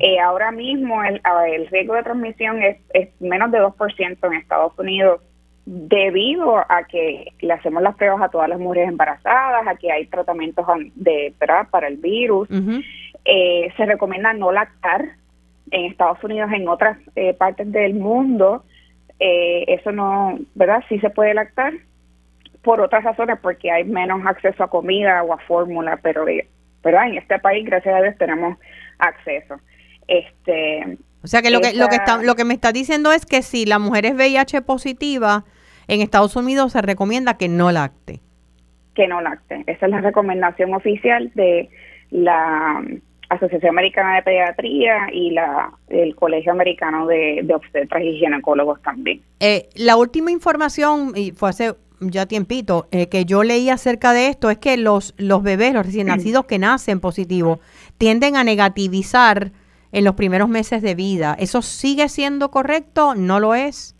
Eh, 0.00 0.18
ahora 0.20 0.50
mismo 0.50 1.02
el, 1.02 1.20
el, 1.52 1.66
riesgo 1.68 1.94
de 1.94 2.02
transmisión 2.02 2.62
es, 2.62 2.78
es 2.92 3.08
menos 3.20 3.50
de 3.50 3.60
2% 3.60 4.18
en 4.22 4.32
Estados 4.34 4.78
Unidos 4.78 5.20
debido 5.64 6.58
a 6.58 6.84
que 6.84 7.32
le 7.40 7.52
hacemos 7.52 7.82
las 7.82 7.96
pruebas 7.96 8.22
a 8.22 8.28
todas 8.28 8.48
las 8.48 8.58
mujeres 8.58 8.88
embarazadas, 8.88 9.66
a 9.66 9.74
que 9.74 9.90
hay 9.90 10.06
tratamientos 10.06 10.64
de, 10.94 11.34
¿verdad? 11.40 11.66
para 11.70 11.88
el 11.88 11.96
virus. 11.96 12.48
Eh, 13.24 13.72
se 13.76 13.86
recomienda 13.86 14.32
no 14.32 14.52
lactar 14.52 15.04
en 15.72 15.86
Estados 15.86 16.22
Unidos, 16.22 16.50
en 16.52 16.68
otras 16.68 16.98
eh, 17.16 17.34
partes 17.34 17.70
del 17.72 17.94
mundo. 17.94 18.64
eso 19.18 19.90
no, 19.90 20.38
¿verdad? 20.54 20.84
Sí 20.88 21.00
se 21.00 21.10
puede 21.10 21.34
lactar 21.34 21.72
por 22.66 22.80
otras 22.80 23.04
razones, 23.04 23.38
porque 23.40 23.70
hay 23.70 23.84
menos 23.84 24.26
acceso 24.26 24.64
a 24.64 24.68
comida 24.68 25.22
o 25.22 25.32
a 25.32 25.38
fórmula, 25.38 26.00
pero 26.02 26.24
¿verdad? 26.86 27.08
En 27.08 27.18
este 27.18 27.38
país, 27.38 27.66
gracias 27.66 27.94
a 27.94 28.00
Dios, 28.00 28.16
tenemos 28.16 28.56
acceso. 28.98 29.56
Este, 30.08 30.98
o 31.22 31.26
sea 31.26 31.42
que 31.42 31.50
lo 31.50 31.60
que 31.60 31.74
lo 31.74 31.88
que 31.88 31.96
está, 31.96 32.22
lo 32.22 32.36
que 32.36 32.44
me 32.44 32.54
está 32.54 32.70
diciendo 32.70 33.12
es 33.12 33.26
que 33.26 33.42
si 33.42 33.66
la 33.66 33.78
mujer 33.78 34.06
es 34.06 34.14
VIH 34.14 34.62
positiva, 34.62 35.44
en 35.88 36.00
Estados 36.00 36.36
Unidos 36.36 36.72
se 36.72 36.82
recomienda 36.82 37.36
que 37.36 37.48
no 37.48 37.72
lacte. 37.72 38.20
Que 38.94 39.08
no 39.08 39.20
lacte. 39.20 39.64
Esa 39.66 39.86
es 39.86 39.92
la 39.92 40.00
recomendación 40.00 40.72
oficial 40.72 41.30
de 41.34 41.68
la 42.10 42.82
Asociación 43.28 43.70
Americana 43.70 44.14
de 44.14 44.22
Pediatría 44.22 45.08
y 45.12 45.32
la 45.32 45.72
el 45.88 46.14
Colegio 46.14 46.52
Americano 46.52 47.06
de, 47.08 47.44
Obstetras 47.52 48.02
y 48.02 48.18
Ginecólogos 48.18 48.80
también. 48.82 49.20
Eh, 49.40 49.68
la 49.74 49.96
última 49.96 50.30
información, 50.30 51.12
y 51.16 51.32
fue 51.32 51.50
hace 51.50 51.74
ya 52.00 52.26
tiempito, 52.26 52.88
eh, 52.90 53.08
que 53.08 53.24
yo 53.24 53.42
leí 53.42 53.70
acerca 53.70 54.12
de 54.12 54.28
esto 54.28 54.50
es 54.50 54.58
que 54.58 54.76
los, 54.76 55.14
los 55.18 55.42
bebés, 55.42 55.74
los 55.74 55.86
recién 55.86 56.06
nacidos 56.08 56.46
que 56.46 56.58
nacen 56.58 57.00
positivos, 57.00 57.58
tienden 57.98 58.36
a 58.36 58.44
negativizar 58.44 59.52
en 59.92 60.04
los 60.04 60.14
primeros 60.14 60.48
meses 60.48 60.82
de 60.82 60.94
vida. 60.94 61.36
¿Eso 61.38 61.62
sigue 61.62 62.08
siendo 62.08 62.50
correcto? 62.50 63.14
¿No 63.14 63.40
lo 63.40 63.54
es? 63.54 63.94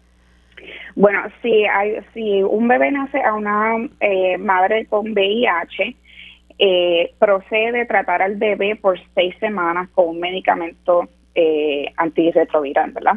Bueno, 0.95 1.21
si, 1.43 1.65
hay, 1.67 1.99
si 2.15 2.43
un 2.43 2.69
bebé 2.69 2.91
nace 2.91 3.21
a 3.23 3.35
una 3.35 3.89
eh, 4.01 4.39
madre 4.39 4.87
con 4.87 5.13
VIH, 5.13 5.97
eh, 6.59 7.13
procede 7.19 7.85
tratar 7.85 8.23
al 8.23 8.37
bebé 8.37 8.77
por 8.77 8.99
seis 9.15 9.35
semanas 9.41 9.91
con 9.91 10.09
un 10.09 10.21
medicamento 10.21 11.07
eh, 11.35 11.93
antirretroviral, 11.99 12.93
¿verdad? 12.93 13.17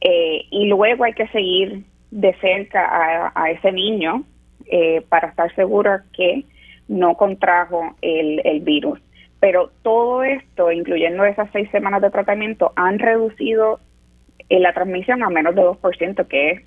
Eh, 0.00 0.46
y 0.50 0.66
luego 0.66 1.04
hay 1.04 1.12
que 1.12 1.28
seguir 1.28 1.84
de 2.14 2.32
cerca 2.34 3.32
a, 3.34 3.50
ese 3.50 3.72
niño 3.72 4.22
eh, 4.66 5.04
para 5.08 5.28
estar 5.28 5.52
seguro 5.56 5.98
que 6.12 6.44
no 6.86 7.16
contrajo 7.16 7.96
el, 8.02 8.40
el 8.44 8.60
virus. 8.60 9.00
Pero 9.40 9.72
todo 9.82 10.22
esto, 10.22 10.70
incluyendo 10.70 11.24
esas 11.24 11.50
seis 11.52 11.68
semanas 11.72 12.02
de 12.02 12.10
tratamiento, 12.10 12.72
han 12.76 13.00
reducido 13.00 13.80
eh, 14.48 14.60
la 14.60 14.72
transmisión 14.72 15.24
a 15.24 15.28
menos 15.28 15.56
de 15.56 15.62
2%, 15.62 16.26
que 16.28 16.50
es 16.52 16.58
eh, 16.60 16.62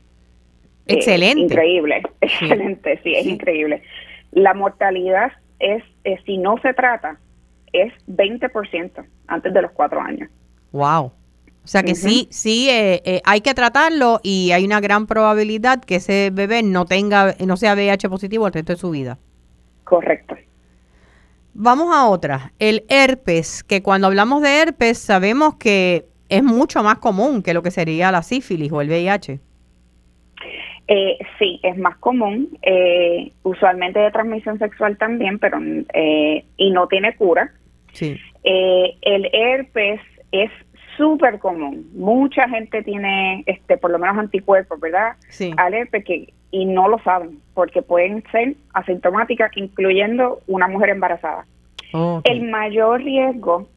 excelente. 0.88 1.40
increíble. 1.40 2.04
Excelente, 2.22 3.00
sí, 3.04 3.16
es 3.16 3.26
increíble. 3.26 3.84
La 4.32 4.54
mortalidad 4.54 5.32
es, 5.60 5.82
si 6.26 6.38
no 6.38 6.58
se 6.58 6.74
trata, 6.74 7.18
es 7.72 7.94
20% 8.08 9.06
antes 9.28 9.54
de 9.54 9.62
los 9.62 9.72
cuatro 9.72 10.02
años. 10.02 10.30
Wow. 10.74 11.14
O 11.68 11.70
sea 11.70 11.84
que 11.84 11.96
sí, 11.96 12.30
sí, 12.32 12.70
eh, 12.70 13.02
eh, 13.04 13.22
hay 13.26 13.42
que 13.42 13.54
tratarlo 13.54 14.22
y 14.24 14.52
hay 14.54 14.64
una 14.64 14.80
gran 14.80 15.06
probabilidad 15.06 15.84
que 15.84 15.96
ese 15.96 16.30
bebé 16.32 16.64
no 16.64 16.86
tenga, 16.86 17.36
no 17.46 17.58
sea 17.58 17.74
VIH 17.74 18.08
positivo 18.08 18.48
el 18.48 18.54
resto 18.54 18.72
de 18.72 18.80
su 18.80 18.90
vida. 18.90 19.18
Correcto. 19.84 20.38
Vamos 21.54 21.94
a 21.94 22.08
otra, 22.08 22.54
el 22.58 22.86
herpes, 22.88 23.66
que 23.66 23.84
cuando 23.84 24.08
hablamos 24.08 24.42
de 24.44 24.62
herpes 24.62 24.98
sabemos 24.98 25.56
que 25.56 26.06
es 26.30 26.42
mucho 26.42 26.84
más 26.84 27.00
común 27.00 27.44
que 27.44 27.54
lo 27.54 27.62
que 27.62 27.72
sería 27.72 28.14
la 28.14 28.22
sífilis 28.22 28.72
o 28.72 28.80
el 28.80 28.88
VIH. 28.88 29.42
Eh, 30.88 31.18
sí, 31.38 31.60
es 31.64 31.78
más 31.78 31.98
común, 31.98 32.58
eh, 32.62 33.34
usualmente 33.44 34.00
de 34.00 34.12
transmisión 34.12 34.58
sexual 34.58 34.98
también, 34.98 35.38
pero 35.38 35.60
y 35.60 36.72
no 36.72 36.88
tiene 36.88 37.14
cura. 37.18 37.52
Sí. 37.92 38.18
el 38.46 39.30
herpes 39.34 40.00
es 40.32 40.52
súper 40.98 41.40
común. 41.40 41.90
Mucha 41.94 42.50
gente 42.50 42.84
tiene, 42.84 43.44
este, 43.46 43.78
por 43.78 43.92
lo 43.92 44.00
menos 44.00 44.18
anticuerpos, 44.18 44.80
¿verdad? 44.80 45.16
Sí. 45.30 45.54
Alerta 45.58 46.02
que 46.02 46.34
y 46.52 46.66
no 46.66 46.88
lo 46.88 47.00
saben 47.00 47.40
porque 47.54 47.82
pueden 47.82 48.24
ser 48.32 48.56
asintomáticas, 48.74 49.52
incluyendo 49.56 50.40
una 50.48 50.68
mujer 50.68 50.90
embarazada. 50.90 51.46
El 52.24 52.50
mayor 52.50 53.02
riesgo 53.02 53.68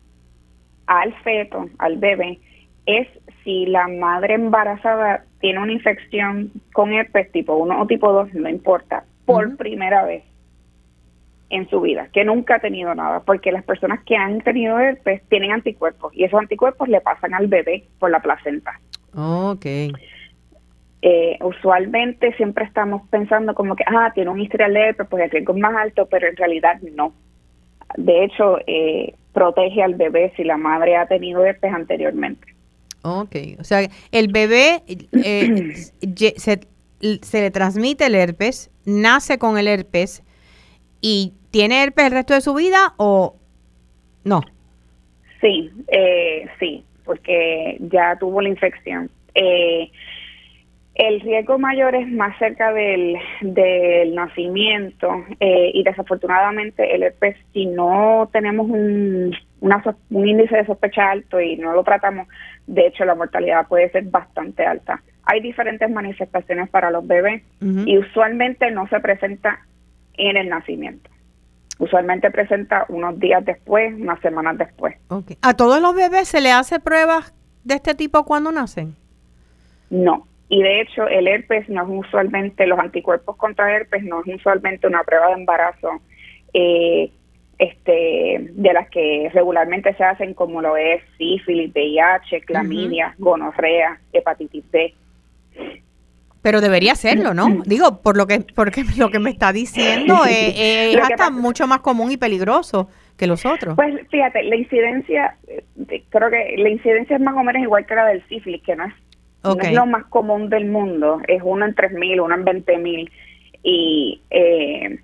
al 0.87 1.15
feto, 1.23 1.69
al 1.79 1.97
bebé, 1.99 2.39
es 2.87 3.09
si 3.45 3.67
la 3.67 3.87
madre 3.89 4.35
embarazada 4.35 5.25
tiene 5.41 5.61
una 5.61 5.73
infección 5.73 6.51
con 6.73 6.93
herpes 6.93 7.31
tipo 7.33 7.55
1 7.55 7.81
o 7.81 7.87
tipo 7.87 8.13
2, 8.13 8.35
no 8.35 8.49
importa, 8.49 9.05
por 9.25 9.57
primera 9.57 10.05
vez 10.05 10.25
en 11.51 11.69
su 11.69 11.81
vida, 11.81 12.09
que 12.13 12.25
nunca 12.25 12.57
ha 12.57 12.61
tenido 12.61 12.95
nada, 12.95 13.21
porque 13.21 13.53
las 13.53 13.65
personas 13.65 14.01
que 14.05 14.17
han 14.17 14.41
tenido 14.41 14.79
herpes 14.79 15.23
tienen 15.29 15.51
anticuerpos 15.51 16.15
y 16.15 16.25
esos 16.25 16.41
anticuerpos 16.41 16.89
le 16.89 17.01
pasan 17.01 17.35
al 17.35 17.49
bebé 17.49 17.85
por 17.99 18.11
la 18.11 18.21
placenta. 18.21 18.81
Ok. 19.15 19.67
Eh, 21.03 21.39
usualmente 21.43 22.35
siempre 22.37 22.65
estamos 22.65 23.03
pensando 23.09 23.55
como 23.55 23.75
que, 23.75 23.85
ah, 23.87 24.13
tiene 24.15 24.31
un 24.31 24.41
historial 24.41 24.75
de 24.75 24.81
herpes, 24.81 25.07
pues 25.11 25.25
el 25.25 25.31
riesgo 25.31 25.55
es 25.55 25.61
más 25.61 25.75
alto, 25.75 26.07
pero 26.07 26.29
en 26.29 26.37
realidad 26.37 26.81
no. 26.95 27.13
De 27.97 28.25
hecho, 28.25 28.59
eh, 28.67 29.15
protege 29.33 29.83
al 29.83 29.95
bebé 29.95 30.33
si 30.37 30.45
la 30.45 30.57
madre 30.57 30.97
ha 30.97 31.07
tenido 31.07 31.45
herpes 31.45 31.73
anteriormente. 31.73 32.47
Ok, 33.03 33.35
o 33.59 33.65
sea, 33.65 33.89
el 34.13 34.29
bebé 34.29 34.83
eh, 34.87 35.75
se, 36.37 36.61
se, 37.23 37.41
le 37.41 37.51
transmite 37.51 38.07
el 38.07 38.15
herpes, 38.15 38.71
nace 38.85 39.39
con 39.39 39.59
el 39.59 39.69
herpes 39.69 40.23
y 41.01 41.33
tiene 41.51 41.83
herpes 41.83 42.07
el 42.07 42.13
resto 42.13 42.35
de 42.35 42.41
su 42.41 42.55
vida 42.55 42.95
o 42.97 43.37
no? 44.25 44.43
Sí, 45.41 45.71
eh, 45.89 46.47
sí, 46.59 46.85
porque 47.05 47.79
ya 47.81 48.17
tuvo 48.19 48.41
la 48.41 48.49
infección. 48.49 49.11
Eh, 49.35 49.91
el 50.95 51.21
riesgo 51.21 51.59
mayor 51.59 51.95
es 51.95 52.07
más 52.09 52.37
cerca 52.39 52.73
del, 52.73 53.17
del 53.41 54.15
nacimiento 54.15 55.25
eh, 55.39 55.71
y 55.73 55.83
desafortunadamente 55.83 56.95
el 56.95 57.05
herpes, 57.05 57.37
si 57.55 57.65
no 57.65 58.29
tenemos 58.33 58.69
un, 58.69 59.35
un 59.61 60.29
índice 60.29 60.57
de 60.57 60.67
sospecha 60.67 61.11
alto 61.11 61.41
y 61.41 61.57
no 61.57 61.73
lo 61.73 61.85
tratamos, 61.85 62.29
de 62.67 62.89
hecho 62.89 63.05
la 63.07 63.15
mortalidad 63.15 63.67
puede 63.67 63.91
ser 63.91 64.05
bastante 64.05 64.67
alta. 64.67 65.03
Hay 65.25 65.41
diferentes 65.41 65.89
manifestaciones 65.89 66.69
para 66.69 66.91
los 66.91 67.07
bebés 67.07 67.43
y 67.61 67.97
usualmente 67.97 68.71
no 68.71 68.89
se 68.89 69.01
presenta 69.01 69.61
en 70.15 70.37
el 70.37 70.49
nacimiento. 70.49 71.09
Usualmente 71.81 72.31
presenta 72.31 72.85
unos 72.91 73.19
días 73.19 73.45
después, 73.45 73.95
unas 73.95 74.21
semanas 74.21 74.59
después. 74.59 74.97
¿A 75.41 75.55
todos 75.55 75.81
los 75.81 75.95
bebés 75.95 76.29
se 76.29 76.43
le 76.43 76.53
hace 76.53 76.79
pruebas 76.79 77.35
de 77.65 77.75
este 77.75 77.95
tipo 77.95 78.25
cuando 78.25 78.53
nacen? 78.53 78.95
No, 79.89 80.27
y 80.51 80.63
de 80.63 80.83
hecho, 80.83 81.09
el 81.09 81.27
herpes 81.27 81.69
no 81.71 81.83
es 81.83 82.07
usualmente, 82.07 82.67
los 82.67 82.79
anticuerpos 82.79 83.37
contra 83.37 83.75
herpes 83.75 84.05
no 84.05 84.21
es 84.21 84.35
usualmente 84.35 84.87
una 84.87 85.03
prueba 85.05 85.29
de 85.29 85.33
embarazo 85.33 86.03
eh, 86.53 87.11
este, 87.59 88.51
de 88.53 88.73
las 88.73 88.91
que 88.91 89.31
regularmente 89.33 89.95
se 89.95 90.05
hacen, 90.05 90.35
como 90.35 90.61
lo 90.61 90.77
es 90.77 91.03
sífilis, 91.17 91.73
VIH, 91.73 92.43
clamidia, 92.43 93.15
gonorrea, 93.19 94.01
hepatitis 94.13 94.71
B. 94.71 94.95
Pero 96.43 96.61
debería 96.61 96.95
serlo, 96.95 97.35
¿no? 97.35 97.63
Digo, 97.67 98.01
por 98.01 98.17
lo 98.17 98.27
que 98.27 98.41
porque 98.55 98.85
lo 98.97 99.11
que 99.11 99.19
me 99.19 99.31
está 99.31 99.53
diciendo 99.53 100.25
es, 100.27 100.97
hasta 100.97 101.31
mucho 101.31 101.67
más 101.67 101.81
común 101.81 102.11
y 102.11 102.17
peligroso 102.17 102.89
que 103.19 103.27
los 103.27 103.45
otros. 103.45 103.77
Pues 103.77 103.95
fíjate, 104.11 104.43
la 104.45 104.57
incidencia, 104.57 105.37
eh, 105.47 106.03
creo 106.09 106.31
que 106.31 106.55
la 106.57 106.71
incidencia 106.71 107.17
es 107.17 107.23
más 107.23 107.35
o 107.35 107.43
menos 107.43 107.63
igual 107.63 107.85
que 107.85 107.95
la 107.95 108.07
del 108.07 108.27
sífilis, 108.29 108.63
que 108.63 108.75
no 108.75 108.87
es 108.87 108.95
es 109.63 109.73
lo 109.73 109.87
más 109.87 110.05
común 110.07 110.51
del 110.51 110.67
mundo, 110.67 111.21
es 111.27 111.41
uno 111.43 111.65
en 111.65 111.75
tres 111.75 111.93
mil, 111.93 112.21
uno 112.21 112.35
en 112.35 112.45
veinte 112.45 112.77
mil. 112.79 113.11
Y 113.63 114.21
eh, 114.31 114.99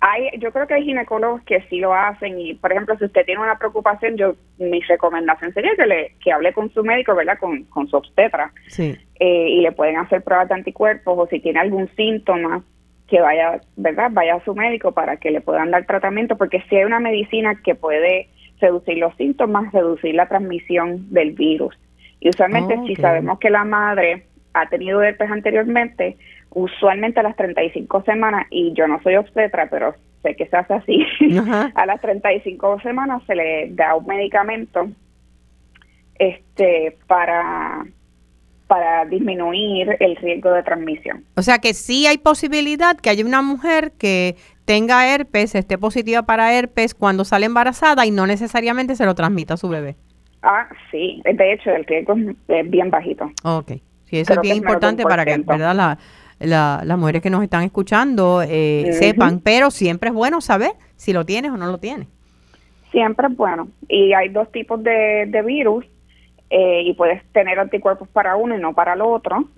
hay, 0.00 0.30
yo 0.38 0.52
creo 0.52 0.66
que 0.66 0.74
hay 0.74 0.84
ginecólogos 0.84 1.42
que 1.42 1.62
sí 1.68 1.78
lo 1.78 1.94
hacen. 1.94 2.38
Y, 2.38 2.54
por 2.54 2.72
ejemplo, 2.72 2.96
si 2.98 3.04
usted 3.04 3.24
tiene 3.24 3.40
una 3.40 3.58
preocupación, 3.58 4.16
yo 4.16 4.34
mi 4.58 4.80
recomendación 4.80 5.52
sería 5.52 5.74
que, 5.76 5.86
le, 5.86 6.14
que 6.22 6.32
hable 6.32 6.52
con 6.52 6.72
su 6.72 6.84
médico, 6.84 7.14
¿verdad? 7.14 7.38
Con, 7.38 7.64
con 7.64 7.88
su 7.88 7.96
obstetra. 7.96 8.52
Sí. 8.68 8.96
Eh, 9.24 9.50
y 9.50 9.60
le 9.60 9.70
pueden 9.70 9.98
hacer 9.98 10.24
pruebas 10.24 10.48
de 10.48 10.56
anticuerpos 10.56 11.16
o 11.16 11.28
si 11.28 11.38
tiene 11.38 11.60
algún 11.60 11.88
síntoma 11.94 12.64
que 13.06 13.20
vaya, 13.20 13.60
¿verdad? 13.76 14.10
Vaya 14.10 14.34
a 14.34 14.44
su 14.44 14.52
médico 14.52 14.90
para 14.90 15.16
que 15.18 15.30
le 15.30 15.40
puedan 15.40 15.70
dar 15.70 15.86
tratamiento, 15.86 16.36
porque 16.36 16.60
si 16.68 16.74
hay 16.74 16.82
una 16.82 16.98
medicina 16.98 17.54
que 17.62 17.76
puede 17.76 18.30
reducir 18.60 18.98
los 18.98 19.14
síntomas, 19.14 19.72
reducir 19.72 20.16
la 20.16 20.26
transmisión 20.26 21.12
del 21.12 21.34
virus. 21.34 21.78
Y 22.18 22.30
usualmente 22.30 22.76
si 22.84 22.96
sabemos 22.96 23.38
que 23.38 23.50
la 23.50 23.62
madre 23.62 24.24
ha 24.54 24.68
tenido 24.68 25.00
herpes 25.00 25.30
anteriormente, 25.30 26.16
usualmente 26.50 27.20
a 27.20 27.22
las 27.22 27.36
35 27.36 28.02
semanas, 28.02 28.48
y 28.50 28.72
yo 28.72 28.88
no 28.88 29.00
soy 29.04 29.14
obstetra, 29.14 29.68
pero 29.70 29.94
sé 30.24 30.34
que 30.34 30.48
se 30.48 30.56
hace 30.56 30.74
así, 30.74 31.06
a 31.76 31.86
las 31.86 32.00
35 32.00 32.80
semanas 32.80 33.22
se 33.28 33.36
le 33.36 33.68
da 33.70 33.94
un 33.94 34.04
medicamento 34.04 34.88
este 36.18 36.96
para 37.06 37.84
para 38.72 39.04
disminuir 39.04 39.98
el 40.00 40.16
riesgo 40.16 40.50
de 40.50 40.62
transmisión. 40.62 41.26
O 41.36 41.42
sea 41.42 41.58
que 41.58 41.74
sí 41.74 42.06
hay 42.06 42.16
posibilidad 42.16 42.96
que 42.96 43.10
haya 43.10 43.22
una 43.22 43.42
mujer 43.42 43.92
que 43.98 44.36
tenga 44.64 45.14
herpes, 45.14 45.54
esté 45.54 45.76
positiva 45.76 46.22
para 46.22 46.54
herpes 46.54 46.94
cuando 46.94 47.26
sale 47.26 47.44
embarazada 47.44 48.06
y 48.06 48.10
no 48.10 48.26
necesariamente 48.26 48.96
se 48.96 49.04
lo 49.04 49.14
transmita 49.14 49.54
a 49.54 49.56
su 49.58 49.68
bebé. 49.68 49.96
Ah, 50.42 50.66
sí. 50.90 51.20
De 51.22 51.52
hecho, 51.52 51.68
el 51.68 51.84
riesgo 51.84 52.14
es 52.48 52.70
bien 52.70 52.88
bajito. 52.88 53.30
Ok. 53.44 53.72
Sí, 54.04 54.20
eso 54.20 54.32
es 54.32 54.40
bien 54.40 54.56
importante 54.56 55.02
para 55.02 55.26
que, 55.26 55.36
¿verdad? 55.36 55.98
La, 56.38 56.80
las 56.82 56.98
mujeres 56.98 57.20
que 57.20 57.28
nos 57.28 57.42
están 57.42 57.64
escuchando 57.64 58.40
eh, 58.40 58.86
sepan, 58.92 59.40
pero 59.40 59.70
siempre 59.70 60.08
es 60.08 60.14
bueno 60.14 60.40
saber 60.40 60.70
si 60.96 61.12
lo 61.12 61.26
tienes 61.26 61.50
o 61.50 61.58
no 61.58 61.66
lo 61.66 61.76
tienes. 61.76 62.08
Siempre 62.90 63.26
es 63.28 63.36
bueno. 63.36 63.68
Y 63.86 64.14
hay 64.14 64.30
dos 64.30 64.50
tipos 64.50 64.82
de, 64.82 65.42
virus 65.44 65.84
eh, 66.54 66.82
y 66.84 66.92
puedes 66.92 67.24
tener 67.32 67.58
anticuerpos 67.58 68.06
para 68.08 68.36
uno 68.36 68.54
y 68.54 68.60
no 68.60 68.74
para 68.74 68.92
el 68.92 69.00
otro. 69.00 69.48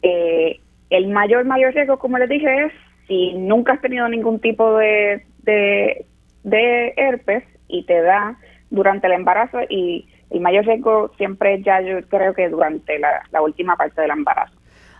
Eh, 0.00 0.60
el 0.90 1.08
mayor, 1.08 1.44
mayor 1.44 1.74
riesgo, 1.74 1.98
como 1.98 2.18
les 2.18 2.28
dije, 2.28 2.66
es 2.66 2.72
si 3.08 3.32
nunca 3.34 3.72
has 3.72 3.80
tenido 3.80 4.08
ningún 4.08 4.38
tipo 4.38 4.76
de, 4.76 5.26
de, 5.42 6.06
de 6.44 6.94
herpes 6.96 7.42
y 7.66 7.84
te 7.84 8.00
da 8.00 8.38
durante 8.70 9.08
el 9.08 9.14
embarazo 9.14 9.58
y 9.68 10.06
el 10.30 10.38
mayor 10.40 10.66
riesgo 10.66 11.10
siempre 11.16 11.60
ya 11.64 11.80
yo 11.80 12.00
creo 12.08 12.32
que 12.32 12.48
durante 12.48 12.96
la, 13.00 13.42
última 13.42 13.74
parte 13.74 14.00
del 14.00 14.12
embarazo. 14.12 14.54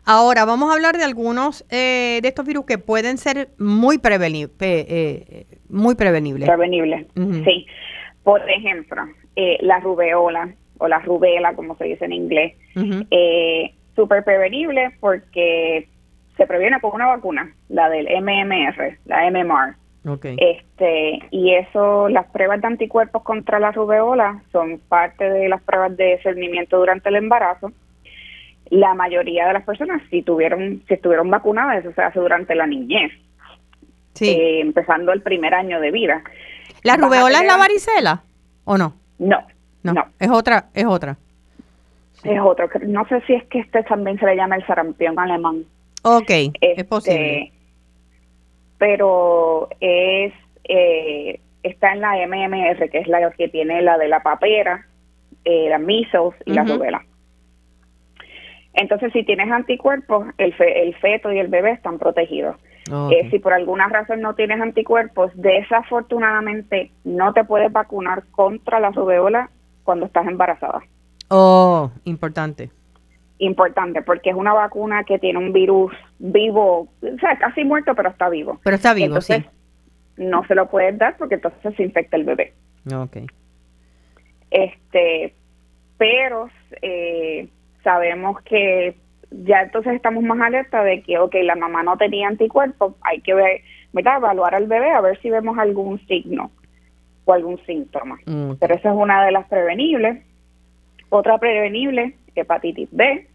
Ahora, 0.05 0.44
vamos 0.47 0.70
a 0.70 0.74
hablar 0.74 0.97
de 0.97 1.05
algunos 1.05 1.64
eh, 1.70 2.18
de 2.22 2.28
estos 2.28 2.44
virus 2.44 2.66
que 2.66 2.78
pueden 2.78 3.18
ser 3.18 3.51
muy, 3.57 3.99
prevenibles. 3.99 4.57
Eh, 4.61 5.47
muy 5.68 5.94
prevenibles. 5.94 6.49
Prevenibles, 6.49 7.07
sí. 7.44 7.66
Por 8.24 8.40
ejemplo, 8.51 9.03
eh, 9.36 9.59
la 9.61 9.78
rubeola 9.78 10.53
o 10.79 10.89
la 10.89 10.99
rubela, 11.01 11.55
como 11.55 11.77
se 11.77 11.85
dice 11.85 12.05
en 12.05 12.12
inglés, 12.12 12.55
súper 13.95 14.24
prevenible 14.24 14.93
porque 15.01 15.89
se 16.37 16.47
previene 16.47 16.81
con 16.81 16.93
una 16.95 17.07
vacuna, 17.07 17.53
la 17.68 17.89
del 17.89 18.07
MMR, 18.07 18.99
la 19.07 19.31
MMR. 19.31 19.74
Este, 20.22 21.18
y 21.33 21.55
eso, 21.55 22.09
las 22.09 22.27
pruebas 22.27 22.61
de 22.61 22.68
anticuerpos 22.68 23.22
contra 23.24 23.59
la 23.59 23.72
rubeola 23.72 24.41
son 24.53 24.79
parte 24.89 25.29
de 25.29 25.49
las 25.49 25.61
pruebas 25.62 25.97
de 25.97 26.16
discernimiento 26.16 26.79
durante 26.79 27.09
el 27.09 27.16
embarazo. 27.16 27.72
La 28.70 28.95
mayoría 28.95 29.49
de 29.49 29.55
las 29.55 29.64
personas, 29.64 30.03
si 30.11 30.22
tuvieron, 30.22 30.83
si 30.87 30.95
estuvieron 30.95 31.29
vacunadas, 31.31 31.85
eso 31.85 31.93
se 31.93 32.03
hace 32.03 32.20
durante 32.20 32.55
la 32.55 32.66
niñez, 32.66 33.12
eh, 34.20 34.61
empezando 34.61 35.12
el 35.12 35.22
primer 35.22 35.55
año 35.55 35.81
de 35.81 35.91
vida. 35.91 36.22
¿La 36.83 36.97
rubeola 36.97 37.39
es 37.41 37.47
la 37.47 37.57
varicela 37.57 38.22
o 38.64 38.79
no? 38.79 38.95
No, 39.18 39.39
no, 39.93 40.05
es 40.18 40.30
otra, 40.30 40.66
es 40.74 40.84
otra. 40.84 41.16
Es 42.24 42.41
otro. 42.41 42.68
No 42.87 43.07
sé 43.09 43.20
si 43.26 43.34
es 43.34 43.45
que 43.45 43.61
este 43.61 43.82
también 43.84 44.18
se 44.18 44.26
le 44.26 44.37
llama 44.37 44.57
el 44.57 44.66
sarampión 44.66 45.18
alemán. 45.18 45.64
Ok, 46.03 46.30
es 46.30 46.53
este, 46.61 46.84
posible 46.84 47.53
pero 48.78 49.68
es 49.80 50.32
eh, 50.64 51.41
está 51.62 51.93
en 51.93 52.01
la 52.01 52.14
MMR, 52.26 52.91
que 52.91 52.99
es 52.99 53.09
la 53.09 53.30
que 53.30 53.49
tiene 53.49 53.82
la 53.82 53.99
de 53.99 54.09
la 54.09 54.22
papera, 54.22 54.87
eh, 55.45 55.68
la 55.68 55.78
measles 55.78 56.34
y 56.45 56.53
la 56.53 56.64
rubela. 56.64 57.05
Entonces, 58.74 59.12
si 59.12 59.24
tienes 59.24 59.51
anticuerpos, 59.51 60.26
el, 60.39 60.55
el 60.59 60.95
feto 60.97 61.32
y 61.32 61.39
el 61.39 61.49
bebé 61.49 61.72
están 61.72 61.99
protegidos. 61.99 62.57
Eh, 63.11 63.28
si 63.30 63.41
por 63.41 63.53
alguna 63.53 63.89
razón 63.89 64.20
no 64.20 64.34
tienes 64.34 64.61
anticuerpos, 64.61 65.32
desafortunadamente 65.34 66.93
no 67.03 67.32
te 67.32 67.43
puedes 67.43 67.72
vacunar 67.72 68.24
contra 68.30 68.78
la 68.78 68.91
rubeola 68.91 69.51
cuando 69.87 70.05
estás 70.05 70.26
embarazada. 70.26 70.82
Oh, 71.28 71.91
importante 72.05 72.70
importante 73.39 74.03
porque 74.03 74.30
es 74.30 74.37
una 74.37 74.53
vacuna 74.53 75.05
que 75.05 75.18
tiene 75.18 75.39
un 75.39 75.53
virus 75.53 75.93
vivo, 76.18 76.89
o 77.03 77.18
sea, 77.20 77.39
casi 77.39 77.64
muerto, 77.64 77.95
pero 77.95 78.11
está 78.11 78.28
vivo. 78.28 78.61
Pero 78.62 78.76
está 78.76 78.95
vivo, 78.95 79.07
entonces, 79.07 79.45
No 80.16 80.47
se 80.47 80.55
lo 80.55 80.68
puedes 80.68 80.97
dar 80.99 81.16
porque 81.16 81.34
entonces 81.34 81.74
se 81.76 81.82
infecta 81.82 82.16
el 82.16 82.24
bebé. 82.24 82.55
Ok. 82.95 83.18
Este, 84.51 85.34
pero 85.99 86.49
eh, 86.80 87.49
sabemos 87.82 88.41
que 88.43 88.97
ya 89.30 89.62
entonces 89.62 89.95
estamos 89.95 90.22
más 90.22 90.41
alerta 90.41 90.82
de 90.82 91.03
que, 91.03 91.18
ok, 91.18 91.34
la 91.43 91.57
mamá 91.57 91.82
no 91.82 91.97
tenía 91.97 92.28
anticuerpos, 92.28 92.95
hay 93.03 93.20
que 93.20 93.34
ver, 93.34 93.61
¿verdad? 93.93 94.18
Evaluar 94.18 94.55
al 94.55 94.66
bebé 94.66 94.91
a 94.93 95.01
ver 95.01 95.20
si 95.20 95.30
vemos 95.30 95.59
algún 95.59 95.99
signo 96.07 96.51
o 97.27 97.33
algún 97.33 97.59
síntoma. 97.66 98.18
Pero 98.24 98.74
esa 98.74 98.89
es 98.89 98.97
una 98.97 99.24
de 99.27 99.33
las 99.33 99.47
prevenibles 99.49 100.22
Otra 101.11 101.39
prevenible, 101.39 102.16
hepatitis 102.35 102.89
B, 102.91 103.27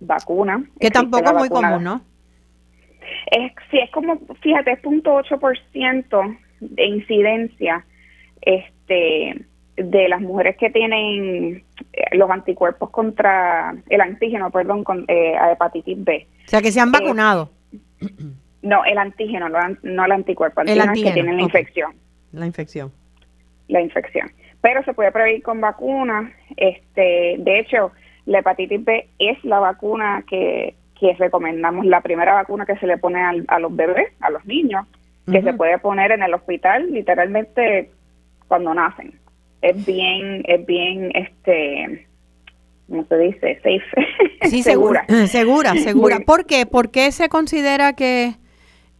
vacuna. 0.00 0.64
Que 0.80 0.90
tampoco 0.90 1.24
es 1.28 1.34
muy 1.34 1.48
común, 1.48 1.84
¿no? 1.84 2.00
Es, 3.30 3.52
sí, 3.70 3.78
es 3.78 3.90
como, 3.90 4.18
fíjate, 4.40 4.72
es 4.72 4.82
.8% 4.82 6.38
de 6.60 6.86
incidencia 6.86 7.84
este 8.40 9.44
de 9.76 10.08
las 10.08 10.20
mujeres 10.20 10.56
que 10.56 10.70
tienen 10.70 11.64
eh, 11.92 12.16
los 12.16 12.30
anticuerpos 12.30 12.90
contra 12.90 13.74
el 13.88 14.00
antígeno, 14.00 14.50
perdón, 14.50 14.84
con, 14.84 15.04
eh, 15.08 15.36
a 15.36 15.50
hepatitis 15.52 16.02
B. 16.04 16.28
O 16.46 16.48
sea, 16.48 16.62
que 16.62 16.70
se 16.70 16.80
han 16.80 16.90
eh, 16.90 16.98
vacunado. 17.00 17.50
no, 18.62 18.84
el 18.84 18.98
antígeno, 18.98 19.48
no, 19.48 20.04
el 20.04 20.12
anticuerpo, 20.12 20.60
el 20.60 20.80
antígeno, 20.80 21.10
que 21.10 21.14
tienen 21.14 21.36
la 21.36 21.42
infección. 21.42 21.94
La 22.32 22.46
infección. 22.46 22.92
La 23.68 23.80
infección. 23.80 24.30
Pero 24.60 24.82
se 24.84 24.94
puede 24.94 25.12
prevenir 25.12 25.42
con 25.42 25.60
vacunas. 25.60 26.30
Este, 26.56 27.36
de 27.38 27.58
hecho, 27.58 27.92
la 28.26 28.38
hepatitis 28.38 28.84
B 28.84 29.08
es 29.18 29.42
la 29.44 29.60
vacuna 29.60 30.24
que, 30.28 30.74
que 30.98 31.14
recomendamos, 31.14 31.86
la 31.86 32.00
primera 32.00 32.34
vacuna 32.34 32.66
que 32.66 32.76
se 32.76 32.86
le 32.86 32.98
pone 32.98 33.20
a 33.48 33.58
los 33.58 33.74
bebés, 33.74 34.12
a 34.20 34.30
los 34.30 34.44
niños, 34.46 34.86
que 35.30 35.42
se 35.42 35.54
puede 35.54 35.78
poner 35.78 36.12
en 36.12 36.22
el 36.22 36.34
hospital 36.34 36.92
literalmente 36.92 37.90
cuando 38.46 38.74
nacen 38.74 39.18
es 39.64 39.86
bien, 39.86 40.42
es 40.46 40.66
bien, 40.66 41.10
este, 41.14 42.06
¿cómo 42.86 43.06
se 43.06 43.18
dice? 43.18 43.56
Safe. 43.56 44.06
Sí, 44.50 44.62
segura. 44.62 45.06
Segura, 45.26 45.74
segura. 45.76 46.20
¿Por 46.20 46.44
qué? 46.44 46.66
¿Por 46.66 46.90
qué 46.90 47.10
se 47.12 47.30
considera 47.30 47.94
que 47.94 48.34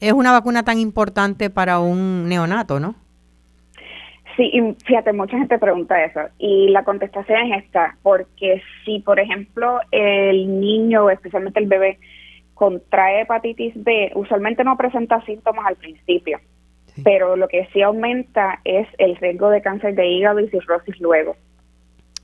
es 0.00 0.12
una 0.14 0.32
vacuna 0.32 0.62
tan 0.62 0.78
importante 0.78 1.50
para 1.50 1.80
un 1.80 2.26
neonato, 2.26 2.80
no? 2.80 2.94
Sí, 4.36 4.50
y 4.52 4.74
fíjate, 4.84 5.12
mucha 5.12 5.38
gente 5.38 5.58
pregunta 5.58 6.02
eso. 6.04 6.20
Y 6.38 6.68
la 6.68 6.84
contestación 6.84 7.52
es 7.52 7.64
esta, 7.64 7.96
porque 8.02 8.62
si, 8.84 9.00
por 9.00 9.20
ejemplo, 9.20 9.80
el 9.90 10.60
niño, 10.60 11.10
especialmente 11.10 11.60
el 11.60 11.66
bebé, 11.66 11.98
contrae 12.54 13.22
hepatitis 13.22 13.72
B, 13.76 14.12
usualmente 14.14 14.64
no 14.64 14.76
presenta 14.76 15.24
síntomas 15.24 15.66
al 15.66 15.76
principio 15.76 16.40
pero 17.02 17.36
lo 17.36 17.48
que 17.48 17.68
sí 17.72 17.82
aumenta 17.82 18.60
es 18.64 18.86
el 18.98 19.16
riesgo 19.16 19.50
de 19.50 19.62
cáncer 19.62 19.94
de 19.94 20.06
hígado 20.06 20.40
y 20.40 20.48
cirrosis 20.48 21.00
luego. 21.00 21.34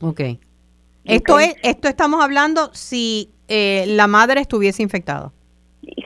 Ok. 0.01 0.21
Esto 1.05 1.41
es, 1.41 1.57
esto 1.63 1.89
estamos 1.89 2.23
hablando 2.23 2.73
si 2.73 3.31
eh, 3.49 3.85
la 3.89 4.07
madre 4.07 4.41
estuviese 4.41 4.83
infectada. 4.83 5.33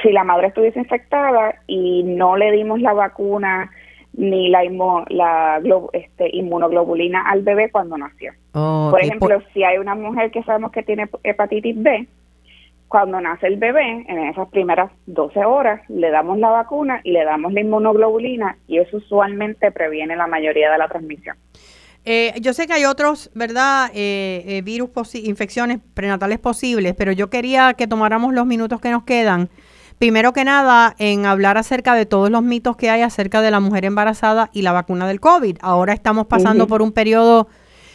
Si 0.03 0.13
la 0.13 0.25
madre 0.25 0.49
estuviese 0.49 0.79
infectada 0.79 1.57
y 1.67 2.05
no 2.05 2.37
le 2.37 2.53
dimos 2.53 2.81
la 2.81 2.93
vacuna 2.93 3.71
ni 4.17 4.49
la, 4.49 4.63
la 5.09 5.61
este, 5.93 6.31
inmunoglobulina 6.33 7.29
al 7.29 7.43
bebé 7.43 7.71
cuando 7.71 7.97
nació. 7.99 8.33
Por 8.53 9.01
ejemplo, 9.03 9.43
si 9.53 9.65
hay 9.65 9.79
una 9.79 9.95
mujer 9.95 10.31
que 10.31 10.43
sabemos 10.45 10.71
que 10.71 10.83
tiene 10.83 11.09
hepatitis 11.23 11.83
B, 11.83 12.07
cuando 12.89 13.21
nace 13.21 13.49
el 13.49 13.57
bebé, 13.57 14.05
en 14.07 14.19
esas 14.29 14.49
primeras 14.51 14.93
12 15.07 15.45
horas, 15.45 15.81
le 15.89 16.11
damos 16.11 16.39
la 16.39 16.51
vacuna 16.51 17.01
y 17.03 17.11
le 17.11 17.25
damos 17.25 17.53
la 17.53 17.61
inmunoglobulina 17.61 18.57
y 18.69 18.79
eso 18.79 18.99
usualmente 18.99 19.73
previene 19.73 20.15
la 20.15 20.29
mayoría 20.29 20.71
de 20.71 20.79
la 20.79 20.87
transmisión. 20.87 21.37
Eh, 22.05 22.35
yo 22.41 22.53
sé 22.53 22.67
que 22.67 22.75
hay 22.75 22.85
otros, 22.85 23.31
¿verdad? 23.35 23.91
Eh, 23.95 24.45
eh, 24.47 24.63
virus, 24.63 24.91
infecciones 25.15 25.81
prenatales 25.95 26.39
posibles, 26.39 26.95
pero 26.97 27.13
yo 27.13 27.31
quería 27.31 27.75
que 27.75 27.89
tomáramos 27.89 28.35
los 28.35 28.47
minutos 28.47 28.81
que 28.81 28.91
nos 28.91 29.05
quedan. 29.05 29.49
Primero 29.99 30.33
que 30.33 30.45
nada, 30.45 30.95
en 30.99 31.25
hablar 31.25 31.57
acerca 31.57 31.95
de 31.95 32.07
todos 32.07 32.31
los 32.31 32.43
mitos 32.43 32.77
que 32.77 32.91
hay 32.91 33.03
acerca 33.03 33.41
de 33.41 33.51
la 33.51 33.61
mujer 33.61 33.85
embarazada 33.85 34.51
y 34.53 34.63
la 34.63 34.73
vacuna 34.73 35.07
del 35.07 35.21
COVID. 35.21 35.59
Ahora 35.61 35.93
estamos 35.93 36.27
pasando 36.27 36.67
por 36.67 36.83
un 36.83 36.93
periodo 36.93 37.49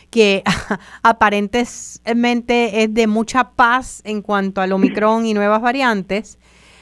que 0.10 0.44
aparentemente 1.04 2.84
es 2.84 2.94
de 2.94 3.08
mucha 3.08 3.52
paz 3.52 4.02
en 4.06 4.22
cuanto 4.22 4.62
al 4.62 4.72
Omicron 4.72 5.26
y 5.26 5.34
nuevas 5.34 5.62
variantes. 5.62 6.40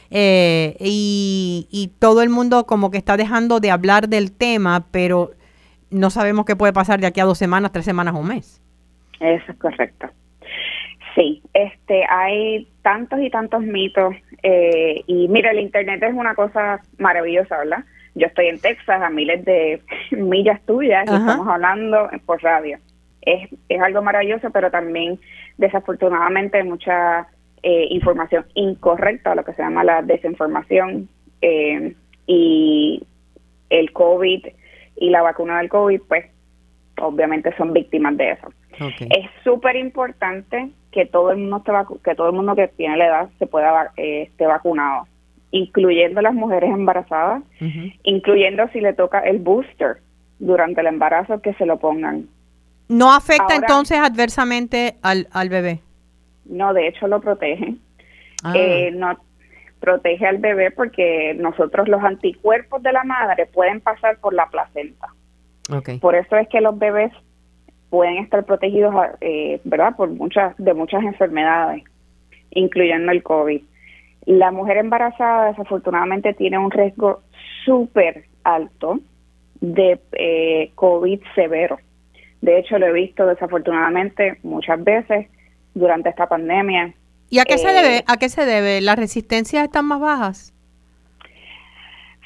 Eh, 0.10 0.78
y, 0.80 1.92
todo 2.00 2.22
el 2.22 2.30
mundo 2.30 2.66
como 2.66 2.92
que 2.92 2.98
está 2.98 3.18
dejando 3.18 3.60
de 3.60 3.72
hablar 3.72 4.08
del 4.08 4.32
tema, 4.32 4.86
pero 4.92 5.32
no 5.90 6.10
sabemos 6.10 6.46
qué 6.46 6.56
puede 6.56 6.72
pasar 6.72 7.02
de 7.02 7.08
aquí 7.08 7.20
a 7.20 7.26
dos 7.26 7.38
semanas, 7.38 7.72
tres 7.72 7.86
semanas 7.86 8.16
o 8.16 8.20
un 8.20 8.28
mes. 8.28 8.62
Eso 9.20 9.52
es 9.52 9.58
correcto. 9.58 10.08
Sí, 11.18 11.42
este, 11.54 12.06
hay 12.08 12.68
tantos 12.84 13.20
y 13.20 13.30
tantos 13.30 13.64
mitos 13.64 14.14
eh, 14.44 15.04
y 15.06 15.28
mira, 15.28 15.52
el 15.52 15.60
internet 15.60 16.02
es 16.04 16.14
una 16.14 16.36
cosa 16.36 16.80
maravillosa, 16.98 17.58
¿verdad? 17.58 17.84
Yo 18.16 18.28
estoy 18.28 18.48
en 18.48 18.60
Texas 18.62 19.02
a 19.02 19.10
miles 19.10 19.44
de 19.44 19.82
millas 20.12 20.62
tuyas 20.66 21.06
y 21.10 21.14
estamos 21.14 21.48
hablando 21.48 22.10
por 22.26 22.42
radio 22.42 22.78
es, 23.28 23.50
es 23.68 23.82
algo 23.82 24.02
maravilloso, 24.02 24.50
pero 24.52 24.72
también 24.72 25.20
desafortunadamente 25.58 26.64
mucha 26.64 27.28
eh, 27.62 27.88
información 27.90 28.46
incorrecta, 28.54 29.36
lo 29.36 29.44
que 29.44 29.54
se 29.54 29.62
llama 29.62 29.84
la 29.84 30.02
desinformación 30.02 31.10
eh, 31.42 31.94
y 32.26 33.04
el 33.70 33.92
COVID 33.92 34.48
y 34.96 35.10
la 35.10 35.22
vacuna 35.22 35.58
del 35.58 35.70
COVID, 35.70 36.02
pues 36.08 36.26
obviamente 37.02 37.54
son 37.58 37.74
víctimas 37.74 38.16
de 38.16 38.32
eso. 38.32 38.48
Es 39.10 39.30
súper 39.44 39.76
importante 39.76 40.70
que 40.98 41.06
todo 41.06 41.30
el 41.30 41.38
mundo 41.38 41.58
esté 41.58 41.72
que 42.04 42.16
todo 42.16 42.30
el 42.30 42.34
mundo 42.34 42.56
que 42.56 42.70
tiene 42.70 42.98
la 42.98 43.06
edad 43.06 43.30
se 43.38 43.46
pueda 43.46 43.92
eh, 43.98 44.24
esté 44.24 44.48
vacunado, 44.48 45.08
incluyendo 45.52 46.24
las 46.24 46.34
mujeres 46.34 46.72
embarazadas, 46.72 47.44
incluyendo 48.02 48.68
si 48.70 48.82
le 48.82 48.94
toca 48.94 49.20
el 49.20 49.38
booster 49.38 49.98
durante 50.40 50.82
el 50.82 50.88
embarazo 50.88 51.40
que 51.40 51.54
se 51.54 51.68
lo 51.68 51.78
pongan. 51.78 52.28
¿No 52.88 53.14
afecta 53.14 53.56
entonces 53.56 54.00
adversamente 54.00 54.96
al, 55.04 55.28
al 55.32 55.50
bebé? 55.50 55.82
No, 56.46 56.74
de 56.74 56.88
hecho 56.88 57.08
lo 57.08 57.22
protege. 57.22 57.76
Ah. 58.44 58.54
Eh, 58.56 58.90
no 58.92 59.20
protege 59.80 60.26
al 60.26 60.40
bebé 60.40 60.72
porque 60.72 61.36
nosotros 61.38 61.88
los 61.88 62.04
anticuerpos 62.04 62.82
de 62.82 62.92
la 62.92 63.04
madre 63.04 63.46
pueden 63.46 63.82
pasar 63.82 64.18
por 64.18 64.34
la 64.34 64.48
placenta. 64.50 65.10
Por 66.02 66.16
eso 66.16 66.38
es 66.38 66.48
que 66.48 66.62
los 66.62 66.80
bebés 66.80 67.12
pueden 67.90 68.18
estar 68.18 68.46
protegidos, 68.46 68.94
eh, 69.22 69.62
¿verdad? 69.64 69.96
Por 69.96 70.10
muchas 70.10 70.56
de 70.58 70.74
muchas 70.74 71.04
enfermedades, 71.04 71.84
incluyendo 72.52 73.12
el 73.12 73.24
COVID. 73.24 73.62
La 74.26 74.52
mujer 74.52 74.78
embarazada 74.78 75.50
desafortunadamente 75.50 76.34
tiene 76.34 76.58
un 76.58 76.72
riesgo 76.72 77.22
súper 77.64 78.26
alto 78.44 79.00
de 79.62 80.00
eh, 80.14 80.72
COVID 80.76 81.22
severo. 81.36 81.78
De 82.42 82.60
hecho, 82.60 82.78
lo 82.78 82.88
he 82.88 82.94
visto 82.94 83.26
desafortunadamente 83.26 84.38
muchas 84.44 84.84
veces 84.84 85.28
durante 85.74 86.10
esta 86.10 86.28
pandemia. 86.28 86.94
¿Y 87.30 87.40
a 87.40 87.46
qué 87.46 87.58
se 87.58 87.68
debe? 87.68 87.98
Eh, 87.98 88.04
¿A 88.08 88.18
qué 88.18 88.30
se 88.30 88.46
debe? 88.46 88.82
¿Las 88.82 88.98
resistencias 88.98 89.64
están 89.64 89.86
más 89.86 90.00
bajas? 90.00 90.54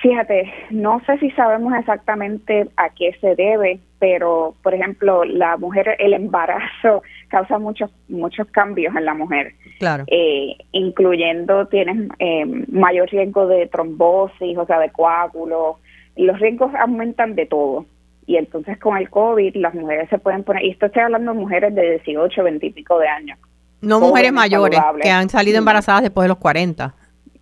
Fíjate, 0.02 0.52
no 0.72 1.00
sé 1.06 1.20
si 1.20 1.30
sabemos 1.32 1.74
exactamente 1.78 2.68
a 2.76 2.90
qué 2.90 3.16
se 3.22 3.36
debe, 3.36 3.80
pero 4.00 4.56
por 4.64 4.74
ejemplo, 4.74 5.24
la 5.24 5.58
mujer, 5.58 5.96
el 6.00 6.14
embarazo 6.14 7.04
causa 7.30 7.60
muchos 7.60 7.92
muchos 8.10 8.48
cambios 8.48 8.96
en 8.96 9.06
la 9.06 9.14
mujer. 9.14 9.54
Claro. 9.78 10.06
Eh, 10.08 10.56
incluyendo 10.72 11.68
tienes 11.68 12.10
eh, 12.18 12.46
mayor 12.68 13.10
riesgo 13.10 13.46
de 13.46 13.68
trombosis, 13.68 14.58
o 14.58 14.66
sea, 14.66 14.80
de 14.80 14.90
coágulos. 14.90 15.78
Los 16.16 16.40
riesgos 16.40 16.74
aumentan 16.74 17.36
de 17.36 17.46
todo. 17.46 17.86
Y 18.26 18.38
entonces 18.38 18.80
con 18.80 18.98
el 18.98 19.08
COVID 19.10 19.56
las 19.58 19.76
mujeres 19.76 20.10
se 20.10 20.18
pueden 20.18 20.44
poner, 20.44 20.64
y 20.66 20.72
esto 20.72 20.88
estoy 20.88 21.04
hablando 21.04 21.34
de 21.34 21.40
mujeres 21.40 21.76
de 21.76 22.00
18, 22.04 22.44
20 22.44 22.66
y 22.66 22.72
pico 22.72 22.98
de 22.98 23.08
años. 23.08 23.38
No 23.82 24.00
mujeres 24.00 24.32
mayores 24.32 24.80
que 25.00 25.10
han 25.10 25.30
salido 25.30 25.60
embarazadas 25.60 26.02
después 26.02 26.24
de 26.26 26.30
los 26.30 26.38
40. 26.38 26.94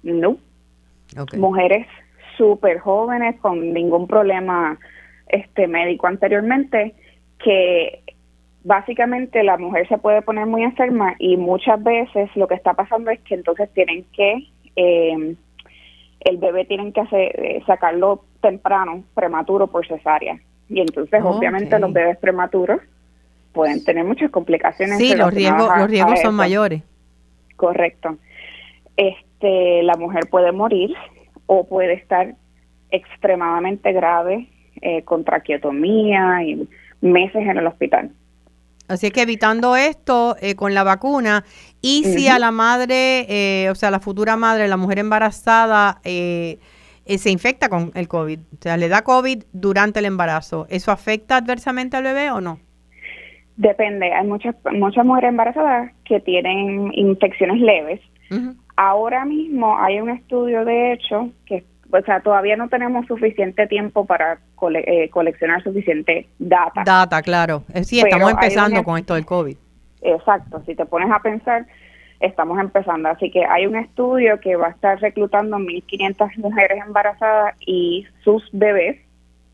No. 0.03 0.37
Mujeres 1.37 1.87
súper 2.39 2.79
jóvenes 2.79 3.35
con 3.41 3.73
ningún 3.73 4.07
problema 4.07 4.79
este 5.27 5.67
médico 5.67 6.07
anteriormente 6.07 6.95
que 7.43 8.01
básicamente 8.63 9.43
la 9.43 9.57
mujer 9.57 9.87
se 9.89 9.97
puede 9.97 10.21
poner 10.21 10.45
muy 10.45 10.63
enferma 10.63 11.15
y 11.19 11.35
muchas 11.35 11.83
veces 11.83 12.29
lo 12.35 12.47
que 12.47 12.55
está 12.55 12.73
pasando 12.73 13.11
es 13.11 13.19
que 13.19 13.35
entonces 13.35 13.69
tienen 13.73 14.05
que 14.13 14.47
eh, 14.75 15.35
el 16.21 16.37
bebé 16.37 16.65
tienen 16.65 16.93
que 16.93 17.01
hacer, 17.01 17.39
eh, 17.39 17.61
sacarlo 17.65 18.23
temprano, 18.41 19.03
prematuro 19.13 19.67
por 19.67 19.87
cesárea. 19.87 20.39
Y 20.67 20.81
entonces, 20.81 21.21
obviamente, 21.23 21.79
los 21.79 21.91
bebés 21.91 22.17
prematuros 22.17 22.81
pueden 23.53 23.83
tener 23.83 24.03
muchas 24.03 24.29
complicaciones. 24.29 24.97
Sí, 24.97 25.15
los 25.15 25.33
riesgos, 25.33 25.69
los 25.77 25.89
riesgos 25.89 26.19
son 26.21 26.35
mayores. 26.35 26.83
Correcto. 27.55 28.17
Este, 28.97 29.81
la 29.83 29.95
mujer 29.95 30.27
puede 30.29 30.51
morir 30.51 30.93
o 31.51 31.67
puede 31.67 31.93
estar 31.93 32.35
extremadamente 32.91 33.91
grave 33.91 34.47
eh, 34.81 35.01
con 35.03 35.25
traqueotomía 35.25 36.43
y 36.43 36.69
meses 37.01 37.41
en 37.41 37.57
el 37.57 37.65
hospital. 37.65 38.11
Así 38.87 39.09
que 39.09 39.23
evitando 39.23 39.75
esto 39.75 40.35
eh, 40.41 40.55
con 40.55 40.75
la 40.75 40.83
vacuna 40.83 41.43
y 41.81 42.03
si 42.03 42.27
a 42.27 42.37
la 42.37 42.51
madre, 42.51 43.25
eh, 43.29 43.69
o 43.71 43.75
sea, 43.75 43.89
la 43.89 43.99
futura 43.99 44.35
madre, 44.35 44.67
la 44.67 44.77
mujer 44.77 44.99
embarazada, 44.99 46.01
eh, 46.03 46.59
eh, 47.05 47.17
se 47.17 47.31
infecta 47.31 47.67
con 47.67 47.91
el 47.95 48.07
COVID, 48.07 48.39
o 48.39 48.61
sea, 48.61 48.77
le 48.77 48.87
da 48.87 49.03
COVID 49.03 49.43
durante 49.51 49.99
el 49.99 50.05
embarazo, 50.05 50.67
¿eso 50.69 50.91
afecta 50.91 51.37
adversamente 51.37 51.97
al 51.97 52.03
bebé 52.03 52.29
o 52.29 52.41
no? 52.41 52.59
Depende, 53.57 54.13
hay 54.13 54.25
muchas 54.25 54.55
muchas 54.71 55.03
mujeres 55.03 55.29
embarazadas 55.29 55.91
que 56.05 56.19
tienen 56.19 56.91
infecciones 56.93 57.59
leves. 57.59 58.01
Ahora 58.81 59.25
mismo 59.25 59.77
hay 59.77 59.99
un 59.99 60.09
estudio 60.09 60.63
de 60.63 60.93
hecho 60.93 61.31
que 61.45 61.65
o 61.91 62.01
sea, 62.01 62.21
todavía 62.21 62.55
no 62.55 62.69
tenemos 62.69 63.05
suficiente 63.07 63.67
tiempo 63.67 64.05
para 64.05 64.39
eh, 64.73 65.09
coleccionar 65.09 65.61
suficiente 65.63 66.27
data. 66.37 66.83
Data, 66.85 67.21
claro. 67.21 67.63
Eh, 67.73 67.83
sí, 67.83 67.99
estamos 67.99 68.31
empezando 68.31 68.81
con 68.85 68.97
esto 68.97 69.15
del 69.15 69.25
COVID. 69.25 69.57
Exacto, 70.01 70.61
si 70.65 70.75
te 70.75 70.85
pones 70.85 71.11
a 71.11 71.19
pensar, 71.19 71.65
estamos 72.21 72.57
empezando. 72.57 73.09
Así 73.09 73.29
que 73.31 73.43
hay 73.43 73.65
un 73.65 73.75
estudio 73.75 74.39
que 74.39 74.55
va 74.55 74.67
a 74.67 74.71
estar 74.71 74.97
reclutando 75.01 75.57
1.500 75.57 76.37
mujeres 76.37 76.81
embarazadas 76.85 77.55
y 77.59 78.05
sus 78.23 78.47
bebés 78.53 78.97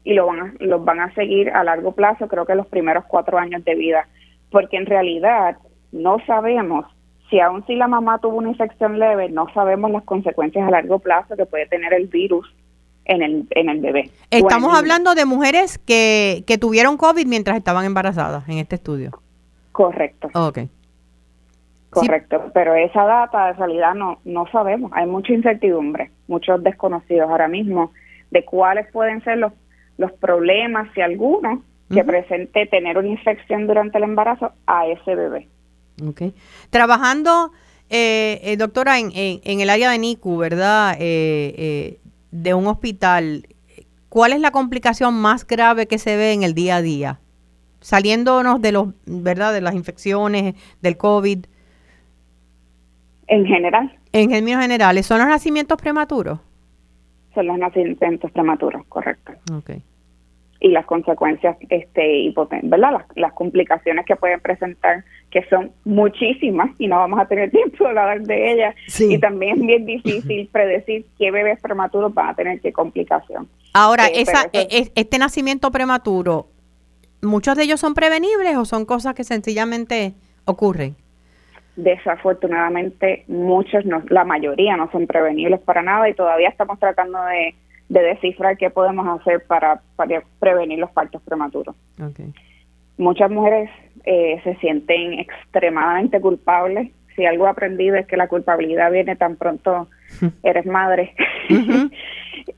y 0.04 0.14
lo 0.14 0.28
van 0.28 0.40
a, 0.40 0.54
los 0.60 0.86
van 0.86 1.00
a 1.00 1.12
seguir 1.16 1.50
a 1.50 1.64
largo 1.64 1.94
plazo, 1.94 2.28
creo 2.28 2.46
que 2.46 2.54
los 2.54 2.68
primeros 2.68 3.06
cuatro 3.06 3.40
años 3.40 3.66
de 3.66 3.74
vida, 3.74 4.08
porque 4.52 4.78
en 4.78 4.86
realidad 4.86 5.58
no 5.92 6.20
sabemos 6.28 6.86
si 7.36 7.42
aún 7.42 7.66
si 7.66 7.76
la 7.76 7.90
mamá 7.90 8.20
tuvo 8.20 8.38
una 8.38 8.48
infección 8.48 8.98
leve, 8.98 9.28
no 9.30 9.48
sabemos 9.54 9.92
las 9.92 10.04
consecuencias 10.04 10.66
a 10.66 10.72
largo 10.72 11.00
plazo 11.00 11.36
que 11.36 11.46
puede 11.46 11.66
tener 11.66 11.94
el 11.94 12.08
virus 12.08 12.48
en 13.04 13.22
el, 13.22 13.46
en 13.50 13.68
el 13.68 13.82
bebé. 13.82 14.10
Estamos 14.32 14.74
hablando 14.74 15.16
de 15.16 15.26
mujeres 15.26 15.78
que, 15.78 16.46
que 16.48 16.58
tuvieron 16.58 16.96
COVID 16.96 17.28
mientras 17.28 17.58
estaban 17.58 17.84
embarazadas 17.84 18.48
en 18.48 18.60
este 18.60 18.76
estudio. 18.76 19.12
Correcto. 19.74 20.30
Ok. 20.34 20.60
Correcto, 21.90 22.52
pero 22.54 22.74
esa 22.74 23.04
data 23.04 23.48
de 23.48 23.54
realidad 23.54 23.96
no, 23.96 24.20
no 24.24 24.48
sabemos. 24.54 24.92
Hay 24.94 25.06
mucha 25.06 25.34
incertidumbre, 25.34 26.12
muchos 26.30 26.64
desconocidos 26.64 27.30
ahora 27.30 27.50
mismo 27.50 27.92
de 28.32 28.46
cuáles 28.46 28.90
pueden 28.94 29.22
ser 29.26 29.40
los, 29.40 29.52
los 29.98 30.14
problemas, 30.14 30.88
si 30.94 31.02
alguno, 31.02 31.64
que 31.94 32.02
presente 32.06 32.66
tener 32.68 32.98
una 32.98 33.10
infección 33.10 33.68
durante 33.68 33.98
el 33.98 34.06
embarazo 34.06 34.54
a 34.68 34.88
ese 34.88 35.16
bebé. 35.16 35.50
Okay. 36.04 36.34
Trabajando, 36.70 37.52
eh, 37.90 38.40
eh, 38.44 38.58
doctora, 38.58 39.00
en, 39.00 39.12
en, 39.14 39.60
el 39.62 39.70
área 39.70 39.92
de 39.92 40.00
NICU, 40.00 40.38
¿verdad? 40.38 40.98
Eh, 41.00 42.00
de 42.32 42.54
un 42.54 42.68
hospital, 42.68 43.48
¿cuál 44.10 44.34
es 44.34 44.42
la 44.42 44.52
complicación 44.52 45.14
más 45.14 45.48
grave 45.48 45.88
que 45.88 45.98
se 45.98 46.18
ve 46.18 46.34
en 46.34 46.44
el 46.44 46.54
día 46.54 46.78
a 46.78 46.82
día? 46.82 47.20
Saliéndonos 47.80 48.62
de 48.62 48.72
los, 48.72 48.90
¿verdad? 49.06 49.54
De 49.54 49.62
las 49.62 49.76
infecciones, 49.76 50.56
del 50.82 50.98
COVID. 50.98 51.46
En 53.28 53.46
general. 53.46 53.98
En 54.12 54.30
términos 54.30 54.62
generales, 54.62 55.06
¿son 55.06 55.20
los 55.20 55.28
nacimientos 55.28 55.78
prematuros? 55.78 56.40
Son 57.34 57.48
los 57.48 57.58
nacimientos 57.58 58.32
prematuros, 58.32 58.86
correcto. 58.88 59.34
Okay 59.60 59.84
y 60.66 60.70
las 60.70 60.88
consecuencias 60.88 61.56
este 61.70 62.34
¿verdad? 62.64 62.94
Las, 62.94 63.06
las, 63.16 63.34
complicaciones 63.34 64.04
que 64.04 64.16
pueden 64.16 64.40
presentar 64.40 65.04
que 65.30 65.44
son 65.48 65.72
muchísimas 65.84 66.72
y 66.80 66.88
no 66.88 66.96
vamos 66.96 67.20
a 67.20 67.28
tener 67.28 67.52
tiempo 67.60 67.84
de 67.84 67.90
hablar 67.92 68.22
de 68.22 68.52
ellas 68.52 68.76
y 69.00 69.20
también 69.20 69.60
es 69.60 69.68
bien 69.68 69.86
difícil 69.86 70.50
predecir 70.52 71.06
qué 71.20 71.30
bebés 71.30 71.62
prematuros 71.62 72.12
van 72.16 72.30
a 72.30 72.34
tener 72.34 72.60
qué 72.62 72.74
complicación. 72.74 73.48
Ahora, 73.74 74.08
eh, 74.08 74.22
esa, 74.22 74.50
e, 74.54 74.90
este 74.96 75.20
nacimiento 75.20 75.70
prematuro, 75.70 76.48
¿muchos 77.22 77.56
de 77.56 77.66
ellos 77.66 77.80
son 77.80 77.94
prevenibles 77.94 78.58
o 78.58 78.66
son 78.66 78.86
cosas 78.86 79.14
que 79.14 79.24
sencillamente 79.24 80.16
ocurren? 80.46 80.96
Desafortunadamente, 81.76 83.24
muchos, 83.28 83.86
no, 83.86 84.02
la 84.10 84.24
mayoría 84.24 84.78
no 84.78 84.90
son 84.92 85.06
prevenibles 85.06 85.60
para 85.60 85.84
nada 85.84 86.10
y 86.10 86.16
todavía 86.16 86.50
estamos 86.50 86.80
tratando 86.80 87.24
de 87.26 87.54
de 87.90 88.02
descifrar 88.02 88.58
qué 88.58 88.70
podemos 88.70 89.08
hacer 89.20 89.44
para, 89.46 89.82
prevenir 90.40 90.80
los 90.80 90.92
partos 90.92 91.22
prematuros. 91.22 91.76
Muchas 92.98 93.30
mujeres 93.30 93.70
eh, 94.06 94.40
se 94.44 94.56
sienten 94.56 95.20
extremadamente 95.20 96.20
culpables. 96.20 96.92
Si 97.16 97.26
algo 97.26 97.46
he 97.46 97.50
aprendido 97.50 97.96
es 97.96 98.08
que 98.08 98.18
la 98.18 98.28
culpabilidad 98.28 98.92
viene 98.92 99.16
tan 99.16 99.36
pronto 99.36 99.88
eres 100.44 100.66
madre. 100.66 101.14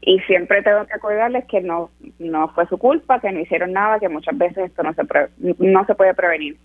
y 0.02 0.20
siempre 0.22 0.62
tengo 0.64 0.86
que 0.86 0.94
acordarles 0.94 1.46
que 1.46 1.62
no, 1.62 1.90
no 2.20 2.50
fue 2.50 2.68
su 2.68 2.78
culpa, 2.78 3.20
que 3.20 3.32
no 3.32 3.40
hicieron 3.40 3.74
nada, 3.74 4.00
que 4.00 4.10
muchas 4.10 4.38
veces 4.38 4.70
esto 4.70 4.84
no 4.84 4.94
se, 4.94 5.04
no 5.60 5.86
se 5.86 5.96
puede 5.96 6.14
prevenir. 6.14 6.58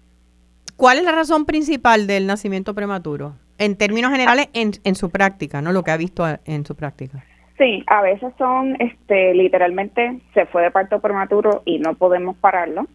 ¿Cuál 0.77 0.99
es 0.99 1.05
la 1.05 1.13
razón 1.13 1.45
principal 1.45 2.07
del 2.07 2.27
nacimiento 2.27 2.75
prematuro? 2.75 3.35
En 3.59 3.77
términos 3.77 4.11
generales, 4.11 4.49
en, 4.55 4.73
en 4.85 4.95
su 4.95 5.11
práctica, 5.11 5.61
¿no? 5.61 5.73
Lo 5.73 5.85
que 5.85 5.91
ha 5.91 5.97
visto 5.97 6.25
en 6.45 6.65
su 6.65 6.75
práctica. 6.75 7.25
Sí, 7.63 7.85
a 7.87 8.03
veces 8.03 8.33
son, 8.39 8.75
este, 8.81 9.35
literalmente 9.35 10.19
se 10.35 10.47
fue 10.47 10.63
de 10.63 10.73
parto 10.73 10.99
prematuro 10.99 11.63
y 11.65 11.79
no 11.79 11.95
podemos 11.95 12.37
pararlo. 12.39 12.89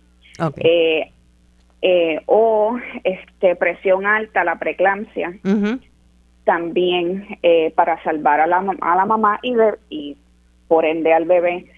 Eh, 0.57 1.09
eh, 1.81 2.21
o 2.25 2.77
este 3.05 3.55
presión 3.55 4.05
alta, 4.05 4.43
la 4.43 4.59
preeclampsia, 4.59 5.37
también 6.43 7.37
eh, 7.43 7.71
para 7.77 8.03
salvar 8.03 8.41
a 8.41 8.47
la, 8.47 8.57
a 8.81 8.95
la 8.97 9.05
mamá 9.05 9.39
y, 9.41 9.55
y 9.89 10.17
por 10.67 10.83
ende 10.83 11.13
al 11.13 11.23
bebé 11.23 11.71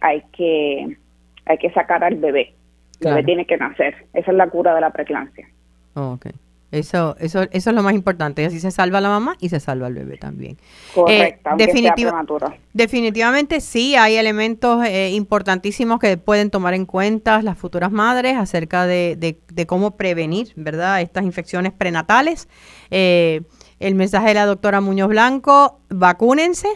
hay 0.00 0.22
que 0.32 0.96
hay 1.44 1.58
que 1.58 1.70
sacar 1.72 2.04
al 2.04 2.14
bebé. 2.14 2.54
El 3.00 3.10
bebé 3.10 3.24
tiene 3.24 3.44
que 3.44 3.58
nacer. 3.58 4.06
Esa 4.14 4.30
es 4.30 4.36
la 4.36 4.48
cura 4.48 4.74
de 4.74 4.80
la 4.80 4.90
preeclampsia. 4.90 5.46
okay. 5.94 6.32
Eso, 6.70 7.16
eso, 7.18 7.42
eso 7.50 7.70
es 7.70 7.76
lo 7.76 7.82
más 7.82 7.94
importante. 7.94 8.44
Así 8.44 8.60
se 8.60 8.70
salva 8.70 9.00
la 9.00 9.08
mamá 9.08 9.36
y 9.40 9.48
se 9.48 9.58
salva 9.58 9.86
el 9.86 9.94
bebé 9.94 10.18
también. 10.18 10.58
Correcto, 10.94 11.50
eh, 11.58 12.60
definitivamente 12.74 13.60
sí, 13.60 13.96
hay 13.96 14.16
elementos 14.16 14.84
eh, 14.84 15.10
importantísimos 15.12 15.98
que 15.98 16.18
pueden 16.18 16.50
tomar 16.50 16.74
en 16.74 16.84
cuenta 16.84 17.40
las 17.40 17.56
futuras 17.56 17.90
madres 17.90 18.36
acerca 18.36 18.86
de, 18.86 19.16
de, 19.16 19.66
cómo 19.66 19.96
prevenir, 19.96 20.52
¿verdad?, 20.56 21.00
estas 21.00 21.24
infecciones 21.24 21.72
prenatales. 21.72 22.48
Eh, 22.90 23.42
el 23.80 23.94
mensaje 23.94 24.28
de 24.28 24.34
la 24.34 24.46
doctora 24.46 24.80
Muñoz 24.80 25.08
Blanco, 25.08 25.80
vacúnense, 25.88 26.68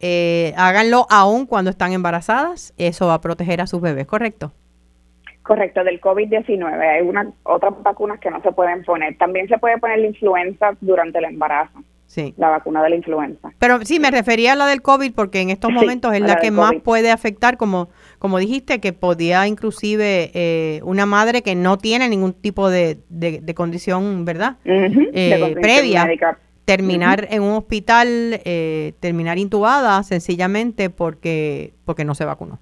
eh, 0.00 0.52
háganlo 0.56 1.06
aún 1.08 1.46
cuando 1.46 1.70
están 1.70 1.92
embarazadas, 1.92 2.74
eso 2.76 3.06
va 3.06 3.14
a 3.14 3.20
proteger 3.20 3.60
a 3.60 3.66
sus 3.66 3.80
bebés, 3.80 4.06
¿correcto? 4.06 4.52
Correcto, 5.44 5.84
del 5.84 6.00
COVID-19. 6.00 6.80
Hay 6.80 7.02
una, 7.02 7.30
otras 7.42 7.74
vacunas 7.82 8.18
que 8.18 8.30
no 8.30 8.40
se 8.40 8.50
pueden 8.52 8.82
poner. 8.82 9.18
También 9.18 9.46
se 9.46 9.58
puede 9.58 9.76
poner 9.76 9.98
la 9.98 10.06
influenza 10.06 10.70
durante 10.80 11.18
el 11.18 11.26
embarazo. 11.26 11.84
Sí. 12.06 12.32
La 12.38 12.48
vacuna 12.48 12.82
de 12.82 12.88
la 12.88 12.96
influenza. 12.96 13.52
Pero 13.58 13.84
sí, 13.84 14.00
me 14.00 14.10
refería 14.10 14.54
a 14.54 14.56
la 14.56 14.66
del 14.66 14.80
COVID 14.80 15.12
porque 15.12 15.42
en 15.42 15.50
estos 15.50 15.70
momentos 15.70 16.14
es 16.14 16.22
la, 16.22 16.36
que 16.36 16.50
más 16.50 16.72
puede 16.82 17.10
afectar, 17.10 17.58
como, 17.58 17.90
como 18.18 18.38
dijiste, 18.38 18.80
que 18.80 18.94
podía 18.94 19.46
inclusive 19.46 20.30
eh, 20.32 20.80
una 20.82 21.04
madre 21.04 21.42
que 21.42 21.54
no 21.54 21.76
tiene 21.76 22.08
ningún 22.08 22.32
tipo 22.32 22.70
de, 22.70 22.98
de, 23.10 23.54
condición, 23.54 24.24
¿verdad? 24.24 24.56
Eh, 24.64 25.56
previa. 25.60 26.08
Terminar 26.64 27.28
en 27.30 27.42
un 27.42 27.52
hospital, 27.52 28.40
eh, 28.46 28.94
terminar 29.00 29.36
intubada 29.36 30.02
sencillamente 30.04 30.88
porque, 30.88 31.74
porque 31.84 32.06
no 32.06 32.14
se 32.14 32.24
vacunó 32.24 32.60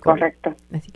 correcto. 0.00 0.54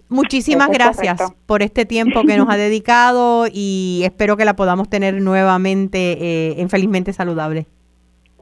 muchísimas 0.08 0.68
gracias 0.68 1.32
por 1.46 1.62
este 1.62 1.86
tiempo 1.86 2.22
que 2.22 2.36
nos 2.36 2.48
ha 2.48 2.56
dedicado 2.56 3.46
y 3.50 4.02
espero 4.04 4.36
que 4.36 4.44
la 4.44 4.54
podamos 4.54 4.88
tener 4.88 5.20
nuevamente 5.20 5.98
eh, 6.12 6.60
en 6.60 6.68
Felizmente 6.68 7.12
Saludable. 7.12 7.66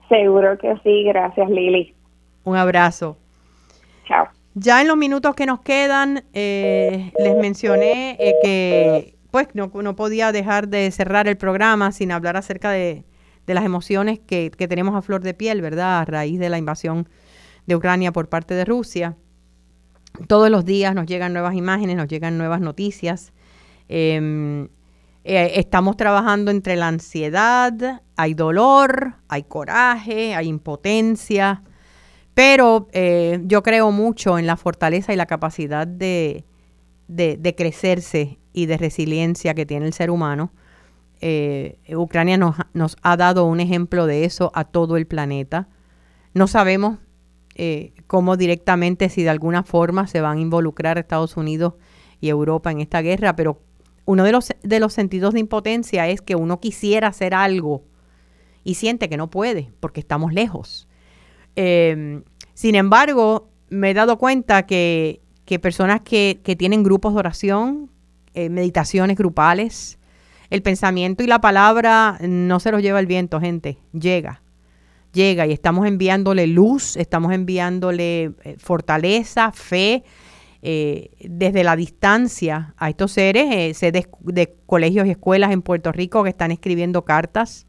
Seguro 0.08 0.58
que 0.58 0.74
sí, 0.82 1.04
gracias 1.04 1.48
Lili. 1.48 1.94
Un 2.44 2.56
abrazo. 2.56 3.16
Chao. 4.06 4.28
Ya 4.54 4.82
en 4.82 4.88
los 4.88 4.96
minutos 4.96 5.34
que 5.34 5.46
nos 5.46 5.60
quedan, 5.60 6.24
eh, 6.34 7.10
les 7.18 7.36
mencioné 7.36 8.16
eh, 8.18 8.34
que 8.42 9.14
pues 9.30 9.48
no, 9.54 9.70
no, 9.72 9.96
podía 9.96 10.30
dejar 10.30 10.68
de 10.68 10.90
cerrar 10.90 11.26
el 11.26 11.38
programa 11.38 11.90
sin 11.92 12.12
hablar 12.12 12.36
acerca 12.36 12.70
de, 12.70 13.04
de 13.46 13.54
las 13.54 13.64
emociones 13.64 14.18
que, 14.18 14.50
que 14.50 14.68
tenemos 14.68 14.94
a 14.94 15.00
flor 15.00 15.22
de 15.22 15.32
piel, 15.32 15.62
¿verdad? 15.62 16.00
A 16.00 16.04
raíz 16.04 16.38
de 16.38 16.50
la 16.50 16.58
invasión 16.58 17.08
de 17.66 17.76
Ucrania 17.76 18.12
por 18.12 18.28
parte 18.28 18.52
de 18.52 18.66
Rusia. 18.66 19.16
Todos 20.26 20.50
los 20.50 20.64
días 20.64 20.94
nos 20.94 21.06
llegan 21.06 21.32
nuevas 21.32 21.54
imágenes, 21.54 21.96
nos 21.96 22.08
llegan 22.08 22.38
nuevas 22.38 22.60
noticias. 22.60 23.32
Em, 23.88 24.68
eh, 25.24 25.52
estamos 25.56 25.96
trabajando 25.96 26.50
entre 26.50 26.76
la 26.76 26.88
ansiedad, 26.88 28.02
hay 28.16 28.34
dolor, 28.34 29.14
hay 29.28 29.44
coraje, 29.44 30.34
hay 30.34 30.48
impotencia, 30.48 31.62
pero 32.34 32.88
eh, 32.92 33.40
yo 33.44 33.62
creo 33.62 33.92
mucho 33.92 34.38
en 34.38 34.46
la 34.46 34.56
fortaleza 34.56 35.12
y 35.12 35.16
la 35.16 35.26
capacidad 35.26 35.86
de, 35.86 36.44
de, 37.08 37.54
crecerse 37.54 38.38
y 38.52 38.66
de 38.66 38.78
resiliencia 38.78 39.54
que 39.54 39.66
tiene 39.66 39.86
el 39.86 39.92
ser 39.92 40.10
humano. 40.10 40.52
Eh, 41.20 41.78
Ucrania 41.94 42.36
nos, 42.36 42.56
nos 42.72 42.96
ha 43.02 43.16
dado 43.16 43.44
un 43.44 43.60
ejemplo 43.60 44.06
de 44.06 44.24
eso 44.24 44.50
a 44.54 44.64
todo 44.64 44.96
el 44.96 45.06
planeta. 45.06 45.68
No 46.34 46.46
sabemos 46.46 46.98
eh, 47.54 47.92
cómo 48.06 48.36
directamente, 48.36 49.08
si 49.08 49.22
de 49.22 49.30
alguna 49.30 49.62
forma 49.62 50.06
se 50.06 50.20
van 50.20 50.38
a 50.38 50.40
involucrar 50.40 50.98
Estados 50.98 51.36
Unidos 51.36 51.74
y 52.20 52.28
Europa 52.28 52.70
en 52.70 52.80
esta 52.80 53.02
guerra, 53.02 53.36
pero 53.36 53.60
uno 54.04 54.24
de 54.24 54.32
los, 54.32 54.52
de 54.62 54.80
los 54.80 54.92
sentidos 54.92 55.34
de 55.34 55.40
impotencia 55.40 56.08
es 56.08 56.20
que 56.20 56.36
uno 56.36 56.60
quisiera 56.60 57.08
hacer 57.08 57.34
algo 57.34 57.84
y 58.64 58.74
siente 58.74 59.08
que 59.08 59.16
no 59.16 59.30
puede 59.30 59.70
porque 59.80 60.00
estamos 60.00 60.32
lejos. 60.32 60.88
Em, 61.56 62.22
sin 62.54 62.74
embargo, 62.74 63.48
me 63.68 63.90
he 63.90 63.94
dado 63.94 64.18
cuenta 64.18 64.66
que, 64.66 65.20
que 65.44 65.58
personas 65.58 66.00
que, 66.00 66.40
que, 66.42 66.56
tienen 66.56 66.82
grupos 66.82 67.12
de 67.14 67.18
oración 67.18 67.90
eh, 68.34 68.48
meditaciones 68.48 69.18
grupales. 69.18 69.98
El 70.48 70.62
pensamiento 70.62 71.22
y 71.22 71.26
la 71.26 71.40
palabra 71.40 72.18
no 72.22 72.60
se 72.60 72.72
los 72.72 72.82
lleva 72.82 72.98
el 72.98 73.06
viento, 73.06 73.40
gente, 73.40 73.78
llega, 73.92 74.42
llega 75.12 75.46
y 75.46 75.52
estamos 75.52 75.86
enviándole 75.86 76.46
luz, 76.46 76.96
estamos 76.96 77.32
enviándole 77.32 78.32
eh, 78.44 78.56
fortaleza, 78.58 79.52
fe, 79.52 80.04
eh, 80.64 81.10
desde 81.18 81.64
la 81.64 81.74
distancia 81.74 82.72
a 82.76 82.88
estos 82.88 83.10
seres, 83.10 83.46
eh, 83.50 83.74
sé 83.74 83.90
de, 83.90 84.54
colegios 84.64 85.08
y 85.08 85.10
escuelas 85.10 85.50
en 85.50 85.60
Puerto 85.60 85.90
Rico 85.90 86.22
que 86.22 86.28
están 86.28 86.52
escribiendo 86.52 87.04
cartas 87.04 87.66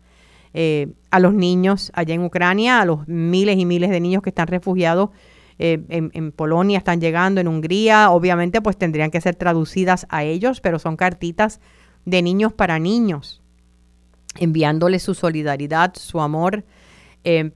eh, 0.53 0.93
a 1.09 1.19
los 1.19 1.33
niños 1.33 1.91
allá 1.95 2.13
en 2.13 2.21
Ucrania, 2.23 2.81
a 2.81 2.85
los 2.85 3.07
miles 3.07 3.57
y 3.57 3.65
miles 3.65 3.89
de 3.89 3.99
niños 3.99 4.21
que 4.21 4.29
están 4.29 4.45
refugiados 4.45 5.09
en, 5.57 6.11
en, 6.13 6.31
Polonia, 6.31 6.77
están 6.77 7.01
llegando 7.01 7.41
en 7.41 7.47
Hungría, 7.47 8.11
obviamente 8.11 8.61
pues 8.61 8.77
tendrían 8.77 9.09
que 9.09 9.21
ser 9.21 9.35
traducidas 9.35 10.05
a 10.09 10.23
ellos, 10.23 10.61
pero 10.61 10.77
son 10.77 10.95
cartitas 10.95 11.61
de 12.05 12.21
niños 12.21 12.53
para 12.53 12.77
niños, 12.77 13.41
enviándoles 14.37 15.01
su 15.01 15.15
solidaridad, 15.15 15.93
su 15.95 16.21
amor. 16.21 16.63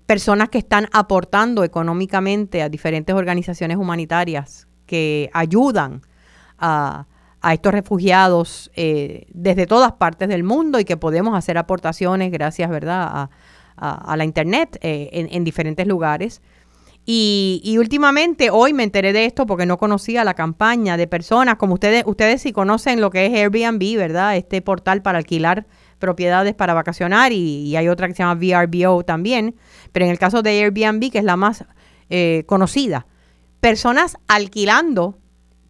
Personas 0.06 0.50
que 0.50 0.58
están 0.58 0.88
aportando 0.94 1.64
económicamente 1.64 2.62
a 2.62 2.70
diferentes 2.70 3.14
organizaciones 3.14 3.78
humanitarias 3.78 4.68
que 4.88 5.30
ayudan 5.34 6.02
a, 6.58 7.06
estos 7.54 7.72
refugiados 7.72 8.72
eh, 8.76 9.26
desde 9.30 9.68
todas 9.68 9.94
partes 9.94 10.28
del 10.28 10.44
mundo 10.44 10.80
y 10.82 10.86
que 10.86 10.98
podemos 10.98 11.38
hacer 11.38 11.58
aportaciones 11.58 12.30
gracias, 12.32 12.70
¿verdad?, 12.70 13.30
a, 13.78 14.16
la 14.18 14.26
Internet 14.26 14.80
eh, 14.82 15.10
en, 15.14 15.44
diferentes 15.44 15.86
lugares. 15.86 16.42
Y, 17.06 17.78
últimamente, 17.80 18.50
hoy 18.50 18.74
me 18.74 18.84
enteré 18.84 19.14
de 19.14 19.26
esto 19.26 19.46
porque 19.46 19.66
no 19.68 19.78
conocía 19.78 20.24
la 20.24 20.34
campaña 20.34 20.98
de 20.98 21.08
personas, 21.08 21.56
como 21.56 21.76
ustedes, 21.76 22.04
ustedes 22.06 22.42
sí 22.42 22.52
conocen 22.52 23.00
lo 23.00 23.12
que 23.12 23.28
es 23.28 23.34
Airbnb, 23.34 23.98
¿verdad? 23.98 24.36
Este 24.36 24.62
portal 24.62 25.04
para 25.04 25.20
alquilar 25.20 25.68
propiedades 25.98 26.54
para 26.54 26.74
vacacionar 26.74 27.32
y, 27.32 27.76
hay 27.76 27.88
otra 27.90 28.08
que 28.08 28.14
se 28.14 28.24
llama 28.24 28.40
VRBO 28.40 29.04
también, 29.04 29.56
pero 29.92 30.06
en 30.06 30.12
el 30.12 30.20
caso 30.20 30.42
de 30.42 30.62
Airbnb, 30.62 31.12
que 31.12 31.20
es 31.20 31.24
la 31.24 31.36
más 31.36 31.66
eh, 32.10 32.44
conocida, 32.48 33.08
personas 33.60 34.18
alquilando 34.28 35.18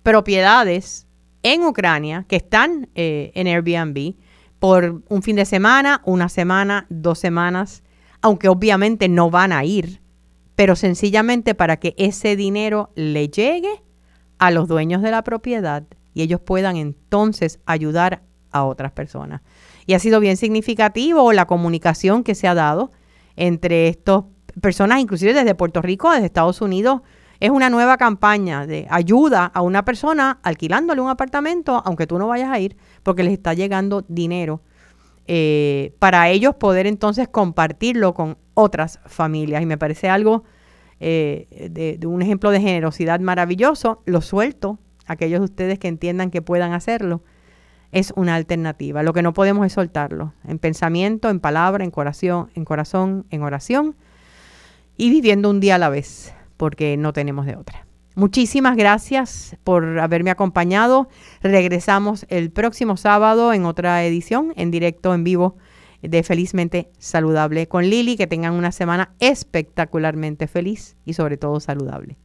propiedades 0.03 1.07
en 1.43 1.63
Ucrania 1.63 2.25
que 2.27 2.35
están 2.37 2.89
eh, 2.95 3.31
en 3.35 3.47
Airbnb 3.47 4.15
por 4.59 5.03
un 5.07 5.21
fin 5.21 5.35
de 5.35 5.45
semana, 5.45 6.01
una 6.05 6.29
semana, 6.29 6.85
dos 6.89 7.19
semanas, 7.19 7.83
aunque 8.21 8.49
obviamente 8.49 9.07
no 9.09 9.29
van 9.29 9.51
a 9.51 9.63
ir, 9.63 10.01
pero 10.55 10.75
sencillamente 10.75 11.55
para 11.55 11.77
que 11.77 11.93
ese 11.97 12.35
dinero 12.35 12.91
le 12.95 13.29
llegue 13.29 13.81
a 14.39 14.51
los 14.51 14.67
dueños 14.67 15.01
de 15.01 15.11
la 15.11 15.23
propiedad 15.23 15.83
y 16.13 16.23
ellos 16.23 16.41
puedan 16.41 16.77
entonces 16.77 17.59
ayudar 17.65 18.23
a 18.51 18.63
otras 18.63 18.91
personas. 18.91 19.41
Y 19.87 19.95
ha 19.95 19.99
sido 19.99 20.19
bien 20.19 20.37
significativo 20.37 21.33
la 21.33 21.47
comunicación 21.47 22.23
que 22.23 22.35
se 22.35 22.47
ha 22.47 22.53
dado 22.53 22.91
entre 23.35 23.87
estas 23.87 24.25
personas, 24.61 24.99
inclusive 24.99 25.33
desde 25.33 25.55
Puerto 25.55 25.81
Rico, 25.81 26.11
desde 26.11 26.27
Estados 26.27 26.61
Unidos, 26.61 27.01
es 27.39 27.49
una 27.49 27.69
nueva 27.69 27.97
campaña 27.97 28.67
de 28.67 28.87
ayuda 28.89 29.45
a 29.45 29.61
una 29.61 29.85
persona 29.85 30.39
alquilándole 30.43 31.01
un 31.01 31.09
apartamento, 31.09 31.81
aunque 31.85 32.07
tú 32.07 32.19
no 32.19 32.27
vayas 32.27 32.49
a 32.49 32.59
ir, 32.59 32.77
porque 33.03 33.23
les 33.23 33.33
está 33.33 33.53
llegando 33.53 34.03
dinero 34.07 34.61
eh, 35.27 35.93
para 35.99 36.29
ellos 36.29 36.55
poder 36.55 36.87
entonces 36.87 37.27
compartirlo 37.27 38.13
con 38.13 38.37
otras 38.53 38.99
familias. 39.05 39.61
Y 39.61 39.65
me 39.65 39.77
parece 39.77 40.09
algo 40.09 40.43
eh, 40.99 41.97
de, 41.99 42.07
un 42.07 42.21
ejemplo 42.21 42.49
de 42.49 42.61
generosidad 42.61 43.19
maravilloso. 43.19 44.01
Lo 44.05 44.21
suelto, 44.21 44.79
aquellos 45.05 45.41
de 45.41 45.45
ustedes 45.45 45.79
que 45.79 45.89
entiendan 45.89 46.31
que 46.31 46.41
puedan 46.41 46.73
hacerlo. 46.73 47.21
Es 47.91 48.13
una 48.15 48.35
alternativa. 48.35 49.03
Lo 49.03 49.13
que 49.13 49.21
no 49.21 49.33
podemos 49.33 49.65
es 49.65 49.73
soltarlo. 49.73 50.33
En 50.45 50.59
pensamiento, 50.59 51.29
en 51.29 51.39
palabra, 51.39 51.83
en 51.83 51.91
corazón, 51.91 52.49
en 52.53 52.65
corazón, 52.65 53.25
en 53.29 53.43
oración 53.43 53.95
y 54.97 55.09
viviendo 55.09 55.49
un 55.49 55.59
día 55.59 55.75
a 55.75 55.77
la 55.77 55.89
vez 55.89 56.33
porque 56.57 56.97
no 56.97 57.13
tenemos 57.13 57.45
de 57.45 57.55
otra. 57.55 57.87
Muchísimas 58.15 58.75
gracias 58.75 59.55
por 59.63 59.99
haberme 59.99 60.31
acompañado. 60.31 61.07
Regresamos 61.43 62.25
el 62.29 62.49
próximo 62.49 62.97
sábado 62.97 63.53
en 63.53 63.65
otra 63.65 64.03
edición, 64.03 64.53
en 64.55 64.71
directo, 64.71 65.13
en 65.13 65.23
vivo, 65.23 65.55
de 66.01 66.23
Felizmente 66.23 66.89
Saludable 66.97 67.67
con 67.67 67.87
Lili. 67.87 68.17
Que 68.17 68.25
tengan 68.25 68.53
una 68.53 68.71
semana 68.71 69.13
espectacularmente 69.19 70.47
feliz 70.47 70.97
y 71.05 71.13
sobre 71.13 71.37
todo 71.37 71.59
saludable. 71.59 72.17